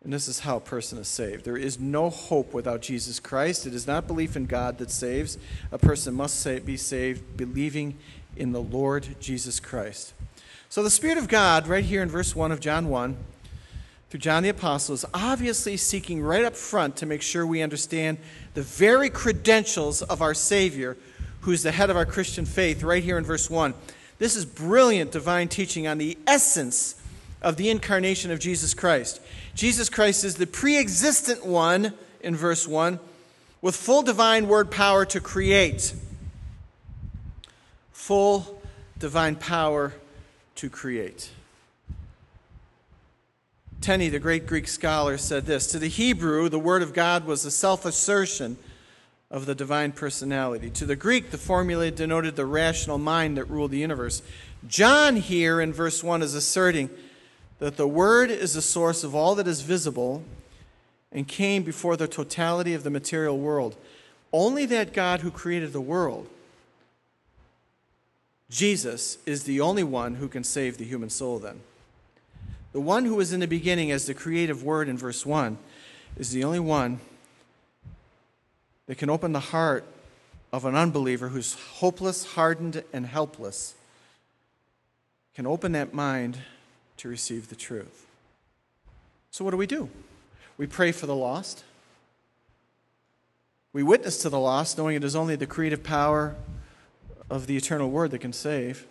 And 0.05 0.13
this 0.13 0.29
is 0.29 0.41
how 0.41 0.59
a 0.59 0.61
person 0.61 0.99
is 0.99 1.09
saved. 1.09 1.47
There 1.47 1.57
is 1.57 1.81
no 1.81 2.11
hope 2.11 2.53
without 2.53 2.83
Jesus 2.83 3.21
Christ. 3.21 3.67
It 3.67 3.73
is 3.73 3.87
not 3.87 4.07
belief 4.07 4.37
in 4.37 4.45
God 4.45 4.77
that 4.77 4.91
saves. 4.91 5.39
A 5.73 5.79
person 5.79 6.13
must 6.13 6.47
be 6.67 6.77
saved 6.77 7.39
believing 7.39 7.97
in 8.37 8.53
the 8.53 8.61
Lord 8.61 9.17
Jesus 9.19 9.61
Christ. 9.61 10.13
So 10.71 10.83
the 10.83 10.91
Spirit 10.91 11.17
of 11.17 11.29
God, 11.29 11.67
right 11.67 11.85
here 11.85 12.03
in 12.03 12.11
verse 12.11 12.37
1 12.37 12.53
of 12.53 12.61
John 12.61 12.89
1, 12.91 13.17
through 14.11 14.21
John 14.21 14.43
the 14.43 14.51
Apostle, 14.51 14.95
is 14.95 15.05
obviously 15.15 15.79
seeking 15.79 16.21
right 16.21 16.45
up 16.45 16.55
front 16.55 16.97
to 16.97 17.07
make 17.07 17.23
sure 17.23 17.47
we 17.47 17.63
understand 17.63 18.19
the 18.53 18.61
very 18.61 19.09
credentials 19.09 20.03
of 20.03 20.21
our 20.21 20.35
Savior, 20.35 20.99
who 21.41 21.53
is 21.53 21.63
the 21.63 21.73
head 21.73 21.89
of 21.89 21.97
our 21.97 22.05
Christian 22.05 22.45
faith, 22.45 22.83
right 22.83 23.03
here 23.03 23.17
in 23.17 23.25
verse 23.25 23.49
1. 23.49 23.73
This 24.19 24.37
is 24.37 24.45
brilliant 24.45 25.11
divine 25.11 25.49
teaching 25.49 25.87
on 25.87 25.97
the 25.97 26.19
essence 26.27 27.01
of 27.41 27.57
the 27.57 27.71
incarnation 27.71 28.31
of 28.31 28.39
Jesus 28.39 28.75
Christ. 28.75 29.23
Jesus 29.55 29.89
Christ 29.89 30.23
is 30.23 30.35
the 30.35 30.47
pre 30.47 30.77
existent 30.77 31.47
one 31.47 31.95
in 32.21 32.37
verse 32.37 32.69
1 32.69 32.99
with 33.63 33.75
full 33.75 34.03
divine 34.03 34.49
word 34.49 34.71
power 34.71 35.07
to 35.07 35.19
create. 35.19 35.95
Full 37.93 38.61
divine 38.99 39.37
power 39.37 39.95
to 40.59 40.69
create. 40.69 41.31
Tenney, 43.81 44.09
the 44.09 44.19
great 44.19 44.45
Greek 44.45 44.67
scholar, 44.67 45.17
said 45.17 45.47
this 45.47 45.69
To 45.69 45.79
the 45.79 45.89
Hebrew, 45.89 46.49
the 46.49 46.59
word 46.59 46.83
of 46.83 46.93
God 46.93 47.27
was 47.27 47.45
a 47.45 47.51
self 47.51 47.85
assertion 47.85 48.59
of 49.31 49.47
the 49.47 49.55
divine 49.55 49.93
personality. 49.93 50.69
To 50.71 50.85
the 50.85 50.97
Greek, 50.97 51.31
the 51.31 51.39
formula 51.39 51.93
denoted 51.93 52.35
the 52.35 52.45
rational 52.45 52.99
mind 52.99 53.37
that 53.37 53.45
ruled 53.45 53.71
the 53.71 53.79
universe. 53.79 54.21
John, 54.67 55.15
here 55.15 55.61
in 55.61 55.73
verse 55.73 56.03
1, 56.03 56.23
is 56.23 56.35
asserting 56.35 56.91
that 57.61 57.77
the 57.77 57.87
Word 57.87 58.29
is 58.29 58.55
the 58.55 58.63
source 58.63 59.05
of 59.05 59.15
all 59.15 59.37
that 59.37 59.47
is 59.47 59.61
visible 59.61 60.25
and 61.13 61.29
came 61.29 61.63
before 61.63 61.97
the 61.97 62.09
totality 62.09 62.75
of 62.75 62.83
the 62.83 62.91
material 62.91 63.39
world. 63.39 63.77
only 64.33 64.67
that 64.67 64.93
God 64.93 65.21
who 65.21 65.31
created 65.31 65.73
the 65.73 65.81
world, 65.81 66.29
Jesus, 68.51 69.19
is 69.27 69.45
the 69.45 69.61
only 69.61 69.85
one 69.85 70.15
who 70.15 70.29
can 70.29 70.43
save 70.43 70.79
the 70.79 70.85
human 70.85 71.11
soul 71.11 71.39
then. 71.39 71.61
The 72.73 72.81
one 72.81 73.05
who 73.05 73.15
was 73.15 73.33
in 73.33 73.41
the 73.41 73.47
beginning 73.47 73.91
as 73.91 74.07
the 74.07 74.15
creative 74.15 74.63
word 74.63 74.89
in 74.89 74.97
verse 74.97 75.27
1 75.27 75.59
is 76.17 76.31
the 76.31 76.45
only 76.45 76.61
one 76.61 77.01
that 78.87 78.97
can 78.97 79.11
open 79.11 79.33
the 79.33 79.41
heart 79.41 79.85
of 80.53 80.65
an 80.65 80.75
unbeliever 80.75 81.29
who's 81.29 81.55
hopeless, 81.55 82.35
hardened, 82.35 82.83
and 82.93 83.07
helpless, 83.07 83.75
can 85.35 85.47
open 85.47 85.73
that 85.73 85.93
mind 85.93 86.39
to 86.97 87.09
receive 87.09 87.49
the 87.49 87.55
truth. 87.55 88.07
So, 89.31 89.45
what 89.45 89.51
do 89.51 89.57
we 89.57 89.67
do? 89.67 89.91
We 90.57 90.67
pray 90.67 90.91
for 90.91 91.07
the 91.07 91.15
lost. 91.15 91.65
We 93.73 93.83
witness 93.83 94.19
to 94.23 94.31
the 94.31 94.41
lost, 94.41 94.79
knowing 94.79 94.97
it 94.97 95.05
is 95.05 95.15
only 95.15 95.37
the 95.37 95.47
creative 95.47 95.83
power 95.83 96.35
of 97.31 97.47
the 97.47 97.57
eternal 97.57 97.91
word 97.91 98.11
that 98.11 98.21
can 98.21 98.33
save. 98.33 98.87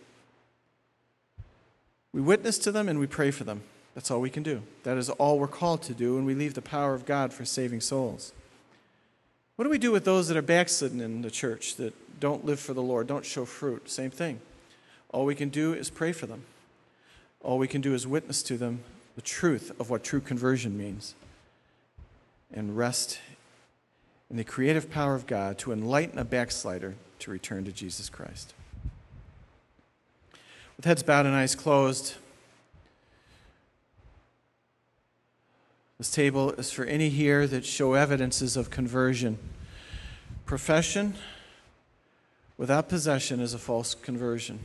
We 2.13 2.21
witness 2.21 2.57
to 2.59 2.71
them 2.71 2.89
and 2.89 2.99
we 2.99 3.07
pray 3.07 3.31
for 3.31 3.43
them. 3.43 3.63
That's 3.95 4.11
all 4.11 4.21
we 4.21 4.29
can 4.29 4.43
do. 4.43 4.61
That 4.83 4.97
is 4.97 5.09
all 5.09 5.39
we're 5.39 5.47
called 5.47 5.81
to 5.83 5.93
do, 5.93 6.17
and 6.17 6.25
we 6.25 6.35
leave 6.35 6.53
the 6.53 6.61
power 6.61 6.93
of 6.93 7.05
God 7.05 7.33
for 7.33 7.45
saving 7.45 7.81
souls. 7.81 8.31
What 9.55 9.63
do 9.63 9.71
we 9.71 9.79
do 9.79 9.91
with 9.91 10.05
those 10.05 10.27
that 10.27 10.37
are 10.37 10.43
backslidden 10.43 11.01
in 11.01 11.23
the 11.23 11.31
church, 11.31 11.77
that 11.77 12.19
don't 12.19 12.45
live 12.45 12.59
for 12.59 12.73
the 12.73 12.81
Lord, 12.81 13.07
don't 13.07 13.25
show 13.25 13.43
fruit? 13.43 13.89
Same 13.89 14.11
thing. 14.11 14.39
All 15.09 15.25
we 15.25 15.33
can 15.33 15.49
do 15.49 15.73
is 15.73 15.89
pray 15.89 16.11
for 16.11 16.27
them. 16.27 16.43
All 17.41 17.57
we 17.57 17.67
can 17.67 17.81
do 17.81 17.95
is 17.95 18.05
witness 18.05 18.43
to 18.43 18.57
them 18.57 18.81
the 19.15 19.21
truth 19.23 19.71
of 19.79 19.89
what 19.89 20.03
true 20.03 20.21
conversion 20.21 20.77
means 20.77 21.15
and 22.53 22.77
rest 22.77 23.19
in 24.29 24.37
the 24.37 24.43
creative 24.43 24.91
power 24.91 25.15
of 25.15 25.25
God 25.25 25.57
to 25.59 25.71
enlighten 25.71 26.19
a 26.19 26.23
backslider 26.23 26.93
to 27.19 27.31
return 27.31 27.65
to 27.65 27.71
Jesus 27.71 28.09
Christ. 28.09 28.53
With 30.75 30.85
heads 30.85 31.03
bowed 31.03 31.25
and 31.25 31.35
eyes 31.35 31.55
closed, 31.55 32.15
this 35.97 36.11
table 36.11 36.51
is 36.51 36.71
for 36.71 36.85
any 36.85 37.09
here 37.09 37.47
that 37.47 37.65
show 37.65 37.93
evidences 37.93 38.55
of 38.55 38.69
conversion. 38.69 39.39
Profession 40.45 41.15
without 42.57 42.89
possession 42.89 43.39
is 43.39 43.53
a 43.53 43.59
false 43.59 43.95
conversion. 43.95 44.59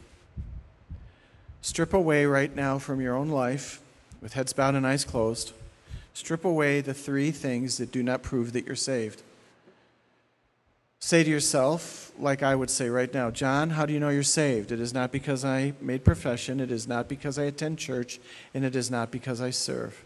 Strip 1.60 1.94
away 1.94 2.26
right 2.26 2.54
now 2.54 2.78
from 2.78 3.00
your 3.00 3.16
own 3.16 3.28
life, 3.28 3.80
with 4.20 4.32
heads 4.32 4.52
bowed 4.52 4.74
and 4.74 4.86
eyes 4.86 5.04
closed, 5.04 5.52
strip 6.12 6.44
away 6.44 6.80
the 6.80 6.94
three 6.94 7.30
things 7.30 7.78
that 7.78 7.92
do 7.92 8.02
not 8.02 8.22
prove 8.22 8.52
that 8.52 8.66
you're 8.66 8.76
saved. 8.76 9.22
Say 11.04 11.24
to 11.24 11.30
yourself, 11.30 12.12
like 12.16 12.44
I 12.44 12.54
would 12.54 12.70
say 12.70 12.88
right 12.88 13.12
now, 13.12 13.32
John, 13.32 13.70
how 13.70 13.86
do 13.86 13.92
you 13.92 13.98
know 13.98 14.08
you're 14.08 14.22
saved? 14.22 14.70
It 14.70 14.78
is 14.78 14.94
not 14.94 15.10
because 15.10 15.44
I 15.44 15.72
made 15.80 16.04
profession, 16.04 16.60
it 16.60 16.70
is 16.70 16.86
not 16.86 17.08
because 17.08 17.40
I 17.40 17.42
attend 17.42 17.80
church, 17.80 18.20
and 18.54 18.64
it 18.64 18.76
is 18.76 18.88
not 18.88 19.10
because 19.10 19.40
I 19.40 19.50
serve. 19.50 20.04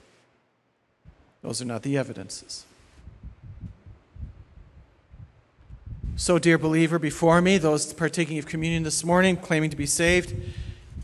Those 1.43 1.61
are 1.61 1.67
not 1.67 1.83
the 1.83 1.99
evidences. 1.99 2.65
So, 6.17 6.39
dear 6.39 6.57
believer, 6.57 6.99
before 6.99 7.43
me, 7.43 7.59
those 7.59 7.93
partaking 7.93 8.39
of 8.39 8.47
communion 8.47 8.83
this 8.83 9.05
morning, 9.05 9.37
claiming 9.37 9.69
to 9.69 9.77
be 9.77 9.85
saved, 9.85 10.35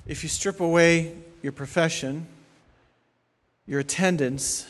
if 0.07 0.23
you 0.23 0.31
strip 0.31 0.59
away 0.59 1.15
your 1.43 1.53
profession, 1.53 2.27
your 3.67 3.81
attendance, 3.81 4.67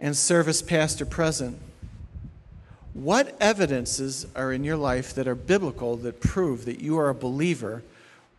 and 0.00 0.16
service 0.16 0.62
past 0.62 1.00
or 1.00 1.06
present, 1.06 1.60
what 2.94 3.36
evidences 3.40 4.24
are 4.36 4.52
in 4.52 4.62
your 4.62 4.76
life 4.76 5.12
that 5.14 5.26
are 5.26 5.34
biblical 5.34 5.96
that 5.98 6.20
prove 6.20 6.64
that 6.64 6.80
you 6.80 6.96
are 6.96 7.08
a 7.08 7.14
believer 7.14 7.82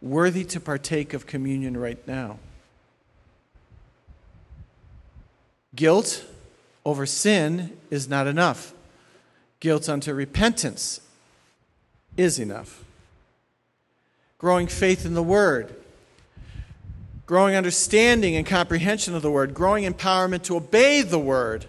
worthy 0.01 0.45
to 0.45 0.59
partake 0.59 1.13
of 1.13 1.27
communion 1.27 1.77
right 1.77 2.05
now? 2.07 2.39
Guilt 5.75 6.23
over 6.85 7.05
sin 7.05 7.77
is 7.91 8.07
not 8.07 8.27
enough. 8.27 8.73
Guilt 9.59 9.89
unto 9.89 10.13
repentance 10.13 11.01
is 12.15 12.39
enough. 12.39 12.85
Growing 14.37 14.67
faith 14.67 15.05
in 15.05 15.15
the 15.15 15.23
Word, 15.23 15.75
growing 17.25 17.55
understanding 17.55 18.37
and 18.37 18.45
comprehension 18.45 19.15
of 19.15 19.21
the 19.21 19.31
Word, 19.31 19.53
growing 19.53 19.83
empowerment 19.83 20.43
to 20.43 20.55
obey 20.55 21.01
the 21.01 21.19
Word 21.19 21.67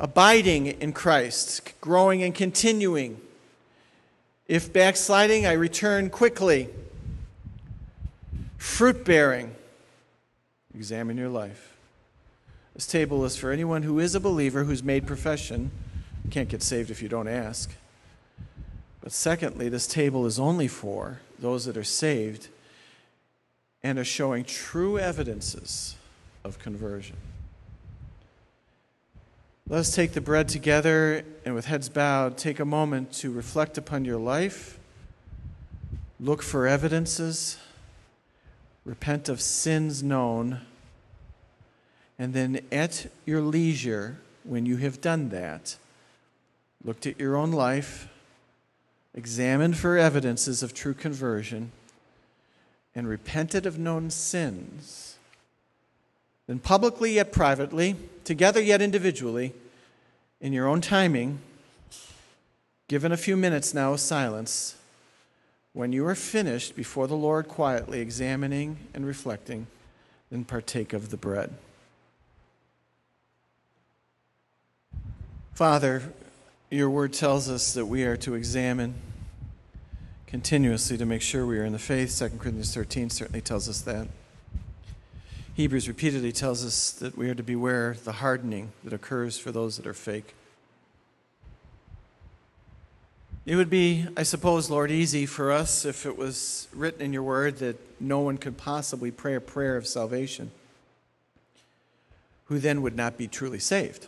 abiding 0.00 0.66
in 0.66 0.92
Christ, 0.92 1.72
growing 1.80 2.22
and 2.22 2.34
continuing. 2.34 3.20
If 4.48 4.72
backsliding, 4.72 5.46
I 5.46 5.52
return 5.52 6.10
quickly. 6.10 6.68
Fruit 8.56 9.04
bearing. 9.04 9.54
Examine 10.74 11.18
your 11.18 11.28
life. 11.28 11.76
This 12.74 12.86
table 12.86 13.24
is 13.24 13.36
for 13.36 13.52
anyone 13.52 13.82
who 13.82 13.98
is 13.98 14.14
a 14.14 14.20
believer 14.20 14.64
who's 14.64 14.82
made 14.82 15.06
profession. 15.06 15.70
You 16.24 16.30
can't 16.30 16.48
get 16.48 16.62
saved 16.62 16.90
if 16.90 17.02
you 17.02 17.08
don't 17.08 17.28
ask. 17.28 17.70
But 19.02 19.12
secondly, 19.12 19.68
this 19.68 19.86
table 19.86 20.24
is 20.24 20.38
only 20.38 20.68
for 20.68 21.20
those 21.38 21.66
that 21.66 21.76
are 21.76 21.84
saved 21.84 22.48
and 23.82 23.98
are 23.98 24.04
showing 24.04 24.44
true 24.44 24.98
evidences 24.98 25.96
of 26.44 26.58
conversion. 26.58 27.16
Let 29.70 29.78
us 29.78 29.94
take 29.94 30.14
the 30.14 30.20
bread 30.20 30.48
together 30.48 31.24
and 31.44 31.54
with 31.54 31.66
heads 31.66 31.88
bowed, 31.88 32.36
take 32.36 32.58
a 32.58 32.64
moment 32.64 33.12
to 33.12 33.30
reflect 33.30 33.78
upon 33.78 34.04
your 34.04 34.16
life, 34.16 34.80
look 36.18 36.42
for 36.42 36.66
evidences, 36.66 37.56
repent 38.84 39.28
of 39.28 39.40
sins 39.40 40.02
known, 40.02 40.62
and 42.18 42.34
then 42.34 42.62
at 42.72 43.06
your 43.24 43.40
leisure, 43.40 44.18
when 44.42 44.66
you 44.66 44.78
have 44.78 45.00
done 45.00 45.28
that, 45.28 45.76
looked 46.84 47.06
at 47.06 47.20
your 47.20 47.36
own 47.36 47.52
life, 47.52 48.08
examined 49.14 49.76
for 49.76 49.96
evidences 49.96 50.64
of 50.64 50.74
true 50.74 50.94
conversion, 50.94 51.70
and 52.92 53.06
repented 53.06 53.66
of 53.66 53.78
known 53.78 54.10
sins 54.10 55.09
then 56.50 56.58
publicly 56.58 57.12
yet 57.12 57.30
privately, 57.30 57.94
together 58.24 58.60
yet 58.60 58.82
individually, 58.82 59.52
in 60.40 60.52
your 60.52 60.66
own 60.66 60.80
timing, 60.80 61.38
given 62.88 63.12
a 63.12 63.16
few 63.16 63.36
minutes 63.36 63.72
now 63.72 63.92
of 63.92 64.00
silence, 64.00 64.74
when 65.74 65.92
you 65.92 66.04
are 66.04 66.16
finished 66.16 66.74
before 66.74 67.06
the 67.06 67.14
Lord 67.14 67.46
quietly 67.46 68.00
examining 68.00 68.78
and 68.92 69.06
reflecting, 69.06 69.68
then 70.28 70.44
partake 70.44 70.92
of 70.92 71.12
the 71.12 71.16
bread. 71.16 71.54
Father, 75.54 76.02
your 76.68 76.90
word 76.90 77.12
tells 77.12 77.48
us 77.48 77.74
that 77.74 77.86
we 77.86 78.02
are 78.02 78.16
to 78.16 78.34
examine 78.34 78.94
continuously 80.26 80.98
to 80.98 81.06
make 81.06 81.22
sure 81.22 81.46
we 81.46 81.60
are 81.60 81.64
in 81.64 81.72
the 81.72 81.78
faith. 81.78 82.18
2 82.18 82.38
Corinthians 82.38 82.74
13 82.74 83.08
certainly 83.08 83.40
tells 83.40 83.68
us 83.68 83.82
that. 83.82 84.08
Hebrews 85.60 85.88
repeatedly 85.88 86.32
tells 86.32 86.64
us 86.64 86.90
that 86.92 87.18
we 87.18 87.28
are 87.28 87.34
to 87.34 87.42
beware 87.42 87.94
the 88.04 88.12
hardening 88.12 88.72
that 88.82 88.94
occurs 88.94 89.38
for 89.38 89.52
those 89.52 89.76
that 89.76 89.86
are 89.86 89.92
fake. 89.92 90.34
It 93.44 93.56
would 93.56 93.68
be, 93.68 94.06
I 94.16 94.22
suppose, 94.22 94.70
Lord, 94.70 94.90
easy 94.90 95.26
for 95.26 95.52
us 95.52 95.84
if 95.84 96.06
it 96.06 96.16
was 96.16 96.66
written 96.72 97.02
in 97.02 97.12
your 97.12 97.24
word 97.24 97.58
that 97.58 97.76
no 98.00 98.20
one 98.20 98.38
could 98.38 98.56
possibly 98.56 99.10
pray 99.10 99.34
a 99.34 99.40
prayer 99.40 99.76
of 99.76 99.86
salvation 99.86 100.50
who 102.46 102.58
then 102.58 102.80
would 102.80 102.96
not 102.96 103.18
be 103.18 103.28
truly 103.28 103.58
saved. 103.58 104.06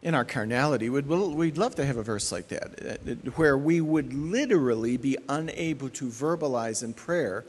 in 0.00 0.14
our 0.14 0.24
carnality, 0.24 0.90
we'd, 0.90 1.06
we'd 1.06 1.56
love 1.56 1.74
to 1.74 1.84
have 1.84 1.96
a 1.96 2.02
verse 2.02 2.30
like 2.30 2.48
that, 2.48 3.36
where 3.36 3.56
we 3.56 3.80
would 3.80 4.12
literally 4.12 4.98
be 4.98 5.16
unable 5.30 5.88
to 5.88 6.06
verbalize 6.06 6.82
in 6.82 6.92
prayer 6.92 7.44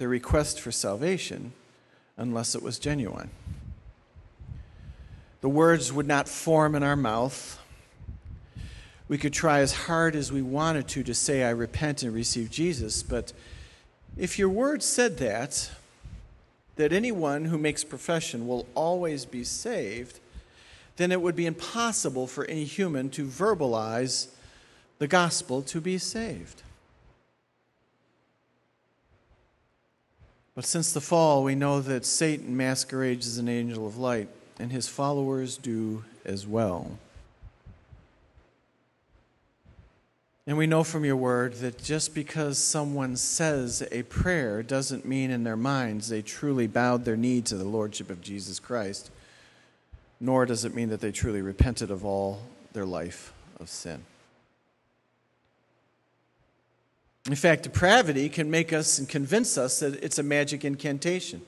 the 0.00 0.08
request 0.08 0.58
for 0.58 0.72
salvation 0.72 1.52
unless 2.16 2.54
it 2.54 2.62
was 2.62 2.78
genuine. 2.78 3.28
The 5.42 5.48
words 5.50 5.92
would 5.92 6.06
not 6.06 6.26
form 6.26 6.74
in 6.74 6.82
our 6.82 6.96
mouth. 6.96 7.60
We 9.08 9.18
could 9.18 9.34
try 9.34 9.60
as 9.60 9.74
hard 9.74 10.16
as 10.16 10.32
we 10.32 10.40
wanted 10.40 10.88
to 10.88 11.02
to 11.02 11.12
say, 11.12 11.44
I 11.44 11.50
repent 11.50 12.02
and 12.02 12.14
receive 12.14 12.50
Jesus, 12.50 13.02
but 13.02 13.34
if 14.16 14.38
your 14.38 14.48
words 14.48 14.86
said 14.86 15.18
that, 15.18 15.70
that 16.76 16.94
anyone 16.94 17.44
who 17.44 17.58
makes 17.58 17.84
profession 17.84 18.48
will 18.48 18.66
always 18.74 19.26
be 19.26 19.44
saved, 19.44 20.18
then 20.96 21.12
it 21.12 21.20
would 21.20 21.36
be 21.36 21.44
impossible 21.44 22.26
for 22.26 22.46
any 22.46 22.64
human 22.64 23.10
to 23.10 23.26
verbalize 23.26 24.28
the 24.98 25.08
gospel 25.08 25.60
to 25.60 25.78
be 25.78 25.98
saved. 25.98 26.62
But 30.54 30.64
since 30.64 30.92
the 30.92 31.00
fall, 31.00 31.44
we 31.44 31.54
know 31.54 31.80
that 31.80 32.04
Satan 32.04 32.56
masquerades 32.56 33.26
as 33.26 33.38
an 33.38 33.48
angel 33.48 33.86
of 33.86 33.96
light. 33.96 34.28
and 34.58 34.70
his 34.72 34.86
followers 34.88 35.56
do 35.56 36.04
as 36.22 36.46
well. 36.46 36.98
And 40.46 40.58
we 40.58 40.66
know 40.66 40.84
from 40.84 41.04
your 41.04 41.16
word 41.16 41.54
that 41.54 41.82
just 41.82 42.14
because 42.14 42.58
someone 42.58 43.16
says 43.16 43.86
a 43.90 44.02
prayer 44.02 44.62
doesn't 44.62 45.06
mean 45.06 45.30
in 45.30 45.44
their 45.44 45.56
minds 45.56 46.08
they 46.08 46.22
truly 46.22 46.66
bowed 46.66 47.04
their 47.04 47.16
knee 47.16 47.40
to 47.42 47.56
the 47.56 47.64
Lordship 47.64 48.10
of 48.10 48.20
Jesus 48.20 48.58
Christ, 48.58 49.10
nor 50.18 50.44
does 50.44 50.64
it 50.64 50.74
mean 50.74 50.90
that 50.90 51.00
they 51.00 51.12
truly 51.12 51.40
repented 51.40 51.90
of 51.90 52.04
all 52.04 52.42
their 52.72 52.84
life 52.84 53.32
of 53.58 53.70
sin. 53.70 54.04
In 57.26 57.34
fact, 57.34 57.64
depravity 57.64 58.28
can 58.28 58.50
make 58.50 58.72
us 58.72 58.98
and 58.98 59.08
convince 59.08 59.58
us 59.58 59.80
that 59.80 60.02
it's 60.02 60.18
a 60.18 60.22
magic 60.22 60.64
incantation. 60.64 61.42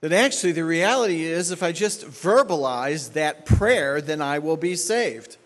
That 0.00 0.12
actually, 0.12 0.52
the 0.52 0.64
reality 0.64 1.24
is, 1.24 1.50
if 1.50 1.62
I 1.62 1.72
just 1.72 2.04
verbalize 2.04 3.14
that 3.14 3.46
prayer, 3.46 4.02
then 4.02 4.20
I 4.20 4.38
will 4.38 4.58
be 4.58 4.76
saved. 4.76 5.38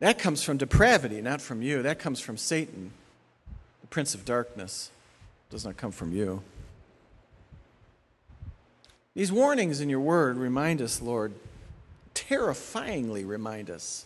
That 0.00 0.18
comes 0.18 0.42
from 0.42 0.58
depravity, 0.58 1.22
not 1.22 1.40
from 1.40 1.62
you. 1.62 1.82
That 1.82 1.98
comes 1.98 2.20
from 2.20 2.36
Satan, 2.36 2.90
the 3.80 3.86
prince 3.86 4.14
of 4.14 4.26
darkness. 4.26 4.90
It 5.48 5.52
does 5.52 5.64
not 5.64 5.78
come 5.78 5.92
from 5.92 6.12
you. 6.12 6.42
These 9.14 9.32
warnings 9.32 9.80
in 9.80 9.88
your 9.88 10.00
word 10.00 10.36
remind 10.36 10.82
us, 10.82 11.00
Lord, 11.00 11.32
terrifyingly 12.12 13.24
remind 13.24 13.70
us 13.70 14.04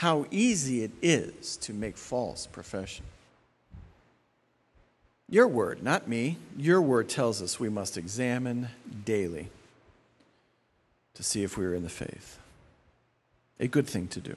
how 0.00 0.24
easy 0.30 0.82
it 0.82 0.90
is 1.02 1.58
to 1.58 1.74
make 1.74 1.94
false 1.94 2.46
profession. 2.46 3.04
Your 5.28 5.46
word, 5.46 5.82
not 5.82 6.08
me, 6.08 6.38
your 6.56 6.80
word 6.80 7.10
tells 7.10 7.42
us 7.42 7.60
we 7.60 7.68
must 7.68 7.98
examine 7.98 8.68
daily 9.04 9.50
to 11.12 11.22
see 11.22 11.42
if 11.42 11.58
we 11.58 11.66
are 11.66 11.74
in 11.74 11.82
the 11.82 11.90
faith. 11.90 12.38
A 13.60 13.68
good 13.68 13.86
thing 13.86 14.08
to 14.08 14.20
do. 14.20 14.36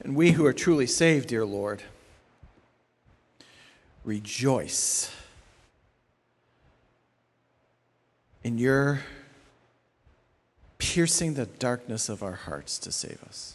And 0.00 0.14
we 0.14 0.30
who 0.30 0.46
are 0.46 0.52
truly 0.52 0.86
saved, 0.86 1.30
dear 1.30 1.44
Lord, 1.44 1.82
rejoice 4.04 5.10
in 8.44 8.56
your 8.56 9.00
piercing 10.82 11.34
the 11.34 11.46
darkness 11.46 12.08
of 12.08 12.24
our 12.24 12.32
hearts 12.32 12.76
to 12.76 12.90
save 12.90 13.22
us. 13.22 13.54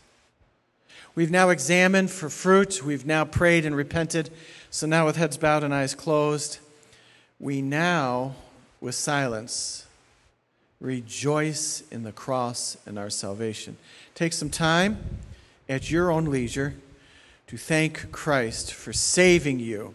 We've 1.14 1.30
now 1.30 1.50
examined 1.50 2.10
for 2.10 2.30
fruit. 2.30 2.82
We've 2.86 3.06
now 3.06 3.26
prayed 3.26 3.66
and 3.66 3.76
repented. 3.76 4.30
So 4.72 4.88
now, 4.88 5.06
with 5.06 5.18
heads 5.18 5.36
bowed 5.36 5.64
and 5.66 5.74
eyes 5.74 5.94
closed, 5.94 6.60
we 7.38 7.62
now, 7.62 8.36
with 8.80 8.96
silence, 8.96 9.86
rejoice 10.80 11.84
in 11.92 12.04
the 12.04 12.14
cross 12.14 12.78
and 12.86 12.98
our 12.98 13.10
salvation. 13.10 13.76
Take 14.16 14.32
some 14.32 14.50
time 14.50 14.98
at 15.68 15.92
your 15.92 16.10
own 16.10 16.26
leisure 16.26 16.76
to 17.48 17.58
thank 17.58 18.10
Christ 18.14 18.74
for 18.74 18.94
saving 18.94 19.60
you, 19.60 19.94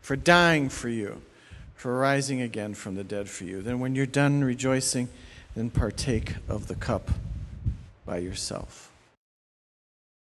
for 0.00 0.16
dying 0.16 0.70
for 0.70 0.88
you, 0.88 1.20
for 1.74 1.98
rising 1.98 2.40
again 2.40 2.72
from 2.72 2.94
the 2.94 3.04
dead 3.04 3.28
for 3.28 3.44
you. 3.44 3.60
Then, 3.60 3.80
when 3.80 3.94
you're 3.94 4.06
done 4.06 4.42
rejoicing, 4.42 5.10
then 5.54 5.70
partake 5.70 6.36
of 6.48 6.68
the 6.68 6.74
cup 6.74 7.10
by 8.04 8.18
yourself. 8.18 8.89